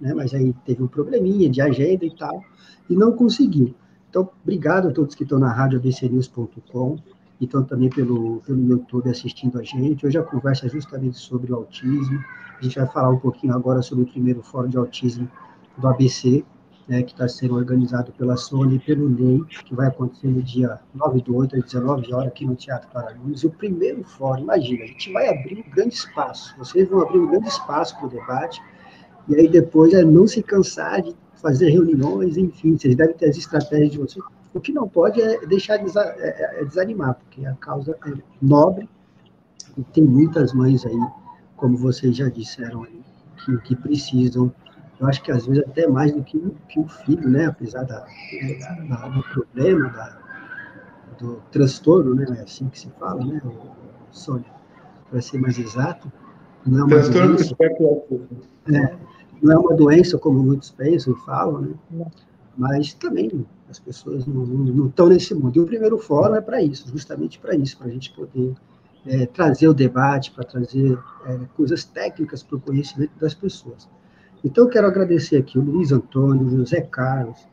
né? 0.00 0.14
mas 0.14 0.32
aí 0.32 0.54
teve 0.64 0.82
um 0.82 0.86
probleminha 0.86 1.50
de 1.50 1.60
agenda 1.60 2.04
e 2.04 2.14
tal, 2.14 2.42
e 2.88 2.94
não 2.94 3.12
conseguiu. 3.12 3.74
Então, 4.08 4.30
obrigado 4.42 4.88
a 4.88 4.90
todos 4.92 5.14
que 5.14 5.22
estão 5.22 5.38
na 5.38 5.52
rádio 5.52 5.78
abcnews.com 5.78 6.98
e 7.40 7.44
estão 7.44 7.62
também 7.62 7.90
pelo, 7.90 8.40
pelo 8.40 8.62
YouTube 8.66 9.10
assistindo 9.10 9.58
a 9.58 9.62
gente. 9.62 10.06
Hoje 10.06 10.18
a 10.18 10.22
conversa 10.22 10.66
é 10.66 10.68
justamente 10.68 11.18
sobre 11.18 11.52
o 11.52 11.56
autismo. 11.56 12.22
A 12.58 12.62
gente 12.62 12.78
vai 12.78 12.86
falar 12.88 13.10
um 13.10 13.18
pouquinho 13.18 13.54
agora 13.54 13.82
sobre 13.82 14.04
o 14.04 14.06
primeiro 14.06 14.42
fórum 14.42 14.68
de 14.68 14.76
autismo 14.76 15.28
do 15.76 15.86
ABC. 15.88 16.44
né, 16.88 17.02
que 17.02 17.12
está 17.12 17.26
sendo 17.28 17.56
organizado 17.56 18.12
pela 18.12 18.36
Sony 18.36 18.76
e 18.76 18.78
pelo 18.78 19.08
NEI, 19.08 19.42
que 19.64 19.74
vai 19.74 19.88
acontecer 19.88 20.28
no 20.28 20.42
dia 20.42 20.78
9 20.94 21.20
do 21.20 21.36
8 21.36 21.56
às 21.56 21.64
19 21.64 22.14
horas 22.14 22.28
aqui 22.28 22.46
no 22.46 22.54
Teatro 22.54 22.88
Paranunes. 22.92 23.42
O 23.44 23.50
primeiro 23.50 24.04
fórum, 24.04 24.42
imagina, 24.42 24.84
a 24.84 24.86
gente 24.86 25.12
vai 25.12 25.28
abrir 25.28 25.64
um 25.66 25.70
grande 25.70 25.94
espaço, 25.94 26.54
vocês 26.56 26.88
vão 26.88 27.00
abrir 27.00 27.18
um 27.18 27.26
grande 27.28 27.48
espaço 27.48 27.96
para 27.96 28.06
o 28.06 28.10
debate, 28.10 28.62
e 29.28 29.34
aí 29.34 29.48
depois 29.48 29.92
é 29.94 30.04
não 30.04 30.26
se 30.26 30.42
cansar 30.42 31.02
de 31.02 31.14
fazer 31.34 31.70
reuniões, 31.70 32.36
enfim, 32.36 32.78
vocês 32.78 32.94
devem 32.94 33.16
ter 33.16 33.30
as 33.30 33.36
estratégias 33.36 33.90
de 33.90 33.98
vocês. 33.98 34.24
O 34.56 34.60
que 34.60 34.72
não 34.72 34.88
pode 34.88 35.20
é 35.20 35.46
deixar 35.46 35.76
de 35.76 35.98
é, 35.98 36.00
é, 36.00 36.60
é 36.62 36.64
desanimar, 36.64 37.14
porque 37.14 37.44
a 37.44 37.52
causa 37.56 37.96
é 38.06 38.12
nobre 38.40 38.88
e 39.76 39.84
tem 39.84 40.02
muitas 40.02 40.54
mães 40.54 40.86
aí, 40.86 40.98
como 41.56 41.76
vocês 41.76 42.16
já 42.16 42.30
disseram 42.30 42.84
aí, 42.84 43.00
que, 43.44 43.58
que 43.58 43.76
precisam 43.76 44.50
eu 44.98 45.06
acho 45.06 45.22
que 45.22 45.30
às 45.30 45.46
vezes 45.46 45.62
até 45.62 45.86
mais 45.86 46.10
do 46.12 46.22
que, 46.22 46.38
que 46.70 46.80
o 46.80 46.88
filho, 46.88 47.28
né? 47.28 47.44
Apesar 47.44 47.82
da, 47.82 48.06
da, 48.88 49.08
do 49.08 49.22
problema, 49.24 49.90
da, 49.90 50.18
do 51.18 51.42
transtorno, 51.50 52.14
né? 52.14 52.24
É 52.38 52.42
assim 52.42 52.66
que 52.68 52.78
se 52.78 52.88
fala, 52.98 53.22
né, 53.22 53.42
Sônia? 54.10 54.46
Para 55.10 55.20
ser 55.20 55.38
mais 55.38 55.58
exato, 55.58 56.10
não 56.64 56.78
é 56.78 56.84
uma 56.84 56.88
transtorno 56.88 57.36
doença. 57.36 57.56
É, 58.72 58.96
não 59.42 59.52
é 59.52 59.58
uma 59.58 59.74
doença 59.74 60.18
como 60.18 60.42
muitos 60.42 60.70
pensam 60.70 61.12
e 61.12 61.26
falam, 61.26 61.60
né? 61.60 62.06
Mas 62.56 62.94
também 62.94 63.46
as 63.68 63.78
pessoas 63.78 64.26
não, 64.26 64.46
não, 64.46 64.64
não 64.64 64.86
estão 64.86 65.08
nesse 65.08 65.34
mundo. 65.34 65.56
E 65.56 65.60
o 65.60 65.66
primeiro 65.66 65.98
fórum 65.98 66.34
é 66.34 66.40
para 66.40 66.62
isso, 66.62 66.88
justamente 66.88 67.38
para 67.38 67.54
isso, 67.54 67.76
para 67.76 67.88
a 67.88 67.90
gente 67.90 68.12
poder 68.12 68.54
é, 69.06 69.26
trazer 69.26 69.68
o 69.68 69.74
debate, 69.74 70.30
para 70.30 70.44
trazer 70.44 70.98
é, 71.26 71.38
coisas 71.56 71.84
técnicas 71.84 72.42
para 72.42 72.56
o 72.56 72.60
conhecimento 72.60 73.12
das 73.20 73.34
pessoas. 73.34 73.88
Então, 74.44 74.64
eu 74.64 74.70
quero 74.70 74.86
agradecer 74.86 75.36
aqui 75.36 75.58
o 75.58 75.62
Luiz 75.62 75.92
Antônio, 75.92 76.46
o 76.46 76.50
José 76.50 76.80
Carlos, 76.80 77.46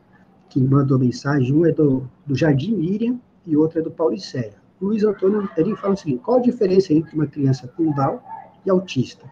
que 0.48 0.60
mandou 0.60 0.98
mensagem. 0.98 1.52
Um 1.52 1.66
é 1.66 1.72
do, 1.72 2.08
do 2.24 2.34
Jardim 2.34 2.74
Miriam 2.74 3.18
e 3.46 3.56
outro 3.56 3.80
é 3.80 3.82
do 3.82 3.90
Paulicéia. 3.90 4.54
O 4.80 4.86
Luiz 4.86 5.02
Antônio 5.04 5.48
ele 5.56 5.74
fala 5.76 5.94
o 5.94 5.96
seguinte: 5.96 6.22
qual 6.22 6.38
a 6.38 6.42
diferença 6.42 6.92
entre 6.92 7.14
uma 7.14 7.26
criança 7.26 7.66
com 7.68 7.90
Down 7.92 8.20
e 8.64 8.70
autista? 8.70 9.24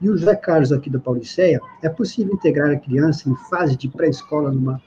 E 0.00 0.08
o 0.08 0.16
José 0.16 0.34
Carlos, 0.34 0.72
aqui 0.72 0.88
do 0.88 1.00
Paulicéia, 1.00 1.60
é 1.82 1.88
possível 1.88 2.32
integrar 2.34 2.70
a 2.70 2.78
criança 2.78 3.28
em 3.28 3.34
fase 3.50 3.76
de 3.76 3.88
pré-escola 3.88 4.50
numa 4.50 4.80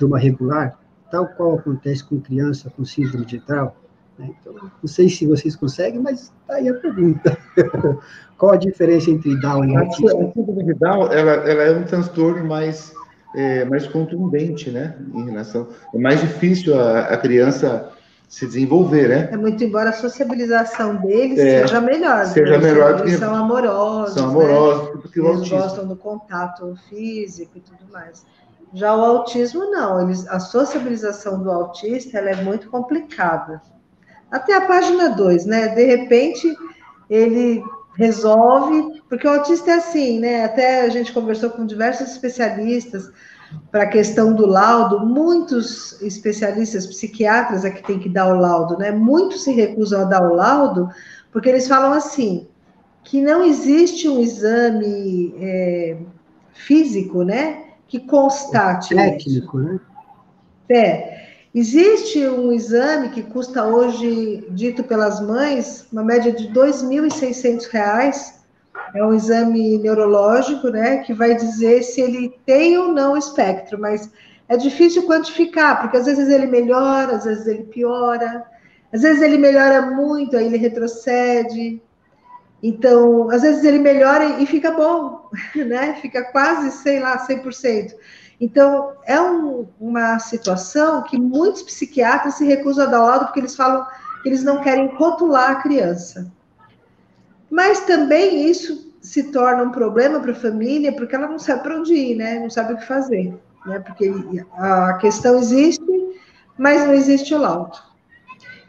turma 0.00 0.18
regular, 0.18 0.78
tal 1.10 1.26
qual 1.28 1.58
acontece 1.58 2.02
com 2.02 2.18
criança 2.18 2.72
com 2.74 2.84
síndrome 2.84 3.26
de 3.26 3.38
Down? 3.38 3.72
Né? 4.18 4.30
Então, 4.40 4.54
não 4.54 4.88
sei 4.88 5.08
se 5.08 5.26
vocês 5.26 5.54
conseguem, 5.54 6.00
mas 6.00 6.32
está 6.40 6.54
aí 6.54 6.68
a 6.68 6.74
pergunta. 6.74 7.36
Qual 8.36 8.52
a 8.52 8.56
diferença 8.56 9.10
entre 9.10 9.38
Down 9.38 9.64
e 9.66 9.76
autismo? 9.76 10.30
A 10.30 10.32
síndrome 10.32 10.64
de 10.64 10.74
Down 10.74 11.12
ela, 11.12 11.32
ela 11.32 11.62
é 11.62 11.76
um 11.76 11.84
transtorno 11.84 12.46
mais, 12.46 12.94
é, 13.34 13.64
mais 13.66 13.86
contundente, 13.86 14.70
né? 14.70 14.96
Em 15.14 15.26
relação, 15.26 15.68
é 15.94 15.98
mais 15.98 16.20
difícil 16.20 16.78
a, 16.78 17.00
a 17.00 17.16
criança 17.18 17.92
se 18.28 18.46
desenvolver, 18.46 19.08
né? 19.08 19.28
É 19.32 19.36
muito 19.36 19.62
embora 19.62 19.90
a 19.90 19.92
sociabilização 19.92 20.96
deles 20.96 21.38
é, 21.38 21.62
seja 21.62 21.80
melhor. 21.80 22.24
Seja 22.26 22.58
né? 22.58 22.72
melhor 22.72 22.96
do 22.96 23.02
que 23.02 23.16
são 23.16 23.34
amorosos. 23.34 24.14
São 24.14 24.30
amorosos, 24.30 24.94
né? 24.94 25.00
porque 25.02 25.20
eles 25.20 25.48
gostam 25.48 25.86
do 25.86 25.96
contato 25.96 26.74
físico 26.88 27.58
e 27.58 27.60
tudo 27.60 27.92
mais. 27.92 28.24
Já 28.72 28.94
o 28.94 29.04
autismo 29.04 29.70
não, 29.70 30.00
eles, 30.02 30.26
a 30.28 30.38
sociabilização 30.38 31.42
do 31.42 31.50
autista 31.50 32.18
é 32.18 32.42
muito 32.42 32.70
complicada 32.70 33.60
até 34.30 34.54
a 34.54 34.60
página 34.66 35.08
2, 35.08 35.44
né? 35.44 35.68
De 35.68 35.84
repente, 35.84 36.56
ele 37.08 37.62
resolve, 37.96 39.02
porque 39.08 39.26
o 39.26 39.32
autista 39.32 39.72
é 39.72 39.74
assim, 39.74 40.20
né? 40.20 40.44
Até 40.44 40.82
a 40.82 40.88
gente 40.88 41.12
conversou 41.12 41.50
com 41.50 41.66
diversos 41.66 42.10
especialistas 42.10 43.10
para 43.72 43.82
a 43.82 43.88
questão 43.88 44.32
do 44.32 44.46
laudo, 44.46 45.04
muitos 45.04 46.00
especialistas, 46.00 46.86
psiquiatras 46.86 47.64
é 47.64 47.70
que 47.70 47.82
tem 47.82 47.98
que 47.98 48.08
dar 48.08 48.32
o 48.32 48.38
laudo, 48.38 48.78
né? 48.78 48.92
Muitos 48.92 49.42
se 49.42 49.52
recusam 49.52 50.02
a 50.02 50.04
dar 50.04 50.22
o 50.22 50.34
laudo, 50.34 50.88
porque 51.32 51.48
eles 51.48 51.66
falam 51.66 51.92
assim, 51.92 52.46
que 53.02 53.20
não 53.20 53.44
existe 53.44 54.08
um 54.08 54.20
exame 54.20 55.34
é, 55.40 55.96
físico, 56.52 57.24
né? 57.24 57.69
Que 57.90 58.00
constate. 58.00 58.94
Técnico, 58.94 59.60
isso. 59.60 59.68
né? 59.68 59.80
É. 60.70 61.20
Existe 61.52 62.24
um 62.28 62.52
exame 62.52 63.08
que 63.08 63.24
custa 63.24 63.64
hoje, 63.64 64.46
dito 64.50 64.84
pelas 64.84 65.20
mães, 65.20 65.84
uma 65.92 66.04
média 66.04 66.32
de 66.32 66.46
R$ 66.46 66.54
2.600. 66.54 68.34
É 68.94 69.04
um 69.04 69.12
exame 69.12 69.76
neurológico, 69.78 70.68
né, 70.68 70.98
que 70.98 71.12
vai 71.12 71.34
dizer 71.34 71.82
se 71.82 72.00
ele 72.00 72.38
tem 72.46 72.78
ou 72.78 72.92
não 72.92 73.16
espectro, 73.16 73.80
mas 73.80 74.10
é 74.48 74.56
difícil 74.56 75.06
quantificar, 75.06 75.80
porque 75.80 75.96
às 75.96 76.06
vezes 76.06 76.28
ele 76.28 76.46
melhora, 76.46 77.16
às 77.16 77.24
vezes 77.24 77.46
ele 77.46 77.64
piora, 77.64 78.44
às 78.92 79.02
vezes 79.02 79.20
ele 79.20 79.36
melhora 79.36 79.82
muito, 79.82 80.36
aí 80.36 80.46
ele 80.46 80.56
retrocede. 80.56 81.82
Então, 82.62 83.30
às 83.30 83.42
vezes 83.42 83.64
ele 83.64 83.78
melhora 83.78 84.40
e 84.40 84.46
fica 84.46 84.70
bom, 84.70 85.30
né? 85.56 85.94
Fica 85.94 86.24
quase, 86.24 86.70
sei 86.82 87.00
lá, 87.00 87.26
100%. 87.26 87.94
Então, 88.40 88.92
é 89.04 89.20
um, 89.20 89.66
uma 89.78 90.18
situação 90.18 91.02
que 91.02 91.18
muitos 91.18 91.62
psiquiatras 91.62 92.34
se 92.34 92.44
recusam 92.46 92.86
a 92.86 92.90
dar 92.90 93.02
laudo 93.02 93.26
porque 93.26 93.40
eles 93.40 93.54
falam 93.54 93.86
que 94.22 94.28
eles 94.28 94.42
não 94.42 94.62
querem 94.62 94.86
rotular 94.94 95.50
a 95.50 95.62
criança. 95.62 96.32
Mas 97.50 97.80
também 97.80 98.48
isso 98.48 98.94
se 99.00 99.24
torna 99.24 99.62
um 99.62 99.70
problema 99.70 100.20
para 100.20 100.32
a 100.32 100.34
família, 100.34 100.92
porque 100.92 101.14
ela 101.14 101.26
não 101.26 101.38
sabe 101.38 101.62
para 101.62 101.76
onde 101.76 101.94
ir, 101.94 102.16
né? 102.16 102.38
Não 102.38 102.50
sabe 102.50 102.74
o 102.74 102.76
que 102.76 102.86
fazer, 102.86 103.34
né? 103.66 103.78
Porque 103.80 104.10
a 104.52 104.94
questão 104.94 105.38
existe, 105.38 105.84
mas 106.56 106.86
não 106.86 106.94
existe 106.94 107.34
o 107.34 107.38
laudo. 107.38 107.78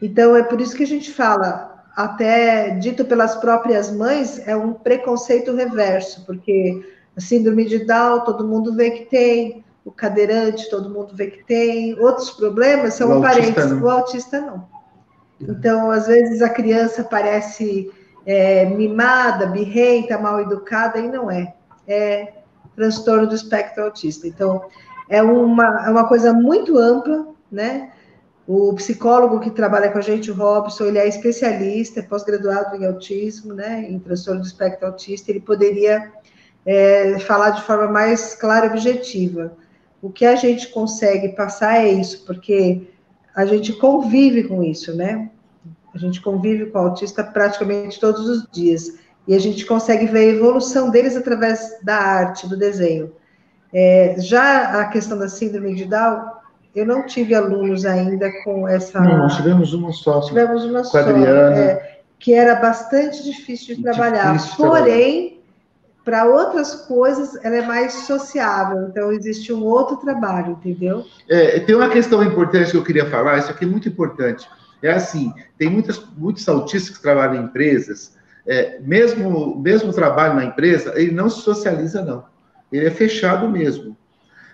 Então, 0.01 0.35
é 0.35 0.43
por 0.43 0.59
isso 0.59 0.75
que 0.75 0.83
a 0.83 0.87
gente 0.87 1.11
fala, 1.11 1.70
até 2.03 2.71
dito 2.71 3.05
pelas 3.05 3.35
próprias 3.35 3.91
mães, 3.91 4.41
é 4.47 4.55
um 4.55 4.73
preconceito 4.73 5.53
reverso, 5.53 6.25
porque 6.25 6.83
a 7.15 7.21
síndrome 7.21 7.65
de 7.65 7.85
Down, 7.85 8.21
todo 8.21 8.47
mundo 8.47 8.73
vê 8.73 8.91
que 8.91 9.05
tem. 9.05 9.63
O 9.83 9.91
cadeirante, 9.91 10.69
todo 10.69 10.91
mundo 10.91 11.15
vê 11.15 11.27
que 11.27 11.43
tem. 11.43 11.99
Outros 11.99 12.29
problemas 12.29 12.93
são 12.93 13.09
o 13.09 13.17
aparentes. 13.17 13.57
Autista, 13.57 13.83
o 13.83 13.89
autista, 13.89 14.41
não. 14.41 14.67
Então, 15.41 15.89
às 15.89 16.05
vezes, 16.05 16.41
a 16.41 16.49
criança 16.49 17.03
parece 17.03 17.89
é, 18.25 18.65
mimada, 18.65 19.47
birrenta, 19.47 20.19
mal 20.19 20.39
educada, 20.39 20.99
e 20.99 21.07
não 21.07 21.31
é. 21.31 21.55
É 21.87 22.33
transtorno 22.75 23.27
do 23.27 23.35
espectro 23.35 23.83
autista. 23.83 24.27
Então, 24.27 24.61
é 25.09 25.21
uma, 25.21 25.85
é 25.87 25.89
uma 25.89 26.07
coisa 26.07 26.31
muito 26.31 26.77
ampla, 26.77 27.27
né? 27.51 27.91
O 28.47 28.73
psicólogo 28.73 29.39
que 29.39 29.51
trabalha 29.51 29.89
com 29.89 29.99
a 29.99 30.01
gente, 30.01 30.31
o 30.31 30.33
Robson, 30.33 30.85
ele 30.85 30.97
é 30.97 31.07
especialista, 31.07 31.99
é 31.99 32.03
pós-graduado 32.03 32.75
em 32.75 32.85
autismo, 32.85 33.53
né, 33.53 33.85
em 33.87 33.99
transtorno 33.99 34.41
do 34.41 34.47
espectro 34.47 34.87
autista, 34.87 35.31
ele 35.31 35.39
poderia 35.39 36.11
é, 36.65 37.19
falar 37.19 37.51
de 37.51 37.61
forma 37.61 37.87
mais 37.87 38.35
clara 38.35 38.65
e 38.65 38.69
objetiva. 38.69 39.53
O 40.01 40.09
que 40.09 40.25
a 40.25 40.35
gente 40.35 40.67
consegue 40.69 41.29
passar 41.29 41.77
é 41.77 41.89
isso, 41.91 42.25
porque 42.25 42.87
a 43.35 43.45
gente 43.45 43.73
convive 43.73 44.43
com 44.43 44.63
isso, 44.63 44.95
né? 44.95 45.29
A 45.93 45.97
gente 45.97 46.21
convive 46.21 46.67
com 46.67 46.79
o 46.79 46.81
autista 46.81 47.23
praticamente 47.23 47.99
todos 47.99 48.27
os 48.27 48.47
dias. 48.51 48.97
E 49.27 49.35
a 49.35 49.39
gente 49.39 49.65
consegue 49.65 50.07
ver 50.07 50.19
a 50.19 50.35
evolução 50.35 50.89
deles 50.89 51.15
através 51.15 51.79
da 51.83 51.95
arte, 51.95 52.47
do 52.47 52.57
desenho. 52.57 53.11
É, 53.73 54.15
já 54.17 54.81
a 54.81 54.85
questão 54.85 55.17
da 55.17 55.29
síndrome 55.29 55.75
de 55.75 55.85
Down, 55.85 56.40
eu 56.75 56.85
não 56.85 57.05
tive 57.05 57.35
alunos 57.35 57.85
ainda 57.85 58.31
com 58.43 58.67
essa. 58.67 58.99
Não, 58.99 59.17
nós 59.17 59.35
tivemos 59.35 59.73
uma 59.73 59.91
só. 59.91 60.21
Tivemos 60.21 60.63
uma 60.63 60.83
só. 60.83 60.99
É, 60.99 61.99
que 62.17 62.33
era 62.33 62.55
bastante 62.55 63.23
difícil 63.23 63.75
de 63.75 63.83
trabalhar. 63.83 64.37
Difícil 64.37 64.55
Porém, 64.57 65.41
para 66.05 66.25
outras 66.25 66.73
coisas, 66.87 67.37
ela 67.43 67.55
é 67.55 67.61
mais 67.61 67.93
sociável. 67.93 68.87
Então, 68.87 69.11
existe 69.11 69.51
um 69.51 69.63
outro 69.63 69.97
trabalho, 69.97 70.53
entendeu? 70.53 71.05
É, 71.29 71.59
tem 71.59 71.75
uma 71.75 71.89
questão 71.89 72.23
importante 72.23 72.71
que 72.71 72.77
eu 72.77 72.83
queria 72.83 73.09
falar, 73.09 73.37
isso 73.37 73.51
aqui 73.51 73.65
é 73.65 73.67
muito 73.67 73.89
importante. 73.89 74.47
É 74.81 74.91
assim, 74.91 75.33
tem 75.57 75.69
muitas, 75.69 76.03
muitos 76.17 76.47
autistas 76.47 76.97
que 76.97 77.03
trabalham 77.03 77.35
em 77.35 77.45
empresas, 77.45 78.15
é, 78.47 78.79
mesmo, 78.79 79.59
mesmo 79.59 79.93
trabalho 79.93 80.33
na 80.33 80.45
empresa, 80.45 80.93
ele 80.95 81.11
não 81.11 81.29
se 81.29 81.41
socializa, 81.41 82.03
não. 82.03 82.25
Ele 82.71 82.87
é 82.87 82.91
fechado 82.91 83.47
mesmo. 83.47 83.95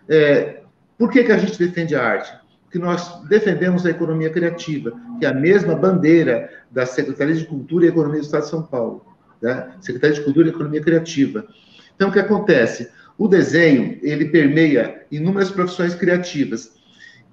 É, 0.09 0.56
por 0.97 1.11
que, 1.11 1.23
que 1.23 1.31
a 1.31 1.37
gente 1.37 1.57
defende 1.57 1.95
a 1.95 2.03
arte? 2.03 2.33
Porque 2.63 2.79
nós 2.79 3.21
defendemos 3.27 3.85
a 3.85 3.89
economia 3.89 4.29
criativa, 4.29 4.91
que 5.19 5.25
é 5.25 5.29
a 5.29 5.33
mesma 5.33 5.75
bandeira 5.75 6.49
da 6.69 6.85
Secretaria 6.85 7.35
de 7.35 7.45
Cultura 7.45 7.85
e 7.85 7.89
Economia 7.89 8.19
do 8.19 8.25
Estado 8.25 8.43
de 8.43 8.49
São 8.49 8.63
Paulo 8.63 9.07
né? 9.41 9.69
Secretaria 9.81 10.15
de 10.15 10.23
Cultura 10.23 10.47
e 10.47 10.51
Economia 10.51 10.81
Criativa. 10.81 11.45
Então, 11.95 12.09
o 12.09 12.11
que 12.11 12.19
acontece? 12.19 12.89
O 13.17 13.27
desenho, 13.27 13.97
ele 14.01 14.25
permeia 14.25 15.05
inúmeras 15.11 15.49
profissões 15.49 15.95
criativas. 15.95 16.73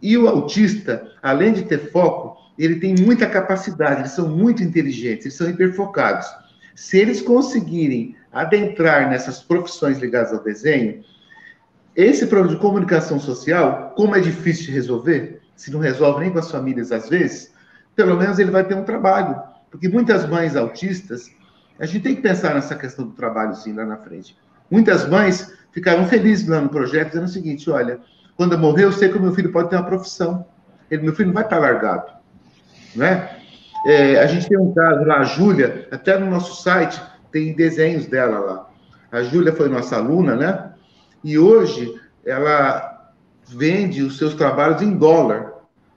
E 0.01 0.17
o 0.17 0.29
autista, 0.29 1.11
além 1.23 1.53
de 1.53 1.63
ter 1.63 1.91
foco, 1.91 2.37
ele 2.59 2.77
tem 2.77 2.95
muita 2.95 3.27
capacidade, 3.27 4.01
eles 4.01 4.13
são 4.13 4.29
muito 4.29 4.63
inteligentes, 4.63 5.27
eles 5.27 5.37
são 5.37 5.49
hiperfocados. 5.49 6.27
Se 6.75 6.99
eles 6.99 7.21
conseguirem 7.21 8.17
adentrar 8.33 9.11
nessas 9.11 9.43
profissões 9.43 9.99
ligadas 9.99 10.33
ao 10.33 10.43
desenho, 10.43 11.03
esse 11.97 12.27
problema 12.27 12.55
de 12.55 12.61
comunicação 12.61 13.21
social, 13.21 13.93
como 13.97 14.17
é 14.17 14.21
difícil 14.21 14.67
de 14.67 14.73
resolver, 14.73 15.41
se 15.55 15.71
não 15.71 15.79
resolve 15.79 16.21
nem 16.21 16.31
com 16.31 16.39
as 16.39 16.51
famílias 16.51 16.91
às 16.91 17.09
vezes, 17.09 17.53
pelo 17.95 18.17
menos 18.17 18.39
ele 18.39 18.51
vai 18.51 18.65
ter 18.65 18.75
um 18.75 18.85
trabalho. 18.85 19.41
Porque 19.71 19.89
muitas 19.89 20.29
mães 20.29 20.57
autistas, 20.57 21.31
a 21.79 21.87
gente 21.87 22.03
tem 22.03 22.17
que 22.17 22.23
pensar 22.23 22.55
nessa 22.55 22.75
questão 22.75 23.07
do 23.07 23.13
trabalho 23.13 23.55
sim 23.55 23.73
lá 23.73 23.85
na 23.85 23.97
frente. 23.97 24.37
Muitas 24.71 25.09
mães 25.09 25.53
ficaram 25.73 26.07
felizes 26.07 26.49
lá 26.49 26.61
no 26.61 26.69
projeto, 26.69 27.09
dizendo 27.09 27.25
o 27.25 27.29
seguinte: 27.29 27.71
olha, 27.71 28.01
quando 28.37 28.53
eu 28.53 28.59
morrer, 28.59 28.85
eu 28.85 28.93
sei 28.93 29.09
que 29.09 29.19
o 29.19 29.23
meu 29.23 29.33
filho 29.33 29.53
pode 29.53 29.71
ter 29.71 29.77
uma 29.77 29.85
profissão. 29.85 30.47
Ele, 30.91 31.03
meu 31.03 31.15
filho 31.15 31.29
não 31.29 31.35
vai 31.35 31.45
estar 31.45 31.59
largado. 31.59 32.13
Né? 32.95 33.29
É, 33.87 34.21
a 34.21 34.27
gente 34.27 34.49
tem 34.49 34.59
um 34.59 34.73
caso 34.73 35.05
lá, 35.05 35.19
a 35.19 35.25
Júlia, 35.25 35.89
até 35.91 36.19
no 36.19 36.31
nosso 36.31 36.63
site 36.63 37.01
tem 37.31 37.55
desenhos 37.55 38.07
dela 38.07 38.39
lá. 38.39 38.71
A 39.11 39.23
Júlia 39.23 39.53
foi 39.53 39.69
nossa 39.69 39.97
aluna, 39.97 40.35
né? 40.37 40.74
E 41.25 41.39
hoje 41.39 41.99
ela 42.25 43.13
vende 43.49 44.03
os 44.03 44.19
seus 44.19 44.35
trabalhos 44.35 44.83
em 44.83 44.97
dólar. 44.97 45.55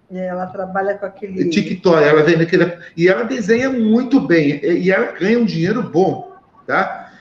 Ela 0.09 0.47
trabalha 0.47 0.97
com 0.97 1.05
aquele. 1.05 1.49
TikTok, 1.49 2.01
ela 2.01 2.23
vende 2.23 2.43
aquele. 2.43 2.77
E 2.95 3.09
ela 3.09 3.23
desenha 3.23 3.69
muito 3.69 4.21
bem. 4.21 4.61
E 4.63 4.89
ela 4.89 5.11
ganha 5.11 5.37
um 5.37 5.45
dinheiro 5.45 5.83
bom, 5.83 6.33
tá? 6.65 7.11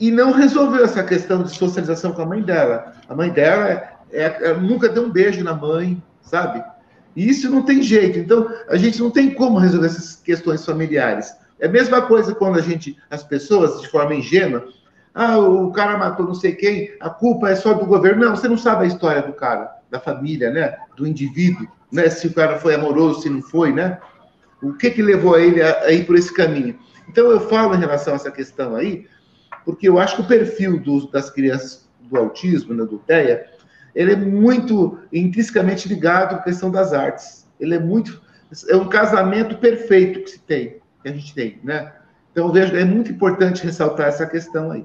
E 0.00 0.10
não 0.10 0.32
resolveu 0.32 0.84
essa 0.84 1.04
questão 1.04 1.44
de 1.44 1.54
socialização 1.54 2.12
com 2.12 2.22
a 2.22 2.26
mãe 2.26 2.42
dela. 2.42 2.92
A 3.08 3.14
mãe 3.14 3.30
dela 3.30 3.68
é, 4.10 4.24
é, 4.24 4.54
nunca 4.54 4.88
deu 4.88 5.04
um 5.04 5.10
beijo 5.10 5.44
na 5.44 5.54
mãe, 5.54 6.02
sabe? 6.22 6.62
E 7.14 7.28
isso 7.28 7.48
não 7.48 7.62
tem 7.62 7.80
jeito. 7.80 8.18
Então, 8.18 8.50
a 8.68 8.76
gente 8.76 9.00
não 9.00 9.10
tem 9.10 9.30
como 9.32 9.58
resolver 9.58 9.86
essas 9.86 10.16
questões 10.16 10.64
familiares. 10.64 11.32
É 11.60 11.66
a 11.66 11.70
mesma 11.70 12.02
coisa 12.02 12.34
quando 12.34 12.58
a 12.58 12.62
gente, 12.62 12.98
as 13.08 13.22
pessoas, 13.22 13.80
de 13.80 13.88
forma 13.88 14.16
ingênua, 14.16 14.66
ah, 15.14 15.38
o 15.38 15.70
cara 15.70 15.96
matou 15.96 16.26
não 16.26 16.34
sei 16.34 16.56
quem, 16.56 16.92
a 16.98 17.08
culpa 17.08 17.48
é 17.48 17.54
só 17.54 17.72
do 17.72 17.86
governo. 17.86 18.24
Não, 18.24 18.34
você 18.34 18.48
não 18.48 18.58
sabe 18.58 18.84
a 18.84 18.88
história 18.88 19.22
do 19.22 19.32
cara, 19.32 19.72
da 19.88 20.00
família, 20.00 20.50
né? 20.50 20.76
Do 20.96 21.06
indivíduo, 21.06 21.68
né? 21.92 22.10
Se 22.10 22.26
o 22.26 22.34
cara 22.34 22.58
foi 22.58 22.74
amoroso, 22.74 23.22
se 23.22 23.30
não 23.30 23.40
foi, 23.40 23.72
né? 23.72 23.98
O 24.60 24.72
que 24.72 24.90
que 24.90 25.02
levou 25.02 25.38
ele 25.38 25.62
a, 25.62 25.82
a 25.82 25.92
ir 25.92 26.04
por 26.04 26.16
esse 26.16 26.34
caminho? 26.34 26.76
Então, 27.08 27.30
eu 27.30 27.40
falo 27.48 27.74
em 27.74 27.78
relação 27.78 28.14
a 28.14 28.16
essa 28.16 28.30
questão 28.30 28.74
aí, 28.74 29.06
porque 29.64 29.88
eu 29.88 30.00
acho 30.00 30.16
que 30.16 30.22
o 30.22 30.26
perfil 30.26 30.80
dos, 30.80 31.08
das 31.10 31.30
crianças 31.30 31.88
do 32.00 32.18
autismo, 32.18 32.74
né, 32.74 32.84
do 32.84 32.98
TEA, 32.98 33.46
ele 33.94 34.12
é 34.12 34.16
muito 34.16 34.98
intrinsecamente 35.12 35.88
ligado 35.88 36.34
à 36.34 36.38
questão 36.38 36.70
das 36.70 36.92
artes. 36.92 37.46
Ele 37.60 37.76
é 37.76 37.78
muito. 37.78 38.20
É 38.68 38.74
um 38.74 38.88
casamento 38.88 39.56
perfeito 39.58 40.20
que 40.20 40.30
se 40.30 40.40
tem, 40.40 40.80
que 41.02 41.08
a 41.08 41.12
gente 41.12 41.32
tem, 41.34 41.60
né? 41.62 41.92
Então, 42.32 42.50
vejo, 42.50 42.74
é 42.74 42.84
muito 42.84 43.12
importante 43.12 43.62
ressaltar 43.62 44.08
essa 44.08 44.26
questão 44.26 44.72
aí. 44.72 44.84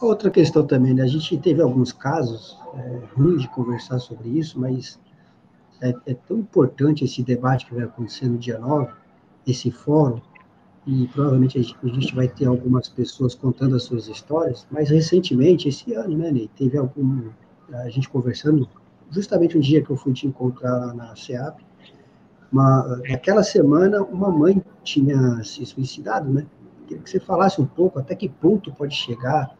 Outra 0.00 0.30
questão 0.30 0.66
também, 0.66 0.92
né? 0.92 1.02
A 1.02 1.06
gente 1.06 1.38
teve 1.38 1.62
alguns 1.62 1.90
casos 1.90 2.58
é, 2.74 3.00
ruins 3.14 3.42
de 3.42 3.48
conversar 3.48 3.98
sobre 3.98 4.28
isso, 4.28 4.60
mas 4.60 5.00
é, 5.80 5.94
é, 6.06 6.14
tão 6.14 6.38
importante 6.38 7.04
esse 7.04 7.22
debate 7.22 7.64
que 7.64 7.74
vai 7.74 7.84
acontecer 7.84 8.26
no 8.26 8.36
dia 8.36 8.58
9, 8.58 8.92
esse 9.46 9.70
fórum, 9.70 10.20
e 10.86 11.08
provavelmente 11.08 11.58
a 11.58 11.88
gente 11.88 12.14
vai 12.14 12.28
ter 12.28 12.46
algumas 12.46 12.88
pessoas 12.88 13.34
contando 13.34 13.74
as 13.74 13.84
suas 13.84 14.06
histórias, 14.06 14.66
mas 14.70 14.90
recentemente, 14.90 15.68
esse 15.68 15.94
ano, 15.94 16.16
né, 16.16 16.30
Ney, 16.30 16.50
teve 16.54 16.76
algum, 16.76 17.30
a 17.72 17.88
gente 17.88 18.08
conversando, 18.08 18.68
justamente 19.10 19.56
um 19.56 19.60
dia 19.60 19.82
que 19.82 19.90
eu 19.90 19.96
fui 19.96 20.12
te 20.12 20.26
encontrar 20.26 20.76
lá 20.76 20.94
na 20.94 21.16
SEAP, 21.16 21.64
uma, 22.52 23.00
naquela 23.08 23.42
semana 23.42 24.02
uma 24.02 24.30
mãe 24.30 24.62
tinha 24.84 25.42
se 25.42 25.66
suicidado, 25.66 26.32
né? 26.32 26.46
Queria 26.86 27.02
que 27.02 27.10
você 27.10 27.18
falasse 27.18 27.60
um 27.60 27.66
pouco 27.66 27.98
até 27.98 28.14
que 28.14 28.28
ponto 28.28 28.72
pode 28.72 28.94
chegar 28.94 29.56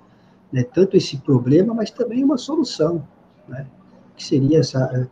né, 0.57 0.65
tanto 0.73 0.97
esse 0.97 1.19
problema, 1.19 1.75
mas 1.75 1.91
também 1.91 2.25
uma 2.25 2.39
solução, 2.39 3.07
né? 3.47 3.67
Que 4.17 4.25
seria 4.25 4.61
essa, 4.61 5.07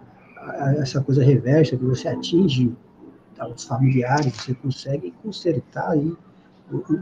essa 0.78 1.02
coisa 1.02 1.22
reversa, 1.22 1.76
que 1.76 1.84
você 1.84 2.08
atinge 2.08 2.74
os 3.54 3.64
familiares, 3.64 4.32
você 4.32 4.54
consegue 4.54 5.12
consertar 5.22 5.90
aí 5.90 6.10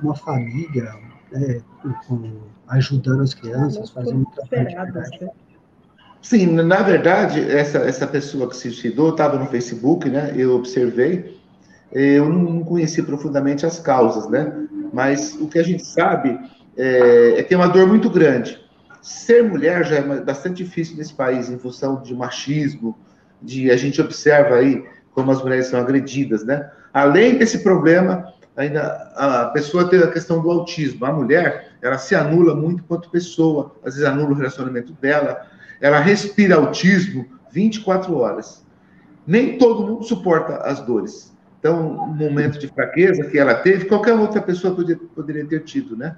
uma 0.03 0.17
família, 0.17 0.93
né, 1.31 1.61
com, 2.09 2.33
ajudando 2.67 3.23
as 3.23 3.33
crianças, 3.33 3.91
fazendo 3.91 4.27
trabalho. 4.51 4.93
Né? 5.21 5.31
Sim, 6.21 6.47
na 6.47 6.83
verdade, 6.83 7.49
essa, 7.49 7.79
essa 7.79 8.09
pessoa 8.09 8.49
que 8.49 8.57
se 8.57 8.73
suicidou 8.73 9.11
estava 9.11 9.39
no 9.39 9.47
Facebook, 9.47 10.11
né? 10.11 10.35
Eu 10.37 10.57
observei, 10.57 11.41
eu 11.93 12.29
não 12.29 12.65
conheci 12.65 13.05
profundamente 13.05 13.65
as 13.65 13.79
causas, 13.79 14.29
né? 14.29 14.67
Mas 14.93 15.37
o 15.41 15.47
que 15.47 15.61
a 15.61 15.63
gente 15.63 15.87
sabe 15.87 16.41
é, 16.77 17.41
é 17.41 17.47
é 17.49 17.57
uma 17.57 17.69
dor 17.69 17.87
muito 17.87 18.09
grande. 18.09 18.61
Ser 19.01 19.43
mulher 19.43 19.85
já 19.85 19.97
é 19.97 20.21
bastante 20.21 20.63
difícil 20.63 20.97
nesse 20.97 21.13
país, 21.13 21.51
em 21.51 21.59
função 21.59 22.01
de 22.03 22.15
machismo, 22.15 22.97
de 23.41 23.71
a 23.71 23.77
gente 23.77 24.01
observa 24.01 24.57
aí 24.57 24.85
como 25.13 25.31
as 25.31 25.43
mulheres 25.43 25.67
são 25.67 25.81
agredidas, 25.81 26.45
né? 26.45 26.71
Além 26.93 27.37
desse 27.37 27.59
problema, 27.59 28.33
ainda 28.57 28.83
a 29.17 29.47
pessoa 29.47 29.89
tem 29.89 29.99
a 29.99 30.11
questão 30.11 30.41
do 30.41 30.51
autismo. 30.51 31.05
A 31.05 31.13
mulher, 31.13 31.73
ela 31.83 31.99
se 31.99 32.15
anula 32.15 32.55
muito 32.55 32.85
quanto 32.85 33.11
pessoa, 33.11 33.75
às 33.85 33.95
vezes 33.95 34.09
anula 34.09 34.31
o 34.31 34.35
relacionamento 34.35 34.93
dela, 34.95 35.47
ela 35.81 35.99
respira 35.99 36.57
autismo 36.57 37.27
24 37.51 38.17
horas. 38.17 38.65
Nem 39.27 39.59
todo 39.59 39.87
mundo 39.87 40.05
suporta 40.05 40.57
as 40.59 40.81
dores. 40.81 41.33
Então, 41.59 41.93
um 42.05 42.15
momento 42.15 42.59
de 42.59 42.67
fraqueza 42.69 43.25
que 43.25 43.39
ela 43.39 43.55
teve, 43.55 43.85
qualquer 43.85 44.15
outra 44.15 44.43
pessoa 44.43 44.75
poderia, 44.75 45.03
poderia 45.15 45.47
ter 45.47 45.63
tido, 45.63 45.97
né? 45.97 46.17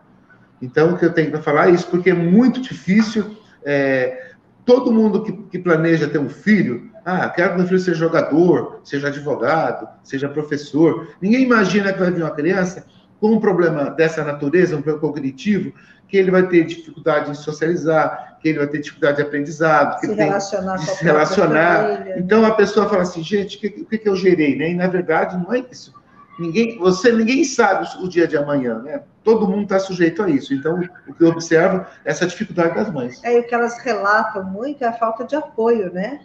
Então, 0.64 0.92
o 0.94 0.98
que 0.98 1.04
eu 1.04 1.12
tenho 1.12 1.30
para 1.30 1.42
falar 1.42 1.68
é 1.68 1.72
isso, 1.72 1.86
porque 1.88 2.10
é 2.10 2.14
muito 2.14 2.60
difícil. 2.60 3.36
É, 3.64 4.32
todo 4.64 4.92
mundo 4.92 5.22
que, 5.22 5.32
que 5.32 5.58
planeja 5.58 6.08
ter 6.08 6.18
um 6.18 6.28
filho 6.28 6.90
ah, 7.04 7.28
quero 7.28 7.50
que 7.50 7.58
meu 7.58 7.66
filho 7.66 7.78
seja 7.78 7.98
jogador, 7.98 8.80
seja 8.82 9.08
advogado, 9.08 9.86
seja 10.02 10.26
professor. 10.26 11.08
Ninguém 11.20 11.42
imagina 11.42 11.92
que 11.92 11.98
vai 11.98 12.10
vir 12.10 12.22
uma 12.22 12.30
criança 12.30 12.86
com 13.20 13.32
um 13.32 13.40
problema 13.40 13.90
dessa 13.90 14.24
natureza, 14.24 14.74
um 14.74 14.80
problema 14.80 15.00
cognitivo, 15.00 15.72
que 16.08 16.16
ele 16.16 16.30
vai 16.30 16.48
ter 16.48 16.64
dificuldade 16.64 17.30
em 17.30 17.34
socializar, 17.34 18.38
que 18.40 18.48
ele 18.48 18.58
vai 18.58 18.68
ter 18.68 18.78
dificuldade 18.78 19.18
de 19.18 19.22
aprendizado, 19.22 20.00
que 20.00 20.06
se 20.06 20.16
tem 20.16 20.26
relacionar 20.26 20.76
de 20.76 20.86
se 20.86 21.04
relacionar. 21.04 22.18
Então 22.18 22.44
a 22.44 22.52
pessoa 22.52 22.88
fala 22.88 23.02
assim, 23.02 23.22
gente, 23.22 23.58
o 23.58 23.60
que, 23.60 23.70
que, 23.70 23.98
que 23.98 24.08
eu 24.08 24.16
gerei? 24.16 24.56
Né? 24.56 24.70
E 24.70 24.74
na 24.74 24.86
verdade 24.86 25.36
não 25.36 25.52
é 25.52 25.62
isso. 25.70 25.92
Ninguém, 26.38 26.78
você, 26.78 27.12
ninguém 27.12 27.44
sabe 27.44 27.86
o, 28.02 28.08
dia 28.08 28.26
de 28.26 28.36
amanhã, 28.36 28.80
né? 28.80 29.02
Todo 29.22 29.46
mundo 29.46 29.62
está 29.62 29.78
sujeito 29.78 30.22
a 30.22 30.28
isso. 30.28 30.52
Então, 30.52 30.80
o 31.06 31.14
que 31.14 31.22
eu 31.22 31.28
observo 31.28 31.86
é 32.04 32.10
essa 32.10 32.26
dificuldade 32.26 32.74
das 32.74 32.92
mães. 32.92 33.22
É, 33.22 33.38
o 33.38 33.44
que 33.44 33.54
elas 33.54 33.78
relatam 33.78 34.44
muito 34.44 34.82
é 34.82 34.88
a 34.88 34.92
falta 34.92 35.24
de 35.24 35.36
apoio, 35.36 35.92
né? 35.92 36.20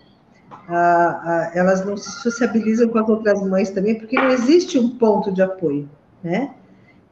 a, 0.68 0.76
a, 0.76 1.52
elas 1.54 1.86
não 1.86 1.98
se 1.98 2.12
sociabilizam 2.22 2.90
com 2.90 3.00
as 3.00 3.10
outras 3.10 3.42
mães 3.48 3.70
também, 3.70 3.96
porque 3.96 4.16
não 4.16 4.30
existe 4.30 4.78
um 4.78 4.98
ponto 4.98 5.32
de 5.32 5.42
apoio, 5.42 5.90
né? 6.24 6.54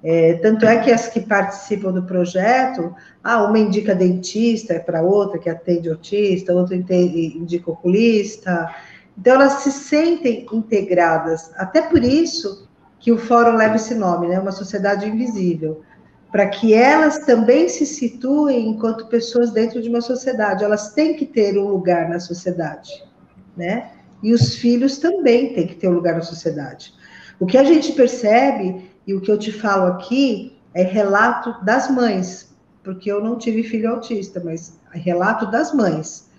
É, 0.03 0.35
tanto 0.35 0.65
é 0.65 0.77
que 0.77 0.91
as 0.91 1.07
que 1.07 1.19
participam 1.19 1.91
do 1.91 2.03
projeto, 2.03 2.95
ah, 3.23 3.43
uma 3.43 3.57
indica 3.57 3.95
dentista 3.95 4.73
é 4.73 4.79
para 4.79 5.01
outra 5.01 5.39
que 5.39 5.49
atende 5.49 5.89
autista, 5.89 6.53
outra 6.53 6.75
indica 6.75 7.71
oculista. 7.71 8.73
Então, 9.17 9.33
elas 9.33 9.53
se 9.63 9.71
sentem 9.71 10.45
integradas. 10.53 11.51
Até 11.57 11.81
por 11.81 12.03
isso 12.03 12.66
que 13.07 13.11
o 13.13 13.17
fórum 13.17 13.55
leva 13.55 13.77
esse 13.77 13.95
nome, 13.95 14.27
né? 14.27 14.37
Uma 14.37 14.51
sociedade 14.51 15.07
invisível. 15.07 15.81
Para 16.29 16.45
que 16.45 16.73
elas 16.73 17.19
também 17.19 17.69
se 17.69 17.85
situem 17.85 18.67
enquanto 18.67 19.07
pessoas 19.07 19.51
dentro 19.51 19.81
de 19.81 19.87
uma 19.87 20.01
sociedade. 20.01 20.61
Elas 20.61 20.91
têm 20.93 21.15
que 21.15 21.25
ter 21.25 21.57
um 21.57 21.69
lugar 21.69 22.09
na 22.09 22.19
sociedade 22.19 23.07
né? 23.55 23.91
E 24.21 24.33
os 24.33 24.55
filhos 24.55 24.97
também 24.97 25.53
têm 25.53 25.67
que 25.67 25.75
ter 25.75 25.87
um 25.87 25.93
lugar 25.93 26.15
na 26.15 26.21
sociedade. 26.21 26.93
O 27.39 27.45
que 27.45 27.57
a 27.57 27.63
gente 27.63 27.93
percebe, 27.93 28.91
e 29.07 29.13
o 29.13 29.21
que 29.21 29.31
eu 29.31 29.37
te 29.37 29.53
falo 29.53 29.87
aqui, 29.87 30.59
é 30.73 30.83
relato 30.83 31.63
das 31.63 31.89
mães, 31.89 32.53
porque 32.83 33.09
eu 33.09 33.23
não 33.23 33.37
tive 33.37 33.63
filho 33.63 33.89
autista, 33.89 34.41
mas 34.43 34.77
é 34.93 34.97
relato 34.97 35.49
das 35.49 35.73
mães. 35.73 36.29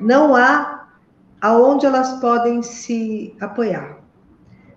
Não 0.00 0.34
há 0.34 0.88
aonde 1.42 1.84
elas 1.84 2.18
podem 2.20 2.62
se 2.62 3.36
apoiar. 3.38 4.05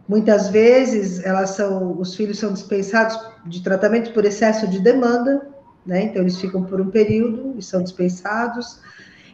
Muitas 0.10 0.50
vezes 0.50 1.24
elas 1.24 1.52
são, 1.52 1.96
os 2.00 2.16
filhos 2.16 2.40
são 2.40 2.52
dispensados 2.52 3.16
de 3.46 3.62
tratamento 3.62 4.12
por 4.12 4.26
excesso 4.26 4.68
de 4.68 4.80
demanda, 4.80 5.48
né? 5.86 6.02
Então 6.02 6.24
eles 6.24 6.36
ficam 6.42 6.64
por 6.64 6.82
um 6.82 6.90
período 6.90 7.54
e 7.56 7.62
são 7.62 7.84
dispensados. 7.84 8.82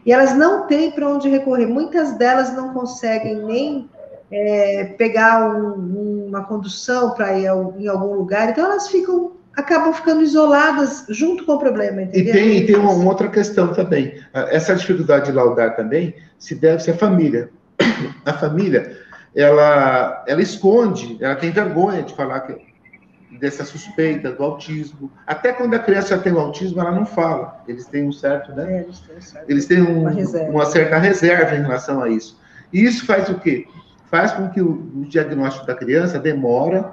E 0.05 0.11
elas 0.11 0.35
não 0.35 0.67
têm 0.67 0.91
para 0.91 1.07
onde 1.07 1.29
recorrer. 1.29 1.65
Muitas 1.65 2.17
delas 2.17 2.53
não 2.53 2.73
conseguem 2.73 3.41
nem 3.45 3.89
é, 4.29 4.83
pegar 4.97 5.49
um, 5.55 6.25
uma 6.27 6.43
condução 6.43 7.11
para 7.11 7.39
ir 7.39 7.47
ao, 7.47 7.73
em 7.79 7.87
algum 7.87 8.13
lugar, 8.13 8.49
então 8.49 8.65
elas 8.65 8.89
ficam 8.89 9.31
acabam 9.55 9.93
ficando 9.93 10.21
isoladas 10.21 11.05
junto 11.07 11.45
com 11.45 11.53
o 11.53 11.57
problema, 11.57 12.01
entendeu? 12.01 12.35
E 12.35 12.37
tem, 12.37 12.57
e 12.57 12.65
tem 12.65 12.75
uma, 12.75 12.91
uma, 12.91 13.11
outra 13.11 13.29
questão 13.29 13.71
também. 13.71 14.19
Essa 14.33 14.75
dificuldade 14.75 15.27
de 15.27 15.31
laudar 15.31 15.77
também 15.77 16.13
se 16.37 16.53
deve 16.53 16.91
a 16.91 16.97
família. 16.97 17.49
A 18.25 18.33
família, 18.33 18.97
ela, 19.35 20.23
ela 20.27 20.41
esconde, 20.41 21.17
ela 21.19 21.35
tem 21.35 21.51
vergonha 21.51 22.01
de 22.03 22.13
falar 22.15 22.39
que, 22.41 22.55
dessa 23.37 23.65
suspeita 23.65 24.31
do 24.31 24.43
autismo. 24.43 25.11
Até 25.27 25.51
quando 25.51 25.73
a 25.73 25.79
criança 25.79 26.17
tem 26.17 26.31
o 26.31 26.39
autismo, 26.39 26.79
ela 26.79 26.91
não 26.91 27.05
fala. 27.05 27.61
Eles 27.67 27.85
têm 27.85 28.07
um 28.07 28.13
certo, 28.13 28.53
né? 28.53 28.79
É, 28.79 28.81
eles 28.83 28.99
têm, 28.99 29.17
um 29.17 29.21
certo, 29.21 29.49
eles 29.49 29.65
têm 29.65 29.81
um, 29.81 30.01
uma, 30.01 30.11
uma, 30.49 30.65
certa 30.65 30.97
reserva 30.97 31.55
em 31.55 31.61
relação 31.61 32.01
a 32.01 32.09
isso. 32.09 32.39
E 32.71 32.83
isso 32.83 33.05
faz 33.05 33.27
o 33.29 33.35
quê? 33.35 33.67
Faz 34.09 34.31
com 34.31 34.49
que 34.49 34.61
o, 34.61 34.71
o 34.95 35.05
diagnóstico 35.05 35.65
da 35.65 35.75
criança 35.75 36.17
demora 36.17 36.91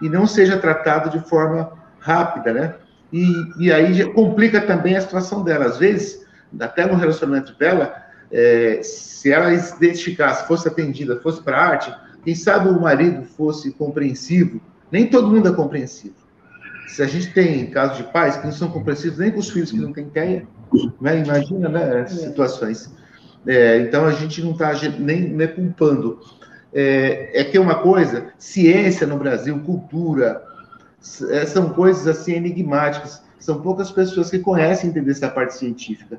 e 0.00 0.08
não 0.08 0.26
seja 0.26 0.58
tratado 0.58 1.10
de 1.10 1.28
forma 1.28 1.72
rápida, 1.98 2.52
né? 2.52 2.74
E, 3.12 3.26
e 3.58 3.72
aí 3.72 4.04
complica 4.12 4.60
também 4.60 4.96
a 4.96 5.00
situação 5.00 5.42
dela. 5.42 5.64
Às 5.64 5.78
vezes, 5.78 6.24
até 6.60 6.86
no 6.86 6.94
relacionamento 6.94 7.56
dela, 7.58 8.05
é, 8.30 8.80
se 8.82 9.32
ela 9.32 9.52
identificasse, 9.52 10.46
fosse 10.46 10.68
atendida, 10.68 11.20
fosse 11.20 11.42
para 11.42 11.58
arte, 11.58 11.94
quem 12.24 12.34
sabe 12.34 12.68
o 12.68 12.80
marido 12.80 13.24
fosse 13.24 13.72
compreensivo 13.72 14.60
nem 14.90 15.06
todo 15.06 15.28
mundo 15.28 15.48
é 15.48 15.52
compreensivo. 15.52 16.14
Se 16.86 17.02
a 17.02 17.06
gente 17.06 17.32
tem 17.32 17.68
casos 17.70 17.98
de 17.98 18.04
pais 18.04 18.36
que 18.36 18.44
não 18.44 18.52
são 18.52 18.70
compreensivos 18.70 19.18
nem 19.18 19.30
com 19.30 19.40
os 19.40 19.50
filhos 19.50 19.70
que 19.70 19.78
não 19.78 19.92
têm 19.92 20.08
TEA, 20.08 20.46
né? 21.00 21.18
imagina 21.18 21.68
né, 21.68 22.00
as 22.02 22.12
situações. 22.12 22.90
É, 23.46 23.80
então 23.80 24.04
a 24.04 24.12
gente 24.12 24.42
não 24.42 24.52
está 24.52 24.72
nem, 24.98 25.28
nem 25.28 25.48
culpando. 25.48 26.20
É, 26.72 27.40
é, 27.40 27.44
que 27.44 27.56
é 27.56 27.60
uma 27.60 27.76
coisa, 27.76 28.32
ciência 28.38 29.06
no 29.06 29.16
Brasil, 29.16 29.58
cultura, 29.60 30.42
é, 31.30 31.46
são 31.46 31.70
coisas 31.70 32.06
assim 32.06 32.34
enigmáticas. 32.34 33.22
São 33.38 33.60
poucas 33.60 33.90
pessoas 33.90 34.30
que 34.30 34.38
conhecem 34.38 34.90
entender 34.90 35.10
essa 35.10 35.28
parte 35.28 35.54
científica 35.54 36.18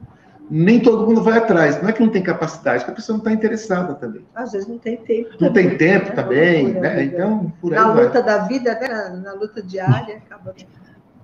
nem 0.50 0.82
todo 0.82 1.06
mundo 1.06 1.22
vai 1.22 1.38
atrás. 1.38 1.82
Não 1.82 1.90
é 1.90 1.94
que 1.94 2.02
não 2.02 2.10
tem 2.10 2.24
capacidade, 2.24 2.86
que 2.86 2.92
a 2.92 2.94
pessoa 2.94 3.18
não 3.18 3.24
está 3.24 3.32
interessada 3.34 3.94
também. 3.96 4.26
Às 4.34 4.52
vezes 4.52 4.68
não 4.68 4.78
tem 4.78 4.98
tempo. 4.98 5.30
Não 5.40 5.48
também, 5.50 5.70
tem 5.70 5.78
tempo 5.78 6.10
né? 6.10 6.16
também, 6.16 6.74
né? 6.74 7.04
Então, 7.04 7.54
por 7.62 7.74
aí 7.74 7.80
Na 7.80 7.92
vai. 7.94 8.06
luta 8.06 8.24
da 8.24 8.38
vida, 8.40 8.74
né? 8.80 8.88
Na, 8.88 9.10
na 9.10 9.34
luta 9.34 9.62
diária, 9.62 10.18
acaba 10.18 10.54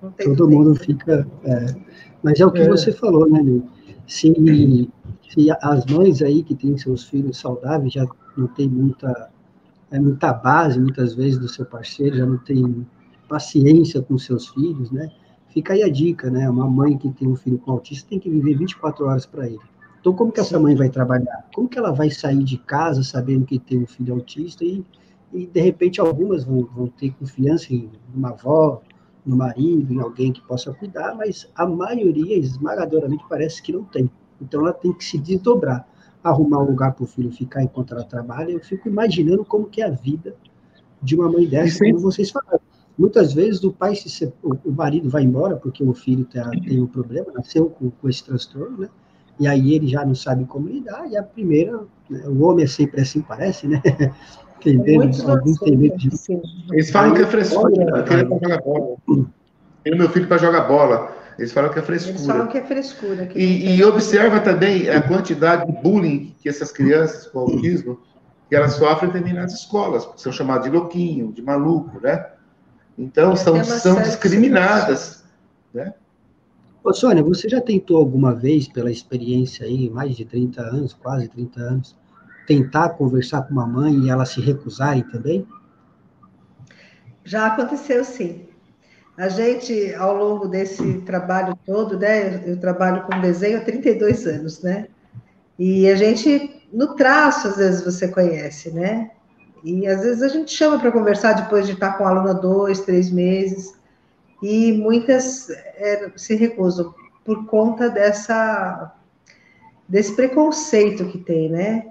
não 0.02 0.10
tem 0.10 0.26
Todo 0.34 0.48
tempo. 0.48 0.62
mundo 0.62 0.74
fica. 0.74 1.26
É... 1.44 1.66
Mas 2.22 2.38
é 2.40 2.46
o 2.46 2.52
que 2.52 2.60
é. 2.60 2.68
você 2.68 2.92
falou, 2.92 3.28
né, 3.28 3.42
Nil? 3.42 3.66
Se, 4.06 4.32
se 5.30 5.50
as 5.62 5.86
mães 5.86 6.20
aí 6.20 6.42
que 6.42 6.54
têm 6.54 6.76
seus 6.76 7.04
filhos 7.04 7.38
saudáveis 7.38 7.92
já 7.92 8.06
não 8.36 8.46
tem 8.48 8.68
muita, 8.68 9.30
é, 9.90 9.98
muita 9.98 10.32
base, 10.32 10.78
muitas 10.78 11.14
vezes, 11.14 11.38
do 11.38 11.48
seu 11.48 11.64
parceiro, 11.64 12.16
já 12.16 12.26
não 12.26 12.38
tem 12.38 12.86
paciência 13.28 14.02
com 14.02 14.18
seus 14.18 14.48
filhos, 14.48 14.90
né? 14.90 15.08
Fica 15.54 15.72
aí 15.72 15.84
a 15.84 15.88
dica, 15.88 16.28
né? 16.28 16.50
Uma 16.50 16.68
mãe 16.68 16.98
que 16.98 17.08
tem 17.12 17.28
um 17.28 17.36
filho 17.36 17.58
com 17.58 17.70
autista 17.70 18.10
tem 18.10 18.18
que 18.18 18.28
viver 18.28 18.58
24 18.58 19.06
horas 19.06 19.24
para 19.24 19.46
ele. 19.46 19.60
Então, 20.00 20.12
como 20.12 20.32
que 20.32 20.40
essa 20.40 20.58
mãe 20.58 20.74
vai 20.74 20.88
trabalhar? 20.88 21.46
Como 21.54 21.68
que 21.68 21.78
ela 21.78 21.92
vai 21.92 22.10
sair 22.10 22.42
de 22.42 22.58
casa 22.58 23.04
sabendo 23.04 23.46
que 23.46 23.60
tem 23.60 23.78
um 23.78 23.86
filho 23.86 24.14
autista 24.14 24.64
e, 24.64 24.84
e 25.32 25.46
de 25.46 25.60
repente, 25.60 26.00
algumas 26.00 26.42
vão, 26.42 26.64
vão 26.74 26.88
ter 26.88 27.12
confiança 27.12 27.72
em 27.72 27.88
uma 28.12 28.30
avó, 28.30 28.82
no 29.24 29.36
marido, 29.36 29.94
em 29.94 30.00
alguém 30.00 30.32
que 30.32 30.42
possa 30.42 30.74
cuidar, 30.74 31.14
mas 31.14 31.48
a 31.54 31.64
maioria, 31.64 32.36
esmagadoramente, 32.36 33.24
parece 33.28 33.62
que 33.62 33.72
não 33.72 33.84
tem. 33.84 34.10
Então, 34.42 34.60
ela 34.60 34.72
tem 34.72 34.92
que 34.92 35.04
se 35.04 35.16
desdobrar, 35.18 35.88
arrumar 36.22 36.58
um 36.58 36.66
lugar 36.66 36.94
para 36.94 37.04
o 37.04 37.06
filho 37.06 37.30
ficar 37.30 37.62
enquanto 37.62 37.94
ela 37.94 38.04
trabalha. 38.04 38.50
Eu 38.50 38.60
fico 38.60 38.88
imaginando 38.88 39.44
como 39.44 39.66
que 39.66 39.80
é 39.80 39.86
a 39.86 39.90
vida 39.90 40.34
de 41.00 41.14
uma 41.14 41.30
mãe 41.30 41.46
dessa, 41.46 41.84
como 41.84 42.00
vocês 42.00 42.28
falaram. 42.30 42.63
Muitas 42.96 43.32
vezes 43.32 43.62
o 43.64 43.72
pai, 43.72 43.94
se, 43.94 44.32
o 44.42 44.70
marido 44.70 45.08
vai 45.10 45.22
embora 45.22 45.56
porque 45.56 45.82
o 45.82 45.92
filho 45.92 46.24
tem, 46.24 46.42
tem 46.62 46.80
um 46.80 46.86
problema, 46.86 47.32
nasceu 47.34 47.66
com, 47.66 47.90
com, 47.90 48.08
esse 48.08 48.24
transtorno, 48.24 48.78
né? 48.78 48.88
E 49.38 49.48
aí 49.48 49.74
ele 49.74 49.88
já 49.88 50.04
não 50.04 50.14
sabe 50.14 50.44
como 50.44 50.68
lidar, 50.68 51.10
e 51.10 51.16
a 51.16 51.22
primeira, 51.22 51.80
né? 52.08 52.22
o 52.26 52.42
homem 52.44 52.64
é 52.64 52.68
sempre 52.68 53.00
assim, 53.00 53.20
parece, 53.20 53.66
né? 53.66 53.82
Tem 54.62 54.78
medo, 54.78 55.30
alguns 55.30 55.58
têm 55.58 55.76
medo 55.76 55.96
de... 55.98 56.08
Eles 56.72 56.90
falam 56.90 57.14
que 57.14 57.22
é 57.22 57.26
frescura, 57.26 57.82
eu 57.82 58.04
pra 58.04 58.38
jogar 58.40 58.62
bola. 58.62 58.96
Tenho 59.82 59.98
meu 59.98 60.08
filho 60.08 60.26
para 60.26 60.38
jogar 60.38 60.62
bola. 60.62 61.12
Eles 61.38 61.52
falam 61.52 61.70
que 61.70 61.78
é 61.78 61.82
frescura. 61.82 62.14
Eles 62.14 62.26
falam 62.26 62.46
que 62.46 62.58
é 62.58 62.62
frescura. 62.62 63.26
Que 63.26 63.38
e, 63.38 63.76
e 63.76 63.84
observa 63.84 64.40
também 64.40 64.88
a 64.88 65.02
quantidade 65.02 65.66
de 65.66 65.82
bullying 65.82 66.34
que 66.40 66.48
essas 66.48 66.72
crianças 66.72 67.26
com 67.26 67.40
autismo, 67.40 68.00
que 68.48 68.54
elas 68.54 68.74
sofrem 68.74 69.10
também 69.10 69.34
nas 69.34 69.52
escolas, 69.52 70.08
são 70.16 70.32
chamadas 70.32 70.64
de 70.64 70.70
louquinho, 70.70 71.32
de 71.32 71.42
maluco, 71.42 72.00
né? 72.00 72.24
Então, 72.98 73.34
são, 73.34 73.62
são 73.64 74.00
discriminadas. 74.02 75.24
Né? 75.72 75.92
Ô, 76.82 76.92
Sônia, 76.92 77.22
você 77.22 77.48
já 77.48 77.60
tentou 77.60 77.96
alguma 77.96 78.34
vez, 78.34 78.68
pela 78.68 78.90
experiência 78.90 79.66
aí, 79.66 79.90
mais 79.90 80.16
de 80.16 80.24
30 80.24 80.62
anos, 80.62 80.92
quase 80.92 81.28
30 81.28 81.60
anos, 81.60 81.96
tentar 82.46 82.90
conversar 82.90 83.42
com 83.42 83.52
uma 83.52 83.66
mãe 83.66 83.94
e 84.00 84.10
ela 84.10 84.24
se 84.24 84.40
recusarem 84.40 85.02
também? 85.04 85.46
Já 87.24 87.46
aconteceu, 87.46 88.04
sim. 88.04 88.46
A 89.16 89.28
gente, 89.28 89.94
ao 89.94 90.14
longo 90.16 90.48
desse 90.48 91.00
trabalho 91.02 91.56
todo, 91.64 91.98
né, 91.98 92.42
eu 92.46 92.58
trabalho 92.58 93.04
com 93.04 93.20
desenho 93.20 93.58
há 93.58 93.60
32 93.60 94.26
anos, 94.26 94.62
né? 94.62 94.88
E 95.58 95.88
a 95.88 95.94
gente, 95.94 96.66
no 96.72 96.96
traço, 96.96 97.48
às 97.48 97.56
vezes 97.56 97.84
você 97.84 98.08
conhece, 98.08 98.72
né? 98.72 99.10
E 99.64 99.86
às 99.86 100.02
vezes 100.02 100.22
a 100.22 100.28
gente 100.28 100.52
chama 100.52 100.78
para 100.78 100.92
conversar 100.92 101.32
depois 101.32 101.66
de 101.66 101.72
estar 101.72 101.96
com 101.96 102.04
a 102.04 102.10
aluna 102.10 102.34
dois, 102.34 102.80
três 102.80 103.10
meses, 103.10 103.74
e 104.42 104.72
muitas 104.72 105.48
é, 105.48 106.12
se 106.16 106.34
recusam 106.34 106.94
por 107.24 107.46
conta 107.46 107.88
dessa 107.88 108.94
desse 109.88 110.14
preconceito 110.14 111.06
que 111.06 111.16
tem, 111.16 111.48
né? 111.48 111.86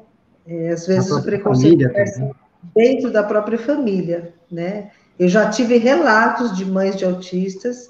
É, 0.46 0.70
às 0.70 0.86
vezes 0.86 1.10
o 1.10 1.24
preconceito 1.24 1.86
é 1.96 2.32
dentro 2.76 3.12
da 3.12 3.24
própria 3.24 3.58
família, 3.58 4.36
né? 4.52 4.92
Eu 5.18 5.28
já 5.28 5.50
tive 5.50 5.78
relatos 5.78 6.56
de 6.56 6.66
mães 6.66 6.96
de 6.96 7.06
autistas 7.06 7.90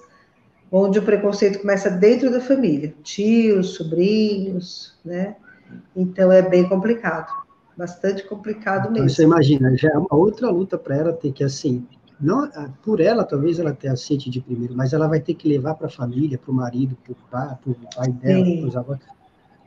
onde 0.71 0.97
o 0.97 1.03
preconceito 1.03 1.59
começa 1.59 1.89
dentro 1.89 2.31
da 2.31 2.39
família, 2.39 2.93
tios, 3.03 3.75
sobrinhos, 3.75 4.97
né? 5.03 5.35
Então 5.93 6.31
é 6.31 6.41
bem 6.41 6.67
complicado 6.69 7.42
bastante 7.77 8.23
complicado 8.27 8.89
então, 8.89 8.93
mesmo. 8.93 9.09
Você 9.09 9.23
imagina, 9.23 9.75
já 9.75 9.89
é 9.89 9.97
uma 9.97 10.15
outra 10.15 10.49
luta 10.49 10.77
para 10.77 10.95
ela 10.95 11.13
ter 11.13 11.31
que, 11.31 11.43
assim, 11.43 11.85
não 12.19 12.49
por 12.81 12.99
ela, 12.99 13.23
talvez 13.23 13.59
ela 13.59 13.73
tenha 13.73 13.93
aceite 13.93 14.29
de 14.29 14.39
primeiro, 14.39 14.75
mas 14.75 14.93
ela 14.93 15.07
vai 15.07 15.19
ter 15.19 15.33
que 15.33 15.47
levar 15.47 15.75
para 15.75 15.87
a 15.87 15.89
família, 15.89 16.37
para 16.37 16.51
o 16.51 16.53
marido, 16.53 16.97
para 17.03 17.11
o 17.11 17.15
pai, 17.29 17.57
pai 17.95 18.09
dela, 18.09 18.57
para 18.57 18.67
os 18.67 18.77
avós. 18.77 18.99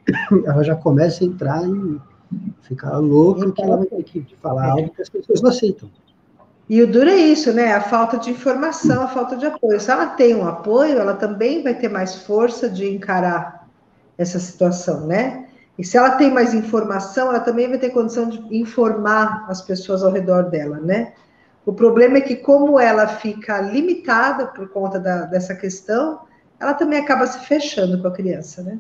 Ela 0.47 0.63
já 0.63 0.77
começa 0.77 1.25
a 1.25 1.27
entrar 1.27 1.65
em 1.65 2.01
ficar 2.61 2.97
louca, 2.99 3.41
então, 3.41 3.53
que 3.53 3.63
ela 3.63 3.77
vai 3.77 3.87
ter 3.87 4.03
que 4.05 4.37
falar 4.37 4.69
é. 4.69 4.71
algo 4.71 4.91
que 4.91 5.03
as 5.03 5.09
pessoas 5.09 5.43
não 5.43 5.51
aceitam. 5.51 5.91
E 6.69 6.83
o 6.83 6.87
duro 6.91 7.09
é 7.09 7.17
isso, 7.17 7.53
né? 7.53 7.73
A 7.73 7.81
falta 7.81 8.19
de 8.19 8.31
informação, 8.31 9.03
a 9.03 9.09
falta 9.09 9.37
de 9.37 9.47
apoio. 9.47 9.81
Se 9.81 9.91
ela 9.91 10.07
tem 10.07 10.35
um 10.35 10.47
apoio, 10.47 10.99
ela 10.99 11.15
também 11.15 11.63
vai 11.63 11.75
ter 11.75 11.89
mais 11.89 12.17
força 12.17 12.69
de 12.69 12.89
encarar 12.89 13.69
essa 14.19 14.39
situação, 14.39 15.07
né? 15.07 15.46
E 15.79 15.85
se 15.85 15.97
ela 15.97 16.13
tem 16.13 16.33
mais 16.33 16.55
informação, 16.55 17.29
ela 17.29 17.41
também 17.41 17.69
vai 17.69 17.79
ter 17.79 17.91
condição 17.91 18.29
de 18.29 18.39
informar 18.57 19.45
as 19.49 19.61
pessoas 19.61 20.03
ao 20.03 20.11
redor 20.11 20.45
dela, 20.45 20.79
né? 20.79 21.13
O 21.67 21.73
problema 21.73 22.19
é 22.19 22.21
que, 22.21 22.37
como 22.37 22.79
ela 22.79 23.07
fica 23.07 23.61
limitada 23.61 24.47
por 24.47 24.69
conta 24.69 24.99
da, 24.99 25.23
dessa 25.23 25.55
questão, 25.55 26.21
ela 26.59 26.75
também 26.75 27.01
acaba 27.01 27.27
se 27.27 27.41
fechando 27.47 28.01
com 28.01 28.09
a 28.09 28.13
criança, 28.13 28.63
né? 28.63 28.79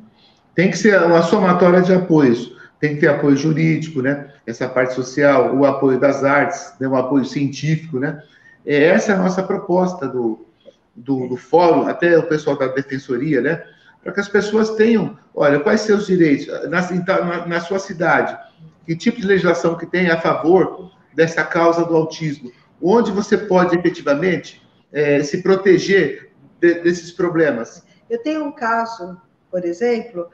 Tem 0.55 0.71
que 0.71 0.79
ser 0.79 1.03
uma 1.03 1.23
somatória 1.23 1.83
de 1.83 1.93
apoios. 1.93 2.57
Tem 2.81 2.95
que 2.95 3.01
ter 3.01 3.09
apoio 3.09 3.37
jurídico, 3.37 4.01
né? 4.01 4.31
Essa 4.47 4.69
parte 4.69 4.95
social, 4.95 5.55
o 5.55 5.65
apoio 5.65 5.99
das 5.99 6.25
artes, 6.25 6.75
né? 6.79 6.87
o 6.87 6.97
apoio 6.97 7.25
científico, 7.25 7.99
né? 7.99 8.23
É, 8.65 8.85
essa 8.85 9.13
é 9.13 9.15
a 9.15 9.19
nossa 9.19 9.43
proposta 9.43 10.07
do, 10.07 10.47
do, 10.95 11.29
do 11.29 11.37
fórum, 11.37 11.89
até 11.89 12.17
o 12.17 12.23
pessoal 12.23 12.57
da 12.57 12.69
defensoria, 12.69 13.41
né? 13.41 13.63
Para 14.07 14.15
que 14.15 14.21
as 14.21 14.29
pessoas 14.29 14.71
tenham, 14.71 15.19
olha, 15.35 15.59
quais 15.59 15.81
seus 15.81 16.07
direitos 16.07 16.47
na, 16.71 16.81
na, 16.81 17.47
na, 17.47 17.61
sua 17.61 17.81
cidade, 17.81 18.39
que 18.85 18.95
tipo 18.95 19.21
de 19.21 19.27
legislação 19.27 19.77
que 19.77 19.85
tem 19.85 20.09
a 20.09 20.21
favor 20.21 20.93
dessa 21.13 21.43
causa 21.43 21.85
do 21.85 21.97
autismo, 21.97 22.53
onde 22.81 23.11
você 23.11 23.37
pode 23.37 23.77
efetivamente 23.77 24.63
é, 24.93 25.21
se 25.25 25.43
proteger 25.43 26.31
de, 26.61 26.75
desses 26.83 27.11
problemas. 27.11 27.85
Eu 28.09 28.23
tenho 28.23 28.45
um 28.45 28.53
caso, 28.53 29.21
por 29.51 29.65
exemplo, 29.65 30.29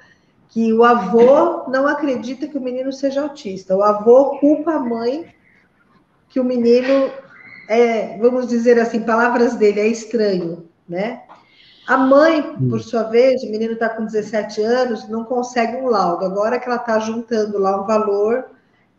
que 0.51 0.70
o 0.75 0.85
avô 0.85 1.66
não 1.70 1.89
acredita 1.89 2.47
que 2.47 2.59
o 2.59 2.61
menino 2.61 2.93
seja 2.93 3.23
autista, 3.23 3.75
o 3.75 3.83
avô 3.83 4.39
culpa 4.39 4.75
a 4.75 4.79
mãe 4.79 5.35
que 6.29 6.39
o 6.39 6.45
menino 6.45 7.11
é, 7.70 8.18
vamos 8.18 8.49
dizer 8.49 8.79
assim, 8.79 9.01
palavras 9.01 9.55
dele, 9.55 9.81
é 9.81 9.87
estranho, 9.87 10.68
né? 10.87 11.23
A 11.87 11.97
mãe, 11.97 12.41
hum. 12.41 12.68
por 12.68 12.80
sua 12.80 13.05
vez, 13.05 13.43
o 13.43 13.51
menino 13.51 13.72
está 13.72 13.89
com 13.89 14.05
17 14.05 14.62
anos, 14.62 15.09
não 15.09 15.24
consegue 15.24 15.76
um 15.76 15.89
laudo. 15.89 16.24
Agora 16.24 16.59
que 16.59 16.66
ela 16.66 16.76
está 16.76 16.99
juntando 16.99 17.59
lá 17.59 17.83
um 17.83 17.87
valor 17.87 18.47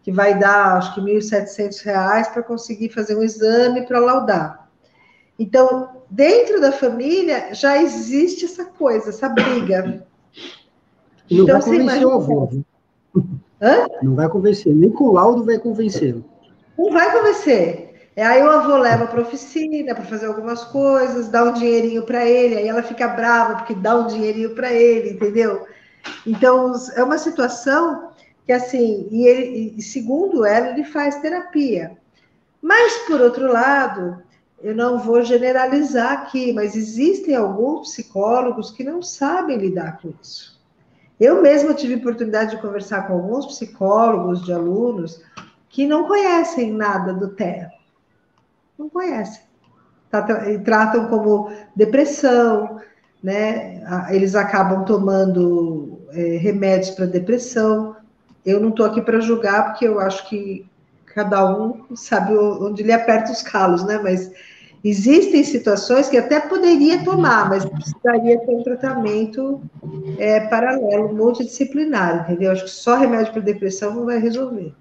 que 0.01 0.11
vai 0.11 0.37
dar, 0.37 0.77
acho 0.77 0.93
que 0.93 1.01
R$ 1.01 1.17
1.700 1.17 2.33
para 2.33 2.43
conseguir 2.43 2.89
fazer 2.89 3.17
um 3.17 3.23
exame 3.23 3.87
para 3.87 3.99
laudar. 3.99 4.69
Então, 5.39 6.03
dentro 6.09 6.59
da 6.59 6.71
família 6.71 7.53
já 7.53 7.81
existe 7.81 8.45
essa 8.45 8.65
coisa, 8.65 9.09
essa 9.09 9.29
briga. 9.29 10.05
Não 11.31 11.43
então, 11.43 11.59
vai 11.59 11.61
convencer 11.61 12.05
o 12.05 12.11
avô. 12.11 12.49
Hã? 13.61 13.87
Não 14.01 14.15
vai 14.15 14.27
convencer, 14.27 14.75
nem 14.75 14.91
com 14.91 15.05
o 15.05 15.13
laudo 15.13 15.45
vai 15.45 15.57
convencer. 15.57 16.21
Não 16.77 16.91
vai 16.91 17.11
convencer. 17.11 17.92
É, 18.15 18.23
aí 18.23 18.43
o 18.43 18.49
avô 18.49 18.77
leva 18.77 19.07
para 19.07 19.19
a 19.19 19.23
oficina 19.23 19.95
para 19.95 20.05
fazer 20.05 20.27
algumas 20.27 20.63
coisas, 20.65 21.29
dá 21.29 21.43
um 21.43 21.53
dinheirinho 21.53 22.05
para 22.05 22.23
ele, 22.23 22.57
aí 22.57 22.67
ela 22.67 22.83
fica 22.83 23.07
brava 23.07 23.55
porque 23.55 23.73
dá 23.73 23.95
um 23.95 24.07
dinheirinho 24.07 24.53
para 24.53 24.71
ele, 24.71 25.11
entendeu? 25.11 25.65
Então, 26.25 26.73
é 26.95 27.03
uma 27.03 27.17
situação 27.17 28.11
que, 28.45 28.51
assim, 28.51 29.07
e, 29.09 29.25
ele, 29.25 29.73
e 29.77 29.81
segundo 29.81 30.45
ela, 30.45 30.69
ele 30.69 30.83
faz 30.83 31.15
terapia. 31.21 31.97
Mas, 32.61 32.93
por 33.07 33.19
outro 33.19 33.51
lado, 33.51 34.21
eu 34.61 34.75
não 34.75 34.99
vou 34.99 35.23
generalizar 35.23 36.13
aqui, 36.13 36.53
mas 36.53 36.75
existem 36.75 37.35
alguns 37.35 37.89
psicólogos 37.89 38.69
que 38.69 38.83
não 38.83 39.01
sabem 39.01 39.57
lidar 39.57 39.99
com 39.99 40.13
isso. 40.21 40.61
Eu 41.19 41.41
mesma 41.41 41.73
tive 41.73 41.95
oportunidade 41.95 42.51
de 42.51 42.61
conversar 42.61 43.07
com 43.07 43.13
alguns 43.13 43.45
psicólogos 43.47 44.43
de 44.43 44.53
alunos 44.53 45.21
que 45.67 45.87
não 45.87 46.07
conhecem 46.07 46.71
nada 46.71 47.13
do 47.13 47.29
TEA. 47.29 47.71
Não 48.77 48.89
conhecem. 48.89 49.41
Tratam 50.63 51.07
como 51.07 51.51
depressão, 51.75 52.79
né? 53.21 53.81
Eles 54.09 54.35
acabam 54.35 54.85
tomando 54.85 55.99
é, 56.11 56.37
remédios 56.37 56.91
para 56.91 57.05
depressão. 57.05 57.95
Eu 58.45 58.59
não 58.59 58.69
estou 58.69 58.85
aqui 58.85 59.01
para 59.01 59.19
julgar, 59.19 59.65
porque 59.65 59.87
eu 59.87 59.99
acho 59.99 60.27
que 60.29 60.65
cada 61.05 61.45
um 61.57 61.95
sabe 61.95 62.35
onde 62.35 62.83
lhe 62.83 62.91
aperta 62.91 63.31
os 63.31 63.41
calos, 63.41 63.83
né? 63.85 63.99
Mas 64.03 64.31
existem 64.83 65.43
situações 65.43 66.09
que 66.09 66.17
até 66.17 66.39
poderia 66.41 67.03
tomar, 67.03 67.49
mas 67.49 67.65
precisaria 67.65 68.39
ter 68.39 68.51
um 68.51 68.63
tratamento 68.63 69.61
é, 70.17 70.41
paralelo, 70.41 71.15
multidisciplinar, 71.15 72.23
entendeu? 72.23 72.51
Acho 72.51 72.65
que 72.65 72.69
só 72.69 72.97
remédio 72.97 73.31
para 73.31 73.41
depressão 73.41 73.93
não 73.95 74.05
vai 74.05 74.19
resolver. 74.19 74.73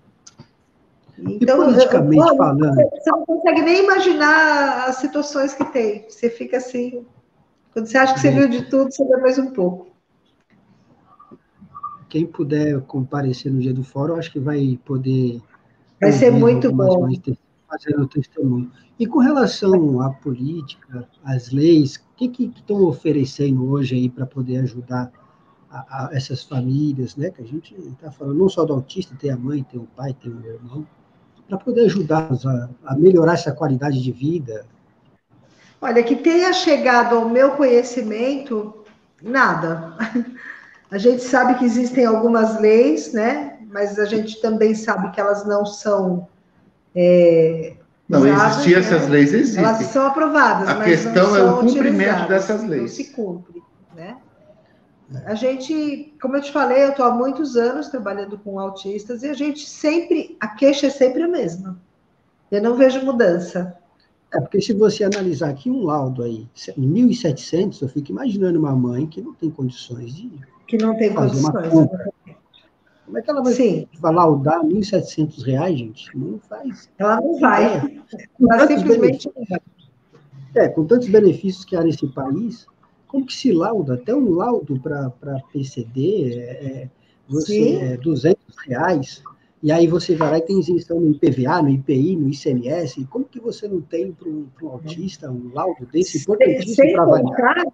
Então, 1.19 1.63
e 1.63 1.67
politicamente 1.67 2.29
eu, 2.29 2.37
falando. 2.37 2.75
Você 2.75 3.11
não 3.11 3.27
consegue 3.27 3.63
nem 3.63 3.85
imaginar 3.85 4.89
as 4.89 4.97
situações 4.97 5.55
que 5.55 5.65
tem. 5.67 6.05
Você 6.09 6.31
fica 6.31 6.57
assim. 6.57 7.05
Quando 7.73 7.87
você 7.87 7.99
acha 7.99 8.15
que 8.15 8.21
você 8.21 8.31
viu 8.31 8.49
de 8.49 8.63
tudo, 8.69 8.93
você 8.93 9.05
vê 9.05 9.17
mais 9.19 9.39
um 9.39 9.51
pouco. 9.51 9.93
Quem 12.09 12.27
puder 12.27 12.81
comparecer 12.83 13.51
no 13.51 13.61
dia 13.61 13.73
do 13.73 13.83
fórum, 13.83 14.17
acho 14.17 14.33
que 14.33 14.41
vai 14.41 14.79
poder. 14.85 15.41
Vai 16.01 16.13
ser 16.13 16.31
muito 16.31 16.73
bom. 16.73 17.09
Fazendo 17.69 18.07
testemunho. 18.07 18.71
E 18.99 19.07
com 19.07 19.19
relação 19.19 20.01
à 20.03 20.11
política, 20.11 21.09
às 21.25 21.51
leis, 21.51 21.97
o 21.97 22.17
que, 22.17 22.29
que 22.29 22.45
estão 22.55 22.85
oferecendo 22.85 23.71
hoje 23.71 23.95
aí 23.95 24.11
para 24.11 24.27
poder 24.27 24.59
ajudar 24.59 25.11
a, 25.71 25.79
a 25.79 26.11
essas 26.13 26.43
famílias, 26.43 27.17
né? 27.17 27.31
Que 27.31 27.41
a 27.41 27.47
gente 27.47 27.75
está 27.75 28.11
falando 28.11 28.39
não 28.39 28.49
só 28.49 28.67
do 28.67 28.75
autista, 28.75 29.17
tem 29.19 29.31
a 29.31 29.37
mãe, 29.37 29.63
tem 29.63 29.81
o 29.81 29.87
pai, 29.97 30.13
tem 30.13 30.31
o 30.31 30.45
irmão 30.45 30.87
para 31.53 31.59
poder 31.59 31.85
ajudá-los 31.85 32.47
a, 32.47 32.71
a 32.87 32.97
melhorar 32.97 33.35
essa 33.35 33.53
qualidade 33.53 34.03
de 34.03 34.11
vida? 34.11 34.65
Olha, 35.83 36.03
que 36.03 36.17
tenha 36.17 36.51
chegado 36.55 37.17
ao 37.17 37.29
meu 37.29 37.51
conhecimento, 37.51 38.85
nada. 39.23 39.95
A 40.91 40.99
gente 40.99 41.23
sabe 41.23 41.55
que 41.55 41.65
existem 41.65 42.05
algumas 42.05 42.61
leis, 42.61 43.13
né? 43.13 43.59
Mas 43.71 43.99
a 43.99 44.05
gente 44.05 44.41
também 44.41 44.75
sabe 44.75 45.11
que 45.11 45.21
elas 45.21 45.47
não 45.47 45.65
são. 45.65 46.29
É, 46.95 47.75
não, 48.09 48.27
existir 48.27 48.75
né? 48.75 48.81
essas 48.81 49.09
leis 49.09 49.33
existem. 49.33 49.65
Elas 49.65 49.79
são 49.87 50.07
aprovadas, 50.07 50.69
a 50.69 50.75
mas 50.75 50.85
questão 50.85 51.31
não 51.31 51.37
é 51.37 51.51
o 51.51 51.59
cumprimento 51.61 52.29
dessas 52.29 52.63
leis. 52.63 52.83
Não 52.83 52.89
se 52.89 53.05
cumpre, 53.13 53.63
né? 53.95 54.17
A 55.25 55.35
gente, 55.35 56.15
como 56.21 56.37
eu 56.37 56.43
te 56.43 56.53
falei, 56.53 56.85
eu 56.85 56.91
estou 56.91 57.07
há 57.07 57.11
muitos 57.11 57.57
anos 57.57 57.89
trabalhando 57.89 58.39
com 58.39 58.59
autistas 58.59 59.23
e 59.23 59.29
a 59.29 59.35
gente 59.35 59.69
sempre, 59.69 60.37
a 60.41 60.49
queixa 60.49 60.87
é 60.87 60.91
sempre 60.91 61.23
a 61.23 61.29
mesma. 61.29 61.79
Eu 62.51 62.63
não 62.63 62.77
vejo 62.77 63.05
mudança. 63.05 63.77
É, 64.33 64.41
porque 64.41 64.61
se 64.61 64.73
você 64.73 65.05
analisar 65.05 65.51
aqui 65.51 65.71
um 65.71 65.85
laudo 65.85 66.23
aí, 66.23 66.49
1.700, 66.57 67.83
eu 67.83 67.89
fico 67.89 68.11
imaginando 68.11 68.59
uma 68.59 68.75
mãe 68.75 69.07
que 69.07 69.21
não 69.21 69.35
tem 69.35 69.51
condições 69.51 70.15
de 70.15 70.31
que 70.67 70.79
não 70.79 70.97
tem 70.97 71.13
fazer 71.13 71.43
condições. 71.43 71.55
Uma 71.55 71.69
compra. 71.69 72.13
Como 73.05 73.19
é 73.19 73.23
que 73.23 73.31
ela 73.31 73.43
vai, 73.43 73.53
Sim. 73.53 73.87
laudar 74.03 74.63
1.700 74.63 75.45
reais, 75.45 75.79
gente? 75.79 76.17
Não 76.17 76.39
faz. 76.39 76.89
Ela 76.97 77.21
não 77.21 77.39
vai. 77.39 78.01
Ela 78.51 78.67
simplesmente. 78.67 79.31
É, 80.55 80.69
com 80.69 80.87
tantos 80.87 81.09
benefícios 81.09 81.65
que 81.65 81.77
há 81.77 81.83
nesse 81.83 82.07
país, 82.09 82.67
como 83.13 83.27
que 83.27 83.35
se 83.35 83.53
lauda? 83.53 83.95
Até 83.95 84.15
um 84.15 84.31
laudo 84.31 84.81
para 84.81 85.13
PCD 85.53 86.33
é, 86.33 86.41
é, 86.41 86.89
você, 87.29 87.77
é 87.77 87.97
200 87.99 88.41
reais, 88.67 89.23
e 89.63 89.71
aí 89.71 89.87
você 89.87 90.17
vai 90.17 90.31
lá 90.31 90.39
e 90.39 90.43
tem 90.43 90.59
isenção 90.59 90.99
no 90.99 91.11
IPVA, 91.11 91.61
no 91.61 91.69
IPI, 91.69 92.17
no 92.17 92.31
ICMS. 92.31 93.05
Como 93.11 93.27
que 93.27 93.39
você 93.39 93.69
não 93.69 93.83
tem 93.83 94.13
para 94.13 94.29
um, 94.29 94.49
autista 94.63 95.31
um 95.31 95.51
laudo 95.53 95.87
desse 95.93 96.19
importantíssimo 96.19 96.93
para 96.93 97.03
avaliar? 97.03 97.67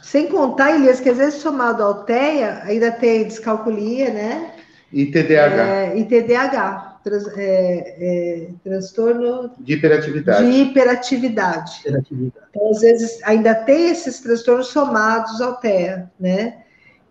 Sem 0.00 0.28
contar, 0.28 0.76
Elias, 0.76 1.00
que 1.00 1.08
às 1.08 1.18
vezes 1.18 1.40
somado 1.40 1.82
ao 1.82 2.04
TEA, 2.04 2.62
ainda 2.62 2.92
tem 2.92 3.24
descalculia, 3.24 4.10
né? 4.10 4.54
E 4.92 5.06
TDAH. 5.06 5.66
É, 5.66 5.98
e 5.98 6.04
TDAH 6.04 6.87
trans, 7.08 7.26
é, 7.36 7.96
é, 7.98 8.48
transtorno 8.62 9.50
de 9.58 9.74
hiperatividade. 9.74 10.50
De 10.50 10.58
hiperatividade. 10.62 11.80
hiperatividade. 11.80 12.42
Então, 12.50 12.70
às 12.70 12.80
vezes, 12.80 13.18
ainda 13.24 13.54
tem 13.54 13.90
esses 13.90 14.20
transtornos 14.20 14.68
somados 14.68 15.40
ao 15.40 15.56
TEA, 15.56 16.10
né? 16.20 16.58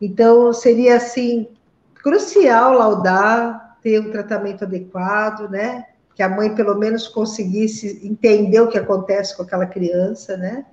Então, 0.01 0.53
seria, 0.53 0.97
assim, 0.97 1.47
crucial 1.95 2.73
laudar, 2.73 3.77
ter 3.81 3.99
um 3.99 4.11
tratamento 4.11 4.63
adequado, 4.63 5.49
né? 5.49 5.85
Que 6.15 6.21
a 6.21 6.29
mãe, 6.29 6.53
pelo 6.53 6.77
menos, 6.77 7.07
conseguisse 7.07 7.99
entender 8.03 8.59
o 8.59 8.67
que 8.67 8.77
acontece 8.77 9.35
com 9.35 9.43
aquela 9.43 9.65
criança, 9.65 10.37
né? 10.37 10.65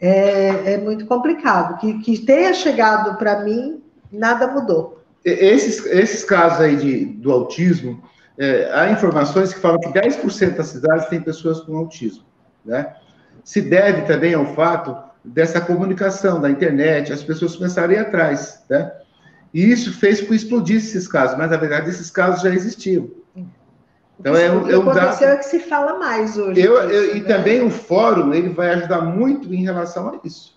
É, 0.00 0.74
é 0.74 0.78
muito 0.78 1.06
complicado. 1.06 1.78
Que, 1.78 2.00
que 2.00 2.18
tenha 2.18 2.52
chegado 2.52 3.16
para 3.18 3.44
mim, 3.44 3.82
nada 4.10 4.48
mudou. 4.48 5.00
Esses, 5.24 5.86
esses 5.86 6.24
casos 6.24 6.60
aí 6.60 6.76
de, 6.76 7.04
do 7.04 7.30
autismo, 7.30 8.02
é, 8.38 8.70
há 8.72 8.90
informações 8.90 9.52
que 9.52 9.60
falam 9.60 9.78
que 9.78 9.88
10% 9.88 10.56
das 10.56 10.68
cidades 10.68 11.06
têm 11.06 11.20
pessoas 11.20 11.60
com 11.60 11.76
autismo, 11.76 12.24
né? 12.64 12.94
Se 13.44 13.60
deve 13.60 14.02
também 14.02 14.34
ao 14.34 14.46
fato 14.54 14.96
dessa 15.24 15.60
comunicação 15.60 16.40
da 16.40 16.50
internet, 16.50 17.12
as 17.12 17.22
pessoas 17.22 17.56
começarem 17.56 17.98
atrás, 17.98 18.64
né? 18.68 18.92
E 19.52 19.70
isso 19.70 19.92
fez 19.92 20.20
com 20.20 20.28
que 20.28 20.34
explodisse 20.34 20.96
esses 20.96 21.08
casos, 21.08 21.36
mas 21.36 21.50
na 21.50 21.56
verdade 21.56 21.90
esses 21.90 22.10
casos 22.10 22.42
já 22.42 22.50
existiam. 22.50 23.10
Então 24.18 24.36
é 24.36 24.50
um, 24.52 24.70
é 24.70 24.78
um 24.78 24.84
dado. 24.84 25.24
é 25.24 25.36
que 25.36 25.44
se 25.44 25.58
fala 25.58 25.98
mais 25.98 26.38
hoje. 26.38 26.60
Eu, 26.60 26.74
eu, 26.76 27.16
e 27.16 27.20
né? 27.20 27.26
também 27.26 27.60
o 27.60 27.70
fórum 27.70 28.32
ele 28.32 28.50
vai 28.50 28.70
ajudar 28.70 29.02
muito 29.02 29.52
em 29.52 29.62
relação 29.64 30.08
a 30.08 30.20
isso. 30.24 30.56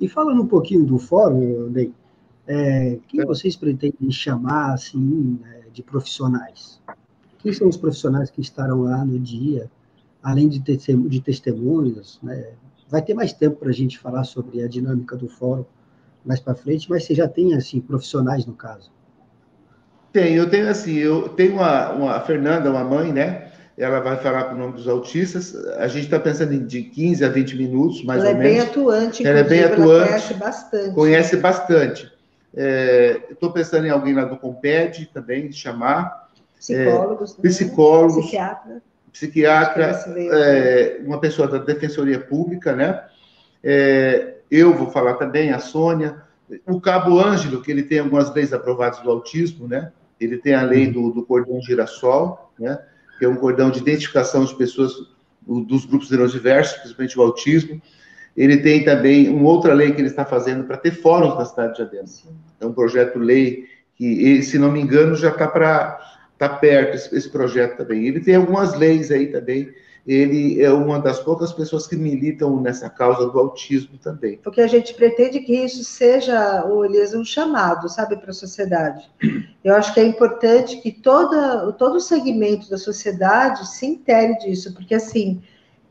E 0.00 0.08
falando 0.08 0.42
um 0.42 0.46
pouquinho 0.46 0.84
do 0.84 0.96
fórum, 0.96 1.68
Ney, 1.70 1.92
é, 2.46 2.98
quem 3.08 3.20
é. 3.20 3.26
vocês 3.26 3.56
pretendem 3.56 4.10
chamar 4.10 4.74
assim? 4.74 5.40
Né? 5.42 5.55
De 5.76 5.82
profissionais. 5.82 6.80
Quem 7.38 7.52
são 7.52 7.68
os 7.68 7.76
profissionais 7.76 8.30
que 8.30 8.40
estarão 8.40 8.82
lá 8.82 9.04
no 9.04 9.18
dia, 9.18 9.70
além 10.22 10.48
de, 10.48 10.58
de 10.58 11.20
testemunhos? 11.20 12.18
Né? 12.22 12.52
Vai 12.88 13.02
ter 13.02 13.12
mais 13.12 13.34
tempo 13.34 13.56
para 13.56 13.68
a 13.68 13.74
gente 13.74 13.98
falar 13.98 14.24
sobre 14.24 14.62
a 14.62 14.68
dinâmica 14.68 15.14
do 15.16 15.28
fórum 15.28 15.66
mais 16.24 16.40
para 16.40 16.54
frente, 16.54 16.88
mas 16.88 17.04
você 17.04 17.14
já 17.14 17.28
tem, 17.28 17.54
assim, 17.54 17.78
profissionais 17.78 18.46
no 18.46 18.54
caso? 18.54 18.90
Tem, 20.12 20.34
eu 20.34 20.48
tenho, 20.48 20.68
assim, 20.68 20.94
eu 20.94 21.28
tenho 21.28 21.52
uma, 21.52 21.92
uma 21.92 22.12
a 22.12 22.20
Fernanda, 22.20 22.70
uma 22.70 22.82
mãe, 22.82 23.12
né? 23.12 23.52
Ela 23.76 24.00
vai 24.00 24.16
falar 24.16 24.44
com 24.44 24.54
o 24.54 24.58
nome 24.58 24.72
dos 24.72 24.88
autistas. 24.88 25.54
A 25.76 25.86
gente 25.86 26.04
está 26.04 26.18
pensando 26.18 26.54
em 26.54 26.64
de 26.64 26.82
15 26.84 27.22
a 27.22 27.28
20 27.28 27.56
minutos, 27.56 28.02
mais 28.02 28.24
ela 28.24 28.30
ou 28.30 28.34
é 28.34 28.38
menos. 28.38 28.56
Ela 28.56 28.62
é 28.62 28.64
bem 28.64 28.70
atuante, 28.70 29.26
ela 29.26 29.38
é 29.38 29.44
bem 29.44 29.64
atuante. 29.64 29.82
Ela 29.82 30.06
conhece 30.06 30.34
bastante. 30.34 30.94
Conhece 30.94 31.36
bastante. 31.36 32.15
É, 32.54 33.20
Estou 33.30 33.52
pensando 33.52 33.86
em 33.86 33.90
alguém 33.90 34.14
lá 34.14 34.24
do 34.24 34.36
Comped 34.36 35.06
também, 35.12 35.50
chamar. 35.52 36.28
Psicólogos. 36.58 37.36
É, 37.38 37.42
psicólogos. 37.42 38.24
Psiquiatra. 38.24 38.82
Psiquiatra, 39.12 40.04
é, 40.16 41.00
uma 41.04 41.18
pessoa 41.18 41.48
da 41.48 41.58
Defensoria 41.58 42.20
Pública, 42.20 42.74
né? 42.74 43.02
É, 43.64 44.36
eu 44.50 44.74
vou 44.74 44.90
falar 44.90 45.14
também, 45.14 45.52
a 45.52 45.58
Sônia. 45.58 46.22
O 46.66 46.80
Cabo 46.80 47.18
Ângelo, 47.18 47.62
que 47.62 47.70
ele 47.70 47.82
tem 47.82 47.98
algumas 47.98 48.32
leis 48.32 48.52
aprovadas 48.52 49.00
do 49.00 49.10
autismo, 49.10 49.66
né? 49.66 49.90
Ele 50.20 50.38
tem 50.38 50.54
a 50.54 50.62
lei 50.62 50.86
do, 50.86 51.10
do 51.10 51.24
cordão 51.24 51.60
girassol, 51.60 52.52
né? 52.58 52.78
Que 53.18 53.24
é 53.24 53.28
um 53.28 53.36
cordão 53.36 53.70
de 53.70 53.78
identificação 53.78 54.44
de 54.44 54.54
pessoas 54.54 54.92
dos 55.46 55.86
grupos 55.86 56.10
neurodiversos, 56.10 56.76
principalmente 56.78 57.18
o 57.18 57.22
autismo. 57.22 57.80
Ele 58.36 58.58
tem 58.58 58.84
também 58.84 59.28
uma 59.28 59.48
outra 59.48 59.72
lei 59.72 59.92
que 59.92 60.00
ele 60.00 60.08
está 60.08 60.24
fazendo 60.24 60.64
para 60.64 60.76
ter 60.76 60.90
fóruns 60.90 61.38
na 61.38 61.44
cidade 61.44 61.76
de 61.76 61.82
Adema. 61.82 62.08
É 62.60 62.66
um 62.66 62.72
projeto-lei 62.72 63.64
que, 63.94 64.42
se 64.42 64.58
não 64.58 64.70
me 64.70 64.80
engano, 64.80 65.14
já 65.14 65.30
está 65.30 65.48
para 65.48 65.98
tá 66.38 66.48
perto 66.48 66.96
esse, 66.96 67.16
esse, 67.16 67.30
projeto 67.30 67.78
também. 67.78 68.06
Ele 68.06 68.20
tem 68.20 68.34
algumas 68.34 68.76
leis 68.76 69.10
aí 69.10 69.28
também 69.28 69.72
ele 70.06 70.62
é 70.62 70.70
uma 70.70 71.00
das 71.00 71.18
poucas 71.18 71.52
pessoas 71.52 71.86
que 71.86 71.96
militam 71.96 72.60
nessa 72.60 72.88
causa 72.88 73.28
do 73.28 73.38
autismo 73.38 73.98
também. 73.98 74.38
Porque 74.38 74.60
a 74.60 74.68
gente 74.68 74.94
pretende 74.94 75.40
que 75.40 75.52
isso 75.52 75.82
seja, 75.82 76.64
Elias, 76.84 77.12
um 77.12 77.24
chamado, 77.24 77.88
sabe, 77.88 78.16
para 78.16 78.30
a 78.30 78.34
sociedade. 78.34 79.10
Eu 79.64 79.74
acho 79.74 79.92
que 79.92 79.98
é 79.98 80.04
importante 80.04 80.76
que 80.80 80.92
toda, 80.92 81.72
todo 81.72 81.96
o 81.96 82.00
segmento 82.00 82.70
da 82.70 82.78
sociedade 82.78 83.68
se 83.68 83.84
intere 83.84 84.38
disso, 84.38 84.72
porque 84.74 84.94
assim, 84.94 85.42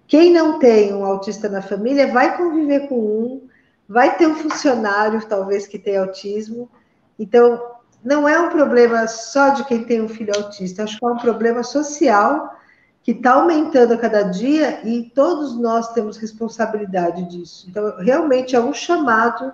quem 0.08 0.32
não 0.32 0.60
tem 0.60 0.94
um 0.94 1.06
autista 1.06 1.50
na 1.50 1.62
família 1.62 2.12
vai 2.12 2.38
conviver 2.38 2.88
com 2.88 2.96
um, 2.96 3.48
vai 3.88 4.18
ter 4.18 4.28
um 4.28 4.36
funcionário, 4.36 5.26
talvez, 5.28 5.66
que 5.68 5.80
tem 5.80 5.98
autismo. 5.98 6.70
Então, 7.18 7.62
não 8.04 8.30
é 8.30 8.40
um 8.40 8.50
problema 8.50 9.08
só 9.08 9.50
de 9.50 9.64
quem 9.66 9.84
tem 9.84 10.02
um 10.02 10.08
filho 10.08 10.34
autista, 10.36 10.84
acho 10.84 11.00
que 11.00 11.06
é 11.06 11.10
um 11.10 11.18
problema 11.18 11.64
social 11.64 12.56
que 13.02 13.12
está 13.12 13.34
aumentando 13.34 13.94
a 13.94 13.98
cada 13.98 14.24
dia 14.24 14.80
e 14.84 15.12
todos 15.14 15.56
nós 15.60 15.94
temos 15.94 16.18
responsabilidade 16.18 17.24
disso. 17.24 17.68
Então, 17.70 17.98
realmente 17.98 18.56
é 18.56 18.60
um 18.60 18.74
chamado 18.74 19.54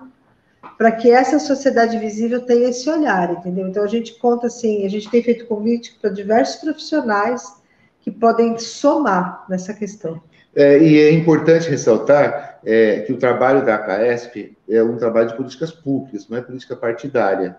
para 0.78 0.92
que 0.92 1.10
essa 1.10 1.38
sociedade 1.38 1.98
visível 1.98 2.40
tenha 2.46 2.70
esse 2.70 2.88
olhar, 2.88 3.30
entendeu? 3.30 3.68
Então, 3.68 3.84
a 3.84 3.86
gente 3.86 4.18
conta 4.18 4.46
assim, 4.46 4.86
a 4.86 4.88
gente 4.88 5.10
tem 5.10 5.22
feito 5.22 5.46
convite 5.46 5.98
para 6.00 6.10
diversos 6.10 6.56
profissionais 6.56 7.60
que 8.00 8.10
podem 8.10 8.58
somar 8.58 9.44
nessa 9.48 9.74
questão. 9.74 10.20
É, 10.54 10.78
e 10.78 10.98
é 10.98 11.12
importante 11.12 11.68
ressaltar 11.68 12.60
é, 12.64 13.00
que 13.00 13.12
o 13.12 13.16
trabalho 13.16 13.64
da 13.64 13.74
ACAESP 13.74 14.56
é 14.68 14.82
um 14.82 14.96
trabalho 14.96 15.28
de 15.28 15.36
políticas 15.36 15.72
públicas, 15.72 16.28
não 16.28 16.36
é 16.36 16.42
política 16.42 16.76
partidária. 16.76 17.56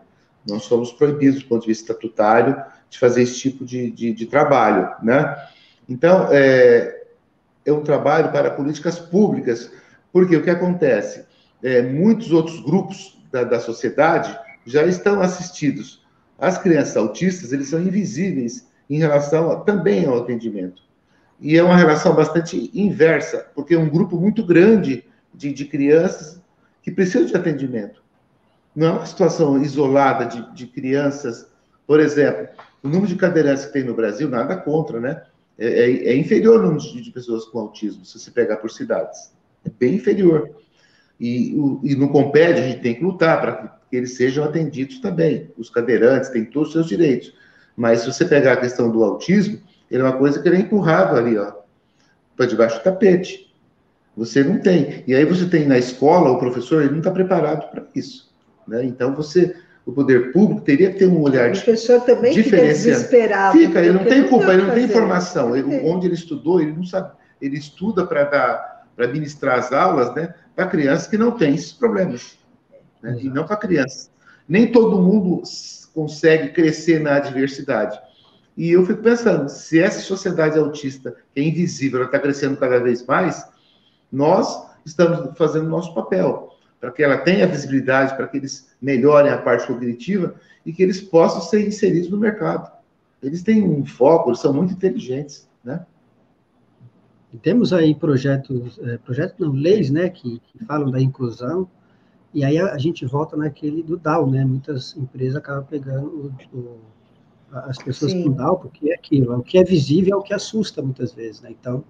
Nós 0.48 0.64
somos 0.64 0.92
proibidos, 0.92 1.42
do 1.42 1.48
ponto 1.48 1.62
de 1.62 1.68
vista 1.68 1.92
estatutário, 1.92 2.56
de 2.90 3.00
fazer 3.00 3.24
esse 3.24 3.40
tipo 3.40 3.66
de, 3.66 3.90
de, 3.90 4.14
de 4.14 4.26
trabalho, 4.26 4.92
né? 5.02 5.36
Então, 5.90 6.28
é, 6.32 7.04
é 7.66 7.74
um 7.74 7.82
trabalho 7.82 8.32
para 8.32 8.52
políticas 8.52 9.00
públicas, 9.00 9.72
porque 10.12 10.36
o 10.36 10.44
que 10.44 10.50
acontece? 10.50 11.26
É, 11.62 11.82
muitos 11.82 12.32
outros 12.32 12.60
grupos 12.60 13.20
da, 13.32 13.44
da 13.44 13.60
sociedade 13.60 14.38
já 14.66 14.86
estão 14.86 15.22
assistidos. 15.22 16.04
As 16.38 16.58
crianças 16.58 16.96
autistas, 16.98 17.52
eles 17.52 17.70
são 17.70 17.82
invisíveis 17.82 18.68
em 18.90 18.98
relação 18.98 19.52
a, 19.52 19.62
também 19.62 20.06
ao 20.06 20.20
atendimento. 20.20 20.84
E 21.40 21.58
é 21.58 21.64
uma 21.64 21.76
relação 21.76 22.16
bastante 22.16 22.72
inversa, 22.74 23.48
porque 23.54 23.74
é 23.74 23.80
um 23.80 23.90
grupo 23.90 24.18
muito 24.18 24.46
grande 24.46 25.06
de, 25.34 25.52
de 25.54 25.66
crianças 25.66 26.42
que 26.82 26.92
precisam 26.92 27.26
de 27.26 27.36
atendimento. 27.36 28.02
Não 28.76 28.88
é 28.88 28.92
uma 28.92 29.06
situação 29.06 29.62
isolada 29.62 30.26
de, 30.26 30.54
de 30.54 30.68
crianças. 30.68 31.48
Por 31.86 32.00
exemplo, 32.00 32.48
o 32.82 32.88
número 32.88 33.08
de 33.08 33.16
cadeirantes 33.16 33.66
que 33.66 33.74
tem 33.74 33.84
no 33.84 33.94
Brasil, 33.94 34.30
nada 34.30 34.56
contra, 34.56 35.00
né? 35.00 35.22
é, 35.58 35.68
é, 35.68 36.08
é 36.10 36.16
inferior 36.16 36.60
o 36.60 36.64
número 36.64 36.80
de 36.80 37.12
pessoas 37.12 37.46
com 37.46 37.60
autismo, 37.60 38.06
se 38.06 38.20
você 38.20 38.32
pegar 38.32 38.58
por 38.58 38.72
cidades. 38.72 39.32
É 39.66 39.70
bem 39.70 39.96
inferior. 39.96 40.50
E, 41.20 41.56
o, 41.56 41.80
e 41.84 41.96
no 41.96 42.10
Comped 42.10 42.60
a 42.60 42.68
gente 42.68 42.82
tem 42.82 42.96
que 42.96 43.04
lutar 43.04 43.40
para 43.40 43.80
que 43.90 43.96
eles 43.96 44.16
sejam 44.16 44.44
atendidos 44.44 45.00
também. 45.00 45.52
Os 45.58 45.70
cadeirantes 45.70 46.30
têm 46.30 46.46
todos 46.46 46.70
os 46.70 46.74
seus 46.74 46.88
direitos. 46.88 47.34
Mas 47.76 48.02
se 48.02 48.08
você 48.08 48.26
pegar 48.26 48.54
a 48.54 48.58
questão 48.58 48.92
do 48.92 49.04
autismo, 49.04 49.60
ele 49.94 50.02
é 50.02 50.06
uma 50.06 50.18
coisa 50.18 50.42
que 50.42 50.50
ele 50.50 50.56
é 50.56 50.60
empurrado 50.62 51.16
ali, 51.16 51.38
ó, 51.38 51.52
para 52.36 52.48
debaixo 52.48 52.80
do 52.80 52.84
tapete. 52.84 53.54
Você 54.18 54.44
não 54.44 54.60
tem. 54.60 55.04
E 55.06 55.14
aí 55.14 55.24
você 55.24 55.46
tem 55.46 55.68
na 55.68 55.78
escola, 55.78 56.32
o 56.32 56.40
professor, 56.40 56.82
ele 56.82 56.92
não 56.92 56.98
está 56.98 57.12
preparado 57.12 57.70
para 57.70 57.84
isso. 57.94 58.34
Né? 58.68 58.84
Então 58.86 59.14
você 59.14 59.56
o 59.86 59.92
poder 59.92 60.32
público 60.32 60.62
teria 60.62 60.92
que 60.92 61.00
ter 61.00 61.08
um 61.08 61.22
olhar 61.22 61.50
o 61.50 61.52
professor 61.52 62.02
também 62.02 62.34
fica 62.34 62.58
desesperado. 62.58 63.58
Fica, 63.58 63.82
ele 63.82 63.92
não 63.92 64.06
tem 64.06 64.28
culpa, 64.28 64.54
ele 64.54 64.64
não 64.64 64.74
tem 64.74 64.86
informação. 64.86 65.56
Ele, 65.56 65.82
onde 65.84 66.08
ele 66.08 66.16
estudou, 66.16 66.60
ele 66.60 66.72
não 66.72 66.86
sabe. 66.86 67.12
Ele 67.40 67.58
estuda 67.58 68.06
para 68.08 68.24
dar, 68.24 68.88
para 68.96 69.08
ministrar 69.10 69.60
as 69.60 69.72
aulas, 69.72 70.16
né, 70.16 70.34
para 70.56 70.68
crianças 70.68 71.08
que 71.08 71.18
não 71.18 71.32
têm 71.32 71.54
esses 71.54 71.74
problemas, 71.74 72.38
né, 73.02 73.18
e 73.22 73.30
não 73.30 73.46
para 73.46 73.58
crianças. 73.58 74.10
Nem 74.48 74.72
todo 74.72 75.02
mundo 75.02 75.44
consegue 75.94 76.50
crescer 76.50 77.00
na 77.00 77.20
diversidade. 77.20 78.00
E 78.56 78.72
eu 78.72 78.86
fico 78.86 79.02
pensando, 79.02 79.50
se 79.50 79.80
essa 79.80 80.00
sociedade 80.00 80.58
autista, 80.58 81.16
que 81.34 81.40
é 81.40 81.44
invisível, 81.44 82.04
está 82.04 82.20
crescendo 82.20 82.58
cada 82.58 82.80
vez 82.80 83.06
mais, 83.06 83.44
nós 84.12 84.68
estamos 84.86 85.36
fazendo 85.38 85.66
o 85.66 85.70
nosso 85.70 85.94
papel 85.94 86.54
para 86.80 86.92
que 86.92 87.02
ela 87.02 87.18
tenha 87.20 87.48
visibilidade, 87.48 88.16
para 88.16 88.28
que 88.28 88.36
eles 88.36 88.76
melhorem 88.82 89.32
a 89.32 89.38
parte 89.38 89.66
cognitiva 89.66 90.36
e 90.66 90.74
que 90.74 90.84
eles 90.84 91.00
possam 91.00 91.42
ser 91.42 91.66
inseridos 91.66 92.10
no 92.10 92.18
mercado. 92.18 92.70
Eles 93.22 93.42
têm 93.42 93.64
um 93.64 93.86
foco, 93.86 94.30
eles 94.30 94.40
são 94.40 94.54
muito 94.54 94.74
inteligentes, 94.74 95.48
né? 95.64 95.86
Temos 97.42 97.74
aí 97.74 97.96
projetos, 97.96 98.78
é, 98.84 98.98
projetos 98.98 99.40
não, 99.40 99.54
leis, 99.54 99.90
né, 99.90 100.10
que, 100.10 100.40
que, 100.40 100.66
falam 100.66 100.92
da 100.92 101.02
inclusão, 101.02 101.68
e 102.34 102.44
aí 102.44 102.60
a, 102.60 102.74
a, 102.74 102.78
gente 102.78 103.06
volta 103.06 103.36
naquele 103.36 103.82
do 103.82 103.98
DAO, 103.98 104.30
né? 104.30 104.44
Muitas 104.46 104.96
empresas 104.98 105.38
acabam 105.38 105.66
pegando 105.66 106.36
o, 106.52 106.58
o, 106.58 106.82
as 107.54 107.78
pessoas 107.78 108.12
Sim. 108.12 108.34
com 108.34 108.56
porque 108.56 108.90
é 108.92 108.96
aquilo, 108.96 109.38
o 109.38 109.44
que 109.44 109.58
é 109.58 109.64
visível 109.64 110.16
é 110.16 110.18
o 110.18 110.24
que 110.24 110.34
assusta 110.34 110.82
muitas 110.82 111.14
vezes, 111.14 111.42
né? 111.42 111.52
Então, 111.52 111.84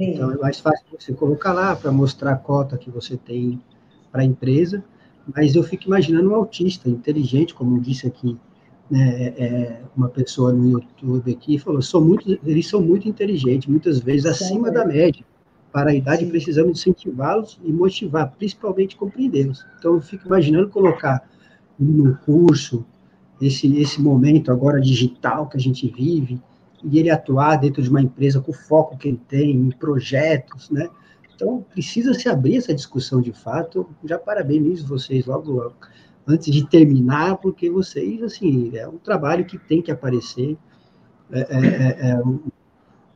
então 0.00 0.32
é 0.32 0.36
mais 0.36 0.58
fácil 0.58 0.84
você 0.98 1.12
colocar 1.12 1.52
lá 1.52 1.76
para 1.76 1.92
mostrar 1.92 2.32
a 2.32 2.36
cota 2.36 2.78
que 2.78 2.90
você 2.90 3.16
tem 3.16 3.60
para 4.10 4.22
a 4.22 4.24
empresa, 4.24 4.82
mas 5.34 5.54
eu 5.54 5.62
fico 5.62 5.84
imaginando 5.84 6.30
um 6.30 6.34
autista 6.34 6.88
inteligente, 6.88 7.54
como 7.54 7.80
disse 7.80 8.06
aqui 8.06 8.36
né, 8.90 9.34
é, 9.36 9.80
uma 9.96 10.08
pessoa 10.08 10.52
no 10.52 10.70
YouTube 10.70 11.32
aqui, 11.32 11.58
falou, 11.58 11.82
são 11.82 12.00
muito, 12.00 12.38
eles 12.44 12.68
são 12.68 12.80
muito 12.80 13.08
inteligentes, 13.08 13.68
muitas 13.68 14.00
vezes 14.00 14.26
acima 14.26 14.70
da 14.70 14.84
média. 14.84 15.24
Para 15.72 15.90
a 15.90 15.94
idade, 15.94 16.24
Sim. 16.24 16.30
precisamos 16.30 16.78
incentivá-los 16.78 17.58
e 17.64 17.72
motivar, 17.72 18.32
principalmente 18.38 18.96
compreendê-los. 18.96 19.66
Então, 19.78 19.94
eu 19.94 20.00
fico 20.00 20.26
imaginando 20.28 20.68
colocar 20.68 21.28
no 21.78 22.16
curso 22.18 22.86
esse, 23.40 23.76
esse 23.78 24.00
momento 24.00 24.50
agora 24.50 24.80
digital 24.80 25.48
que 25.48 25.56
a 25.56 25.60
gente 25.60 25.88
vive, 25.88 26.40
e 26.82 26.98
ele 26.98 27.10
atuar 27.10 27.56
dentro 27.56 27.82
de 27.82 27.88
uma 27.88 28.02
empresa 28.02 28.40
com 28.40 28.50
o 28.50 28.54
foco 28.54 28.96
que 28.96 29.08
ele 29.08 29.20
tem, 29.28 29.50
em 29.52 29.70
projetos, 29.70 30.70
né? 30.70 30.88
Então, 31.34 31.64
precisa 31.72 32.14
se 32.14 32.28
abrir 32.28 32.58
essa 32.58 32.74
discussão 32.74 33.20
de 33.20 33.32
fato. 33.32 33.88
Já 34.04 34.18
parabenizo 34.18 34.86
vocês 34.86 35.26
logo, 35.26 35.50
logo 35.50 35.74
antes 36.26 36.52
de 36.52 36.66
terminar, 36.66 37.38
porque 37.38 37.68
vocês, 37.70 38.22
assim, 38.22 38.76
é 38.76 38.86
um 38.86 38.98
trabalho 38.98 39.44
que 39.44 39.58
tem 39.58 39.82
que 39.82 39.90
aparecer, 39.90 40.56
é, 41.32 41.40
é, 41.40 41.66
é, 41.66 42.10
é 42.10 42.22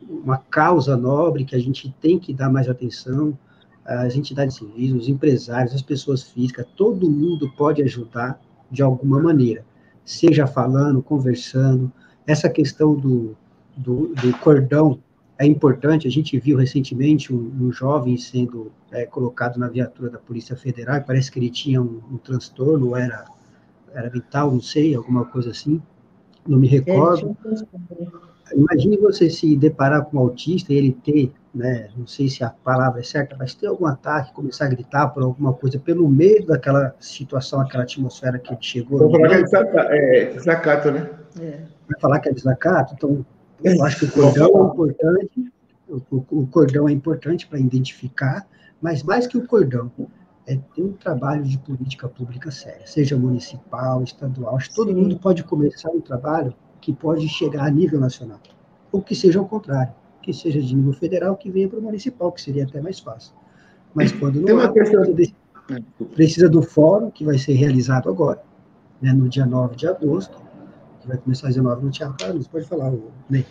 uma 0.09 0.39
causa 0.39 0.97
nobre 0.97 1.45
que 1.45 1.55
a 1.55 1.59
gente 1.59 1.95
tem 2.01 2.19
que 2.19 2.33
dar 2.33 2.51
mais 2.51 2.69
atenção. 2.69 3.39
As 3.85 4.17
entidades 4.17 4.57
civis, 4.57 4.93
os 4.93 5.09
empresários, 5.09 5.75
as 5.75 5.81
pessoas 5.81 6.23
físicas, 6.23 6.67
todo 6.77 7.11
mundo 7.11 7.51
pode 7.57 7.83
ajudar 7.83 8.39
de 8.71 8.83
alguma 8.83 9.19
maneira, 9.19 9.65
seja 10.09 10.47
falando, 10.47 11.03
conversando. 11.03 11.93
Essa 12.27 12.49
questão 12.49 12.95
do, 12.95 13.37
do, 13.77 14.15
do 14.15 14.39
cordão 14.39 14.99
é 15.39 15.47
importante. 15.47 16.09
A 16.09 16.11
gente 16.11 16.39
viu 16.39 16.57
recentemente 16.57 17.33
um, 17.33 17.53
um 17.61 17.71
jovem 17.71 18.17
sendo 18.17 18.73
é, 18.91 19.05
colocado 19.05 19.59
na 19.59 19.69
viatura 19.69 20.11
da 20.11 20.19
Polícia 20.19 20.57
Federal, 20.57 21.03
parece 21.07 21.31
que 21.31 21.39
ele 21.39 21.51
tinha 21.51 21.81
um, 21.81 22.01
um 22.11 22.17
transtorno, 22.17 22.97
era, 22.97 23.27
era 23.95 24.09
vital, 24.09 24.51
não 24.51 24.63
sei, 24.63 24.95
alguma 24.95 25.27
coisa 25.27 25.51
assim, 25.51 25.81
não 26.47 26.59
me 26.59 26.67
recordo. 26.67 27.37
Imagine 28.55 28.97
você 28.97 29.29
se 29.29 29.55
deparar 29.57 30.07
com 30.07 30.17
um 30.17 30.21
autista 30.21 30.73
e 30.73 30.77
ele 30.77 30.93
ter, 31.05 31.31
né, 31.55 31.89
não 31.97 32.07
sei 32.07 32.29
se 32.29 32.45
a 32.45 32.51
palavra 32.51 33.01
é 33.01 33.03
certa, 33.03 33.37
mas 33.39 33.55
ter 33.55 33.67
algum 33.67 33.87
ataque, 33.87 34.33
começar 34.33 34.67
a 34.67 34.69
gritar 34.69 35.09
por 35.09 35.23
alguma 35.23 35.53
coisa 35.53 35.79
pelo 35.79 36.09
meio 36.09 36.47
daquela 36.47 36.95
situação, 37.01 37.61
aquela 37.61 37.85
atmosfera 37.85 38.39
que 38.39 38.53
ele 38.53 38.63
chegou. 38.63 38.99
Vou 38.99 39.11
falar 39.11 39.29
que 39.29 39.35
é 39.35 39.43
desacato, 39.43 39.93
é 39.93 40.25
desacato 40.27 40.91
né? 40.91 41.11
É. 41.41 41.61
Vai 41.89 42.01
falar 42.01 42.21
que 42.21 42.29
é 42.29 42.33
desacato? 42.33 42.95
Então, 42.95 43.25
eu 43.65 43.85
acho 43.85 43.99
que 43.99 44.05
o 44.05 44.13
cordão 44.13 44.47
é 44.47 44.73
importante, 44.73 45.53
o, 45.89 46.03
o 46.31 46.47
cordão 46.47 46.89
é 46.89 46.93
importante 46.93 47.47
para 47.47 47.59
identificar, 47.59 48.47
mas 48.81 49.03
mais 49.03 49.27
que 49.27 49.37
o 49.37 49.47
cordão, 49.47 49.91
é 50.49 50.59
ter 50.75 50.83
um 50.83 50.95
trabalho 50.95 51.45
de 51.45 51.59
política 51.59 52.09
pública 52.09 52.51
séria, 52.51 52.87
seja 52.87 53.19
municipal, 53.19 54.03
estadual. 54.03 54.57
Acho 54.57 54.71
que 54.71 54.77
todo 54.77 54.97
mundo 54.97 55.19
pode 55.19 55.45
começar 55.45 55.91
um 55.91 56.01
trabalho 56.01 56.55
que 56.81 56.91
pode 56.91 57.29
chegar 57.29 57.65
a 57.65 57.71
nível 57.71 58.01
nacional, 58.01 58.41
ou 58.91 59.03
que 59.03 59.15
seja 59.15 59.39
ao 59.39 59.47
contrário, 59.47 59.93
que 60.23 60.33
seja 60.33 60.61
de 60.61 60.75
nível 60.75 60.93
federal, 60.93 61.37
que 61.37 61.51
venha 61.51 61.69
para 61.69 61.79
o 61.79 61.83
municipal, 61.83 62.33
que 62.33 62.41
seria 62.41 62.65
até 62.65 62.81
mais 62.81 62.99
fácil. 63.01 63.33
Mas 63.95 64.13
quando 64.13 64.41
não 64.41 64.61
é, 64.61 64.69
precisa, 64.69 65.35
precisa 66.15 66.49
do 66.49 66.63
fórum, 66.63 67.11
que 67.11 67.25
vai 67.25 67.39
ser 67.39 67.55
realizado 67.55 68.09
agora, 68.09 68.43
né, 69.01 69.13
no 69.13 69.29
dia 69.29 69.47
9 69.47 69.77
de 69.77 69.87
agosto, 69.87 70.49
vai 71.09 71.17
começar 71.17 71.49
às 71.49 71.55
19 71.55 71.85
no 71.85 71.91
Teatro 71.91 72.17
Carlos. 72.19 72.47
Pode 72.47 72.67
falar, 72.67 72.93
Ney. 73.29 73.45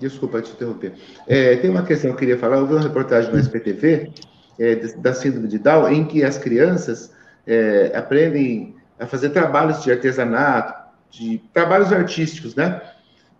Desculpa 0.00 0.42
te 0.42 0.52
interromper. 0.52 0.94
É, 1.26 1.56
tem 1.56 1.70
uma 1.70 1.84
questão 1.84 2.10
que 2.10 2.14
eu 2.14 2.18
queria 2.18 2.38
falar. 2.38 2.56
Eu 2.56 2.66
vi 2.66 2.74
uma 2.74 2.82
reportagem 2.82 3.30
no 3.30 3.38
SPTV 3.38 4.12
é, 4.58 4.74
da 4.74 5.14
síndrome 5.14 5.46
de 5.46 5.58
Down, 5.58 5.88
em 5.90 6.04
que 6.04 6.24
as 6.24 6.38
crianças 6.38 7.12
é, 7.46 7.92
aprendem 7.94 8.74
a 8.98 9.06
fazer 9.06 9.30
trabalhos 9.30 9.82
de 9.82 9.92
artesanato, 9.92 10.74
de 11.10 11.38
trabalhos 11.52 11.92
artísticos, 11.92 12.54
né? 12.54 12.80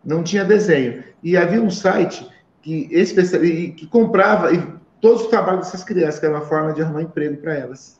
Não 0.05 0.23
tinha 0.23 0.45
desenho. 0.45 1.05
E 1.23 1.37
havia 1.37 1.61
um 1.61 1.71
site 1.71 2.27
que, 2.63 2.87
que, 2.87 3.73
que 3.73 3.87
comprava 3.87 4.53
e 4.53 4.63
todos 5.01 5.23
os 5.23 5.29
trabalhos 5.29 5.67
dessas 5.67 5.85
crianças, 5.85 6.21
que 6.21 6.27
era 6.27 6.35
uma 6.35 6.45
forma 6.47 6.73
de 6.73 6.83
arrumar 6.83 7.03
emprego 7.03 7.37
para 7.39 7.55
elas. 7.55 7.99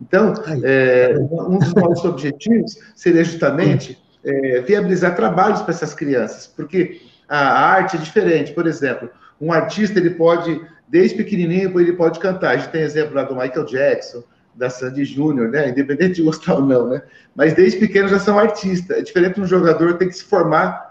Então, 0.00 0.32
é, 0.64 1.14
um 1.18 1.58
dos 1.58 1.74
nossos 1.74 2.04
objetivos 2.04 2.78
seria 2.96 3.22
justamente 3.22 3.98
é, 4.24 4.60
viabilizar 4.62 5.14
trabalhos 5.14 5.60
para 5.60 5.74
essas 5.74 5.94
crianças, 5.94 6.46
porque 6.46 7.02
a 7.28 7.38
arte 7.38 7.96
é 7.96 8.00
diferente. 8.00 8.52
Por 8.52 8.66
exemplo, 8.66 9.10
um 9.40 9.52
artista 9.52 9.98
ele 9.98 10.10
pode, 10.10 10.60
desde 10.88 11.16
pequenininho, 11.16 11.78
ele 11.78 11.92
pode 11.92 12.18
cantar. 12.18 12.54
A 12.54 12.56
gente 12.56 12.70
tem 12.70 12.82
exemplo 12.82 13.14
lá 13.14 13.24
do 13.24 13.36
Michael 13.36 13.66
Jackson, 13.66 14.24
da 14.54 14.68
Sandy 14.68 15.04
Júnior, 15.04 15.48
né? 15.48 15.68
Independente 15.68 16.14
de 16.14 16.22
gostar 16.22 16.54
ou 16.54 16.62
não, 16.62 16.88
né? 16.88 17.02
Mas 17.36 17.54
desde 17.54 17.78
pequeno 17.78 18.08
já 18.08 18.18
são 18.18 18.38
artistas. 18.38 18.96
É 18.96 19.02
diferente 19.02 19.34
de 19.34 19.42
um 19.42 19.46
jogador 19.46 19.94
tem 19.94 20.08
que 20.08 20.14
se 20.14 20.24
formar 20.24 20.89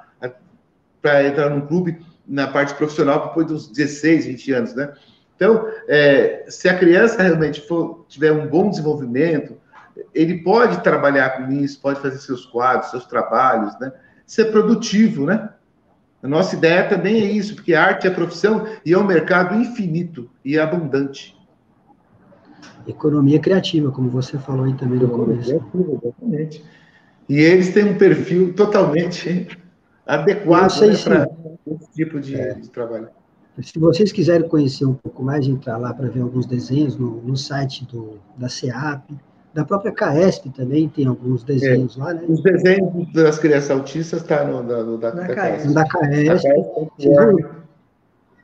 para 1.01 1.27
entrar 1.27 1.49
num 1.49 1.61
clube 1.61 1.99
na 2.27 2.47
parte 2.47 2.73
profissional 2.75 3.27
depois 3.27 3.47
dos 3.47 3.67
16, 3.67 4.25
20 4.25 4.51
anos, 4.53 4.75
né? 4.75 4.93
Então, 5.35 5.67
é, 5.87 6.45
se 6.49 6.67
a 6.67 6.77
criança 6.77 7.23
realmente 7.23 7.61
for, 7.61 8.05
tiver 8.09 8.31
um 8.31 8.47
bom 8.47 8.69
desenvolvimento, 8.69 9.57
ele 10.13 10.43
pode 10.43 10.83
trabalhar 10.83 11.37
com 11.37 11.51
isso, 11.51 11.81
pode 11.81 12.01
fazer 12.01 12.17
seus 12.17 12.45
quadros, 12.45 12.91
seus 12.91 13.05
trabalhos, 13.05 13.77
né? 13.79 13.91
Ser 14.25 14.45
produtivo, 14.51 15.25
né? 15.25 15.49
A 16.21 16.27
nossa 16.27 16.55
ideia 16.55 16.87
também 16.87 17.21
é 17.21 17.31
isso, 17.31 17.55
porque 17.55 17.73
a 17.73 17.83
arte 17.83 18.05
é 18.05 18.09
profissão 18.09 18.67
e 18.85 18.93
é 18.93 18.97
um 18.97 19.05
mercado 19.05 19.55
infinito 19.55 20.29
e 20.43 20.59
abundante. 20.59 21.37
Economia 22.85 23.39
criativa, 23.39 23.91
como 23.91 24.09
você 24.09 24.37
falou 24.37 24.65
aí 24.65 24.73
também 24.73 24.99
no 24.99 25.09
começo. 25.09 25.51
Exatamente. 25.51 26.63
E 27.29 27.39
eles 27.39 27.73
têm 27.73 27.85
um 27.85 27.97
perfil 27.97 28.53
totalmente 28.53 29.47
adequado 30.09 30.81
né, 30.81 30.97
para 31.03 31.29
esse 31.75 31.91
tipo 31.93 32.19
de, 32.19 32.35
é. 32.35 32.53
de, 32.55 32.69
trabalho. 32.69 33.09
Se 33.61 33.77
vocês 33.77 34.11
quiserem 34.11 34.47
conhecer 34.47 34.85
um 34.85 34.93
pouco 34.93 35.21
mais, 35.21 35.45
entrar 35.47 35.77
lá 35.77 35.93
para 35.93 36.07
ver 36.07 36.21
alguns 36.21 36.45
desenhos 36.45 36.95
no, 36.95 37.21
no 37.21 37.35
site 37.35 37.85
do, 37.85 38.19
da 38.37 38.49
SEAP, 38.49 39.11
da 39.53 39.65
própria 39.65 39.91
CAESP 39.91 40.49
também 40.51 40.87
tem 40.87 41.05
alguns 41.05 41.43
desenhos 41.43 41.97
é, 41.97 41.99
lá, 41.99 42.13
né? 42.13 42.23
Os 42.27 42.41
desenhos 42.41 43.11
das 43.13 43.37
crianças 43.39 43.71
autistas 43.71 44.21
estão 44.21 44.37
tá 44.37 44.45
no, 44.45 44.63
no, 44.63 44.97
da, 44.97 45.11
da, 45.11 45.27
da 45.27 45.35
CAESP. 45.35 45.73
Da 45.73 45.85
CAESP. 45.87 46.47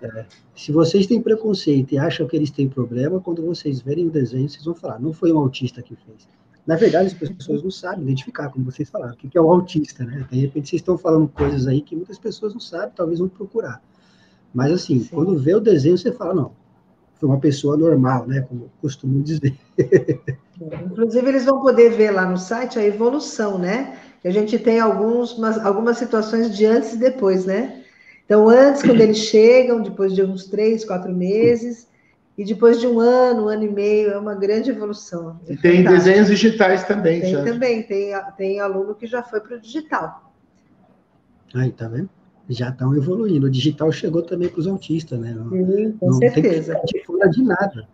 É, 0.01 0.25
se 0.55 0.71
vocês 0.71 1.07
têm 1.07 1.21
preconceito 1.21 1.93
e 1.93 1.97
acham 1.97 2.27
que 2.27 2.35
eles 2.35 2.51
têm 2.51 2.67
problema, 2.67 3.19
quando 3.19 3.43
vocês 3.43 3.81
verem 3.81 4.07
o 4.07 4.11
desenho, 4.11 4.49
vocês 4.49 4.65
vão 4.65 4.75
falar, 4.75 4.99
não 4.99 5.13
foi 5.13 5.31
um 5.31 5.37
autista 5.37 5.81
que 5.81 5.95
fez. 5.95 6.27
Na 6.65 6.75
verdade, 6.75 7.07
as 7.07 7.29
pessoas 7.29 7.61
não 7.61 7.69
sabem 7.69 8.03
identificar, 8.03 8.49
como 8.49 8.65
vocês 8.65 8.89
falaram, 8.89 9.13
o 9.13 9.17
que 9.17 9.37
é 9.37 9.41
o 9.41 9.51
autista, 9.51 10.03
né? 10.03 10.25
De 10.31 10.39
repente, 10.39 10.69
vocês 10.69 10.81
estão 10.81 10.97
falando 10.97 11.27
coisas 11.27 11.67
aí 11.67 11.81
que 11.81 11.95
muitas 11.95 12.17
pessoas 12.17 12.53
não 12.53 12.59
sabem, 12.59 12.91
talvez 12.95 13.19
vão 13.19 13.29
procurar. 13.29 13.81
Mas, 14.53 14.71
assim, 14.71 15.01
Sim. 15.01 15.09
quando 15.13 15.37
vê 15.37 15.53
o 15.53 15.59
desenho, 15.59 15.97
você 15.97 16.11
fala, 16.11 16.33
não, 16.33 16.51
foi 17.19 17.29
uma 17.29 17.39
pessoa 17.39 17.77
normal, 17.77 18.25
né? 18.27 18.41
Como 18.41 18.71
costumo 18.81 19.21
dizer. 19.21 19.55
Inclusive, 20.85 21.27
eles 21.27 21.45
vão 21.45 21.61
poder 21.61 21.91
ver 21.91 22.11
lá 22.11 22.25
no 22.25 22.37
site 22.37 22.79
a 22.79 22.85
evolução, 22.85 23.59
né? 23.59 23.99
Que 24.21 24.27
a 24.27 24.31
gente 24.31 24.57
tem 24.57 24.79
alguns, 24.79 25.37
algumas 25.63 25.97
situações 25.97 26.55
de 26.55 26.65
antes 26.65 26.93
e 26.93 26.97
depois, 26.97 27.45
né? 27.45 27.83
Então, 28.25 28.49
antes, 28.49 28.81
quando 28.81 29.01
eles 29.01 29.17
chegam, 29.17 29.83
depois 29.83 30.15
de 30.15 30.23
uns 30.23 30.45
três, 30.45 30.83
quatro 30.83 31.13
meses, 31.13 31.87
e 32.37 32.43
depois 32.43 32.79
de 32.79 32.87
um 32.87 32.99
ano, 32.99 33.45
um 33.45 33.47
ano 33.47 33.63
e 33.63 33.71
meio, 33.71 34.11
é 34.11 34.17
uma 34.17 34.35
grande 34.35 34.69
evolução. 34.69 35.39
É 35.47 35.53
e 35.53 35.57
tem 35.57 35.83
desenhos 35.83 36.27
digitais 36.27 36.83
também, 36.83 37.21
Tem 37.21 37.31
já. 37.31 37.43
também, 37.43 37.83
tem, 37.83 38.11
tem 38.37 38.59
aluno 38.59 38.93
que 38.93 39.07
já 39.07 39.23
foi 39.23 39.39
para 39.39 39.55
o 39.55 39.59
digital. 39.59 40.33
Aí, 41.53 41.71
tá 41.71 41.87
vendo? 41.87 42.09
Já 42.49 42.69
estão 42.69 42.93
evoluindo. 42.95 43.47
O 43.47 43.49
digital 43.49 43.91
chegou 43.91 44.21
também 44.21 44.49
para 44.49 44.59
os 44.59 44.67
autistas, 44.67 45.17
né? 45.17 45.33
Não, 45.33 45.49
Sim, 45.49 45.93
com 45.93 46.07
não 46.07 46.17
certeza. 46.17 46.73
Tem 46.75 47.01
que 47.01 47.05
fora 47.05 47.29
de 47.29 47.41
nada. 47.41 47.87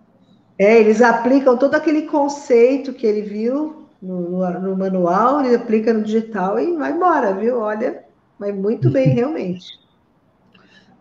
É, 0.57 0.79
eles 0.79 1.01
aplicam 1.01 1.57
todo 1.57 1.75
aquele 1.75 2.03
conceito 2.03 2.93
que 2.93 3.05
ele 3.05 3.21
viu 3.21 3.87
no, 4.01 4.39
no, 4.39 4.59
no 4.59 4.77
manual, 4.77 5.45
ele 5.45 5.55
aplica 5.55 5.93
no 5.93 6.03
digital 6.03 6.59
e 6.59 6.75
vai 6.75 6.91
embora, 6.91 7.33
viu? 7.33 7.59
Olha, 7.59 8.03
vai 8.39 8.51
muito 8.51 8.89
bem, 8.89 9.09
realmente. 9.13 9.79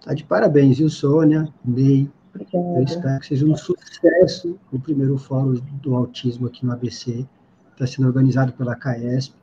Tá 0.04 0.14
de 0.14 0.24
parabéns, 0.24 0.78
viu, 0.78 0.88
Sônia, 0.88 1.48
Ney. 1.64 2.08
Eu 2.52 2.82
espero 2.82 3.20
que 3.20 3.26
seja 3.26 3.46
um 3.46 3.56
sucesso 3.56 4.58
o 4.72 4.78
primeiro 4.78 5.18
fórum 5.18 5.54
do 5.82 5.94
autismo 5.94 6.46
aqui 6.46 6.64
no 6.64 6.72
ABC. 6.72 7.26
Está 7.72 7.86
sendo 7.86 8.08
organizado 8.08 8.52
pela 8.52 8.76
CAESP 8.76 9.34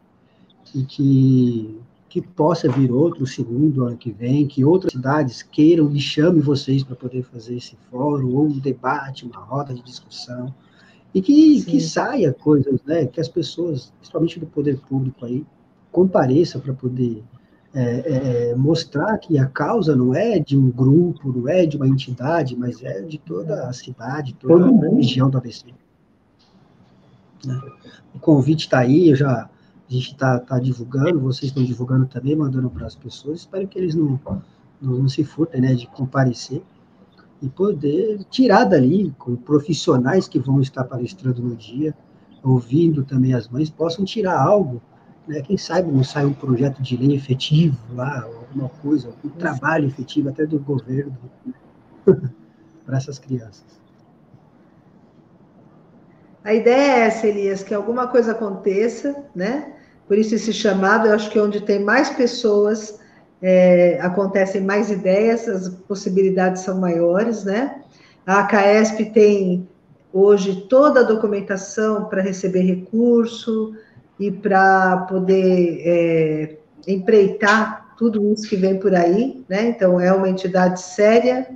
e 0.74 0.84
que, 0.84 1.80
que 2.10 2.22
possa 2.22 2.70
vir 2.70 2.92
outro, 2.92 3.26
segundo, 3.26 3.86
ano 3.86 3.98
que 3.98 4.12
vem, 4.12 4.48
que 4.48 4.64
outras 4.64 4.94
cidades 4.94 5.42
queiram 5.42 5.92
e 5.92 6.00
chamem 6.00 6.42
vocês 6.42 6.84
para 6.84 6.96
poder 6.96 7.24
fazer 7.24 7.56
esse 7.56 7.76
fórum, 7.90 8.36
ou 8.36 8.46
um 8.46 8.60
debate, 8.60 9.26
uma 9.26 9.40
roda 9.40 9.74
de 9.74 9.82
discussão, 9.82 10.54
e 11.14 11.22
que, 11.22 11.64
que 11.64 11.80
saia 11.80 12.34
coisas, 12.34 12.80
né, 12.86 13.06
que 13.06 13.20
as 13.20 13.28
pessoas, 13.28 13.92
principalmente 13.98 14.40
do 14.40 14.46
poder 14.46 14.78
público 14.80 15.26
aí, 15.26 15.46
compareçam 15.92 16.62
para 16.62 16.74
poder 16.74 17.24
é, 17.74 17.82
é, 17.82 18.50
é, 18.52 18.56
mostrar 18.56 19.18
que 19.18 19.38
a 19.38 19.46
causa 19.46 19.96
não 19.96 20.14
é 20.14 20.40
de 20.40 20.58
um 20.58 20.70
grupo, 20.70 21.32
não 21.32 21.48
é 21.48 21.66
de 21.66 21.78
uma 21.78 21.88
entidade, 21.88 22.56
mas 22.56 22.82
é 22.82 23.02
de 23.02 23.18
toda 23.18 23.68
a 23.68 23.74
cidade, 23.74 24.34
toda 24.34 24.66
a 24.66 24.90
região 24.90 25.30
do 25.30 25.38
ABC. 25.38 25.68
Né? 27.46 27.62
O 28.16 28.20
convite 28.20 28.62
está 28.62 28.80
aí, 28.80 29.14
já, 29.14 29.50
a 29.90 29.94
gente 29.94 30.14
está 30.14 30.40
tá 30.40 30.60
divulgando, 30.60 31.20
vocês 31.20 31.52
estão 31.52 31.64
divulgando 31.64 32.06
também, 32.08 32.36
mandando 32.36 32.70
para 32.70 32.88
as 32.88 32.96
pessoas. 32.96 33.42
Espero 33.42 33.68
que 33.68 33.78
eles 33.78 33.94
não, 33.94 34.20
não, 34.82 34.98
não 35.00 35.10
se 35.10 35.24
furtem 35.24 35.62
né, 35.62 35.76
de 35.76 35.88
comparecer 35.88 36.64
e 37.42 37.48
poder 37.48 38.24
tirar 38.30 38.64
dali 38.64 39.14
com 39.20 39.36
profissionais 39.36 40.28
que 40.28 40.40
vão 40.40 40.62
estar 40.62 40.84
palestrando 40.84 41.42
no 41.42 41.56
dia, 41.56 41.94
ouvindo 42.44 43.04
também 43.04 43.34
as 43.34 43.48
mães, 43.48 43.70
possam 43.70 44.04
tirar 44.04 44.42
algo 44.42 44.82
né? 45.28 45.42
Quem 45.42 45.58
sabe 45.58 45.92
não 45.92 46.04
sai 46.04 46.26
um 46.26 46.34
projeto 46.34 46.82
de 46.82 46.96
lei 46.98 47.16
efetivo 47.16 47.78
lá, 47.94 48.24
alguma 48.24 48.70
coisa, 48.70 49.10
um 49.24 49.30
trabalho 49.30 49.88
efetivo 49.88 50.30
até 50.30 50.46
do 50.46 50.60
governo 50.60 51.18
para 52.86 52.98
essas 52.98 53.20
crianças. 53.20 53.66
A 56.44 56.54
ideia 56.54 56.94
é 56.94 57.00
essa, 57.08 57.28
Elias, 57.28 57.62
que 57.62 57.74
alguma 57.74 58.08
coisa 58.08 58.32
aconteça, 58.32 59.26
né? 59.36 59.74
Por 60.08 60.18
isso 60.18 60.34
esse 60.34 60.54
chamado, 60.54 61.08
eu 61.08 61.14
acho 61.14 61.30
que 61.30 61.38
onde 61.38 61.60
tem 61.60 61.84
mais 61.84 62.10
pessoas, 62.10 63.00
é, 63.42 64.00
acontecem 64.02 64.62
mais 64.62 64.90
ideias, 64.90 65.48
as 65.50 65.68
possibilidades 65.68 66.62
são 66.62 66.80
maiores, 66.80 67.44
né? 67.44 67.82
A 68.26 68.40
ACAESP 68.40 69.12
tem 69.12 69.68
hoje 70.14 70.68
toda 70.70 71.02
a 71.02 71.04
documentação 71.04 72.06
para 72.06 72.22
receber 72.22 72.62
recurso, 72.62 73.76
e 74.20 74.32
para 74.32 74.98
poder 75.10 75.82
é, 75.86 76.58
empreitar 76.88 77.96
tudo 77.98 78.32
isso 78.32 78.48
que 78.48 78.56
vem 78.56 78.80
por 78.80 78.94
aí, 78.94 79.44
né? 79.50 79.68
Então, 79.68 80.00
é 80.00 80.12
uma 80.14 80.30
entidade 80.30 80.82
séria 80.82 81.48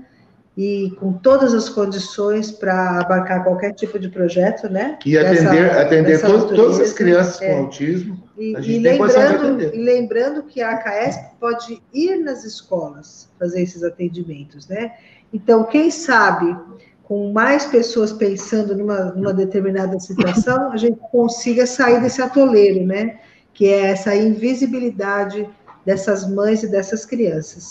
e 0.58 0.92
com 1.00 1.14
todas 1.14 1.54
as 1.54 1.70
condições 1.70 2.52
para 2.52 3.00
abarcar 3.00 3.44
qualquer 3.44 3.74
tipo 3.74 3.98
de 3.98 4.10
projeto, 4.10 4.70
né? 4.70 4.98
E 5.06 5.18
atender, 5.18 5.50
dessa, 5.50 5.82
atender 5.82 6.12
dessa 6.12 6.28
todas, 6.28 6.56
todas 6.56 6.80
as 6.80 6.94
crianças 6.94 7.42
é. 7.42 7.54
com 7.54 7.62
autismo. 7.62 8.24
E, 8.38 8.54
e 8.54 8.80
lembrando, 8.80 9.64
e 9.64 9.84
lembrando 9.84 10.44
que 10.44 10.62
a 10.62 10.72
ACAESP 10.72 11.24
pode 11.40 11.82
ir 11.94 12.18
nas 12.18 12.44
escolas 12.44 13.30
fazer 13.40 13.62
esses 13.62 13.84
atendimentos, 13.84 14.68
né? 14.68 14.92
Então, 15.34 15.64
quem 15.64 15.90
sabe 15.90 16.56
com 17.12 17.30
mais 17.34 17.66
pessoas 17.66 18.14
pensando 18.14 18.74
numa, 18.74 19.12
numa 19.12 19.34
determinada 19.34 20.00
situação, 20.00 20.72
a 20.72 20.78
gente 20.78 20.98
consiga 21.12 21.68
sair 21.68 22.00
desse 22.00 22.22
atoleiro, 22.22 22.86
né? 22.86 23.20
Que 23.54 23.68
é 23.68 23.88
essa 23.88 24.16
invisibilidade 24.16 25.46
dessas 25.86 26.26
mães 26.30 26.64
e 26.64 26.72
dessas 26.72 27.06
crianças. 27.06 27.68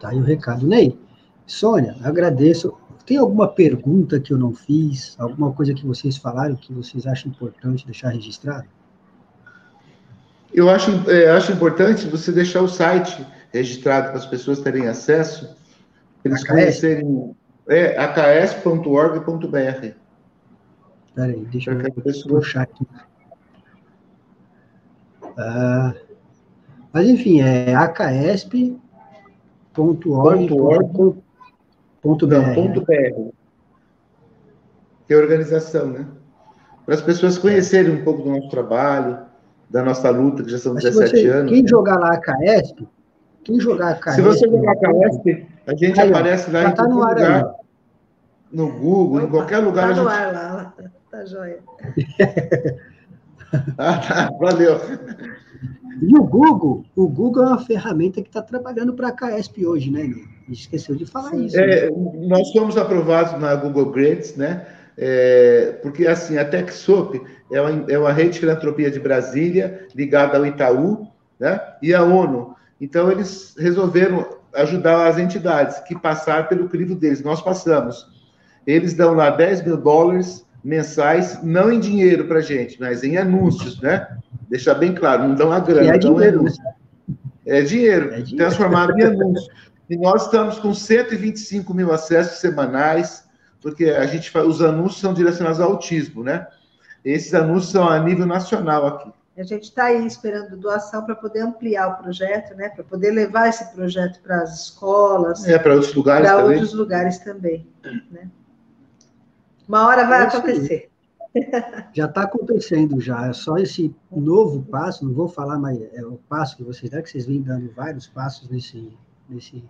Tá 0.00 0.08
aí 0.08 0.18
o 0.18 0.24
recado. 0.24 0.66
Ney, 0.66 0.98
Sônia, 1.46 1.94
agradeço. 2.02 2.76
Tem 3.06 3.16
alguma 3.16 3.46
pergunta 3.46 4.18
que 4.18 4.32
eu 4.32 4.38
não 4.38 4.52
fiz? 4.52 5.14
Alguma 5.16 5.52
coisa 5.52 5.72
que 5.72 5.86
vocês 5.86 6.16
falaram 6.16 6.56
que 6.56 6.72
vocês 6.72 7.06
acham 7.06 7.30
importante 7.30 7.86
deixar 7.86 8.08
registrado? 8.08 8.66
Eu 10.52 10.68
acho, 10.68 10.90
é, 11.08 11.30
acho 11.30 11.52
importante 11.52 12.08
você 12.08 12.32
deixar 12.32 12.60
o 12.60 12.66
site 12.68 13.24
registrado 13.52 14.08
para 14.08 14.18
as 14.18 14.26
pessoas 14.26 14.58
terem 14.58 14.88
acesso, 14.88 15.56
para 16.20 16.32
eles 16.32 16.44
conhecerem 16.44 17.36
é 17.68 17.98
aks.org.br. 17.98 19.48
Peraí, 21.14 21.46
deixa 21.52 21.70
eu 21.72 22.28
puxar 22.28 22.62
aqui. 22.62 22.86
Ah, 25.36 25.94
mas, 26.92 27.08
enfim, 27.08 27.40
é 27.40 27.74
aksp.org.br. 27.74 28.94
Que 35.06 35.14
é 35.14 35.16
organização, 35.16 35.86
né? 35.86 36.06
Para 36.84 36.94
as 36.94 37.02
pessoas 37.02 37.38
conhecerem 37.38 37.92
um 37.92 38.04
pouco 38.04 38.22
do 38.22 38.30
nosso 38.30 38.48
trabalho, 38.48 39.18
da 39.68 39.82
nossa 39.82 40.08
luta, 40.10 40.42
que 40.42 40.50
já 40.50 40.58
são 40.58 40.74
17 40.74 41.10
você, 41.10 41.28
anos. 41.28 41.52
Quem 41.52 41.62
né? 41.62 41.68
jogar 41.68 41.98
lá 41.98 42.14
a 42.14 42.20
quem 43.44 43.60
jogar 43.60 43.92
a 43.92 43.94
KS... 43.94 44.14
Se 44.14 44.22
você 44.22 44.48
jogar 44.48 44.72
a 44.72 44.76
KS, 44.76 45.46
a 45.66 45.74
gente 45.74 46.00
aí, 46.00 46.10
aparece 46.10 46.50
lá 46.50 46.64
em 46.64 46.74
tá 46.74 46.82
lugar. 46.84 47.57
No 48.52 48.72
Google, 48.72 49.18
Opa, 49.18 49.26
em 49.26 49.30
qualquer 49.30 49.58
lugar. 49.58 49.94
Tá 49.94 50.02
no 50.02 50.08
gente... 50.08 50.20
ar 50.20 50.32
lá, 50.32 50.74
tá 51.10 51.24
joia. 51.24 51.58
ah, 53.78 53.98
tá, 53.98 54.30
valeu. 54.38 54.80
E 56.00 56.16
o 56.16 56.22
Google, 56.22 56.84
o 56.94 57.08
Google 57.08 57.42
é 57.42 57.46
uma 57.48 57.64
ferramenta 57.64 58.22
que 58.22 58.28
está 58.28 58.40
trabalhando 58.40 58.94
para 58.94 59.08
a 59.08 59.12
CAESP 59.12 59.66
hoje, 59.66 59.90
né, 59.90 60.04
Ney? 60.04 60.24
Esqueceu 60.48 60.94
de 60.94 61.04
falar 61.04 61.30
Sim. 61.30 61.46
isso. 61.46 61.58
É, 61.58 61.90
né? 61.90 61.96
Nós 62.26 62.50
fomos 62.52 62.76
aprovados 62.76 63.38
na 63.40 63.54
Google 63.54 63.90
Grants, 63.90 64.36
né? 64.36 64.66
É, 64.96 65.78
porque 65.82 66.06
assim, 66.06 66.38
a 66.38 66.44
TechSoup 66.44 67.20
é 67.52 67.60
uma, 67.60 67.84
é 67.90 67.98
uma 67.98 68.12
rede 68.12 68.30
de 68.30 68.40
filantropia 68.40 68.90
de 68.90 68.98
Brasília, 68.98 69.86
ligada 69.94 70.38
ao 70.38 70.46
Itaú, 70.46 71.08
né? 71.38 71.60
E 71.82 71.94
a 71.94 72.02
ONU. 72.02 72.54
Então, 72.80 73.10
eles 73.10 73.54
resolveram 73.58 74.26
ajudar 74.54 75.08
as 75.08 75.18
entidades 75.18 75.78
que 75.80 75.98
passaram 75.98 76.46
pelo 76.46 76.68
crivo 76.68 76.94
deles. 76.94 77.22
Nós 77.22 77.40
passamos. 77.40 78.17
Eles 78.66 78.94
dão 78.94 79.14
lá 79.14 79.30
10 79.30 79.64
mil 79.64 79.76
dólares 79.76 80.46
mensais, 80.62 81.42
não 81.42 81.72
em 81.72 81.80
dinheiro 81.80 82.26
para 82.26 82.40
gente, 82.40 82.78
mas 82.80 83.02
em 83.02 83.16
anúncios, 83.16 83.80
né? 83.80 84.18
Deixar 84.48 84.74
bem 84.74 84.94
claro, 84.94 85.26
não 85.26 85.34
dão 85.34 85.52
a 85.52 85.60
grana, 85.60 85.94
é 85.94 85.98
dinheiro, 85.98 86.42
né? 86.42 86.52
É 87.46 87.62
dinheiro, 87.62 88.12
é 88.12 88.20
dinheiro, 88.20 88.36
transformado 88.36 88.98
em 88.98 89.02
anúncio. 89.02 89.50
E 89.88 89.96
nós 89.96 90.24
estamos 90.24 90.58
com 90.58 90.74
125 90.74 91.72
mil 91.72 91.92
acessos 91.92 92.40
semanais, 92.40 93.24
porque 93.62 93.86
a 93.86 94.06
gente 94.06 94.30
faz, 94.30 94.46
os 94.46 94.60
anúncios 94.60 95.00
são 95.00 95.14
direcionados 95.14 95.60
ao 95.60 95.72
autismo, 95.72 96.22
né? 96.22 96.46
Esses 97.04 97.32
anúncios 97.32 97.72
são 97.72 97.88
a 97.88 97.98
nível 97.98 98.26
nacional 98.26 98.86
aqui. 98.86 99.10
A 99.38 99.42
gente 99.44 99.64
está 99.64 99.84
aí 99.84 100.04
esperando 100.04 100.56
doação 100.56 101.04
para 101.04 101.14
poder 101.14 101.40
ampliar 101.40 101.88
o 101.88 102.02
projeto, 102.02 102.56
né? 102.56 102.68
Para 102.70 102.82
poder 102.82 103.12
levar 103.12 103.48
esse 103.48 103.72
projeto 103.72 104.20
para 104.20 104.42
as 104.42 104.64
escolas. 104.64 105.46
É, 105.46 105.56
para 105.58 105.74
outros 105.74 105.94
lugares 105.94 106.28
para 106.28 106.44
outros 106.44 106.72
lugares 106.74 107.18
também. 107.18 107.66
Né? 108.10 108.28
Uma 109.68 109.86
hora 109.86 110.06
vai 110.06 110.22
é 110.22 110.26
acontecer. 110.26 110.90
Já 111.92 112.06
está 112.06 112.22
acontecendo 112.22 112.98
já. 113.00 113.26
É 113.26 113.32
só 113.34 113.58
esse 113.58 113.94
novo 114.10 114.62
passo, 114.62 115.04
não 115.04 115.12
vou 115.12 115.28
falar, 115.28 115.58
mas 115.58 115.78
é 115.92 116.04
o 116.04 116.18
passo 116.28 116.56
que 116.56 116.64
vocês 116.64 116.90
dão, 116.90 117.02
que 117.02 117.10
vocês 117.10 117.26
vêm 117.26 117.42
dando 117.42 117.70
vários 117.72 118.06
passos 118.06 118.48
nesse, 118.48 118.96
nesse 119.28 119.62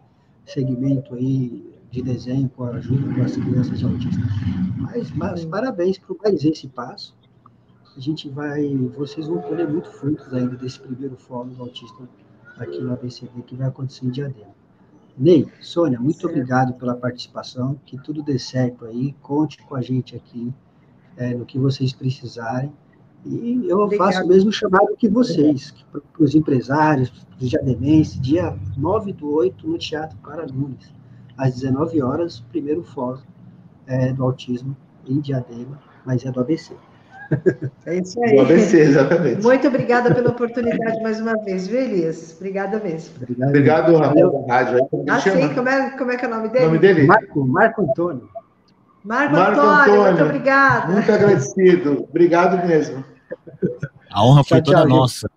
segmento 0.47 1.15
aí 1.15 1.75
de 1.91 2.03
desenho 2.03 2.49
com 2.51 2.65
a 2.65 2.71
ajuda 2.71 3.13
das 3.21 3.37
crianças 3.37 3.83
autistas. 3.83 4.25
Mas, 4.77 5.11
mas 5.11 5.45
parabéns 5.45 5.99
por 5.99 6.17
mais 6.23 6.45
esse 6.45 6.69
passo. 6.69 7.17
A 7.97 8.01
gente 8.01 8.29
vai, 8.29 8.77
vocês 8.97 9.27
vão 9.27 9.39
colher 9.39 9.69
muito 9.69 9.91
frutos 9.91 10.33
ainda 10.33 10.57
desse 10.57 10.79
primeiro 10.79 11.17
fórum 11.17 11.49
do 11.49 11.63
autista 11.63 12.09
aqui 12.57 12.81
no 12.81 12.93
ABCD 12.93 13.43
que 13.43 13.57
vai 13.57 13.67
acontecer 13.67 14.07
em 14.07 14.11
Diadema. 14.11 14.58
Ney, 15.19 15.49
Sônia, 15.61 15.99
muito 15.99 16.21
certo. 16.21 16.31
obrigado 16.31 16.75
pela 16.75 16.95
participação, 16.95 17.79
que 17.85 17.99
tudo 17.99 18.23
dê 18.23 18.39
certo 18.39 18.85
aí, 18.85 19.15
conte 19.21 19.61
com 19.63 19.75
a 19.75 19.81
gente 19.83 20.15
aqui 20.15 20.55
é, 21.17 21.35
no 21.35 21.45
que 21.45 21.59
vocês 21.59 21.93
precisarem. 21.93 22.73
E 23.27 23.67
eu 23.69 23.81
Obrigado. 23.81 24.13
faço 24.13 24.25
o 24.25 24.29
mesmo 24.29 24.53
chamado 24.53 24.97
que 24.97 25.09
vocês, 25.09 25.75
para 25.91 26.01
os 26.21 26.37
empresários, 26.37 27.11
para 27.11 27.43
os 27.43 27.51
diademenses, 27.51 28.21
dia 28.21 28.57
9 28.77 29.13
do 29.13 29.33
8 29.35 29.67
no 29.67 29.77
Teatro 29.77 30.17
Para 30.19 30.47
Nunes, 30.47 30.95
às 31.37 31.55
19 31.55 32.01
horas, 32.01 32.39
o 32.39 32.45
primeiro 32.45 32.85
fórum 32.85 33.21
é, 33.87 34.13
do 34.13 34.23
autismo 34.23 34.77
em 35.05 35.21
Diadema, 35.21 35.81
mas 36.07 36.25
é 36.25 36.31
do 36.31 36.41
ABC. 36.41 36.77
É 37.87 37.99
isso 37.99 38.21
aí. 38.25 38.37
Do 38.37 38.43
ABC, 38.43 38.79
exatamente. 38.81 39.43
Muito 39.43 39.69
obrigada 39.69 40.15
pela 40.15 40.31
oportunidade 40.31 41.03
mais 41.03 41.21
uma 41.21 41.35
vez, 41.43 41.67
viu, 41.67 41.81
Elias? 41.81 42.35
Obrigada 42.37 42.79
mesmo. 42.81 43.15
Obrigado, 43.17 43.49
Obrigado 43.49 43.97
Rafael 43.97 44.31
da 44.47 44.55
Rádio. 44.55 44.89
ah, 45.09 45.21
sim, 45.21 45.55
como 45.55 45.69
é, 45.69 45.91
como 45.91 46.11
é 46.13 46.17
que 46.17 46.25
é 46.25 46.29
o 46.29 46.31
nome 46.31 46.49
dele? 46.49 46.65
O 46.65 46.69
nome 46.69 46.79
dele? 46.79 47.07
Marco, 47.07 47.47
Marco 47.47 47.83
Antônio. 47.83 48.29
Marco, 49.05 49.35
Marco 49.35 49.61
Antônio, 49.61 49.81
Antônio, 49.81 50.03
muito 50.05 50.23
obrigado. 50.25 50.93
Muito 50.93 51.13
agradecido. 51.13 52.07
Obrigado 52.11 52.67
mesmo. 52.67 53.05
A 54.11 54.25
honra 54.25 54.45
foi 54.45 54.61
tchau, 54.63 54.75
toda 54.75 54.87
tchau, 54.87 54.89
nossa. 54.89 55.31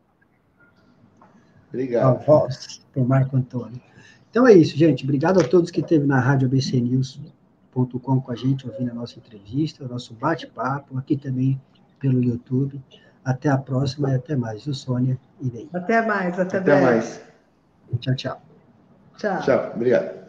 Obrigado. 1.70 2.08
A 2.08 2.14
voz 2.14 2.82
do 2.96 3.06
Marco 3.06 3.38
Antônio. 3.38 3.80
Então 4.30 4.48
é 4.48 4.54
isso, 4.54 4.78
gente. 4.78 5.04
Obrigado 5.04 5.40
a 5.40 5.44
todos 5.44 5.72
que 5.72 5.82
esteve 5.82 6.06
na 6.06 6.20
Rádio 6.20 6.48
ABC 6.48 6.80
News.com 6.80 8.22
com 8.22 8.32
a 8.32 8.36
gente, 8.36 8.68
ouvindo 8.68 8.92
a 8.92 8.94
nossa 8.94 9.20
entrevista, 9.20 9.86
o 9.86 9.88
nosso 9.88 10.14
bate-papo, 10.14 10.98
aqui 10.98 11.16
também 11.16 11.60
pelo 12.02 12.22
YouTube. 12.22 12.82
Até 13.24 13.50
a 13.50 13.58
próxima 13.58 14.12
e 14.12 14.16
até 14.16 14.36
mais, 14.36 14.66
viu, 14.66 14.74
Sônia 14.74 15.18
e 15.40 15.46
Ney. 15.46 15.70
Até 15.74 16.02
mais, 16.02 16.38
até, 16.40 16.58
até 16.58 16.82
mais. 16.82 17.22
Tchau, 18.00 18.16
tchau. 18.16 18.42
Tchau. 19.18 19.40
Tchau, 19.42 19.72
obrigado. 19.76 20.21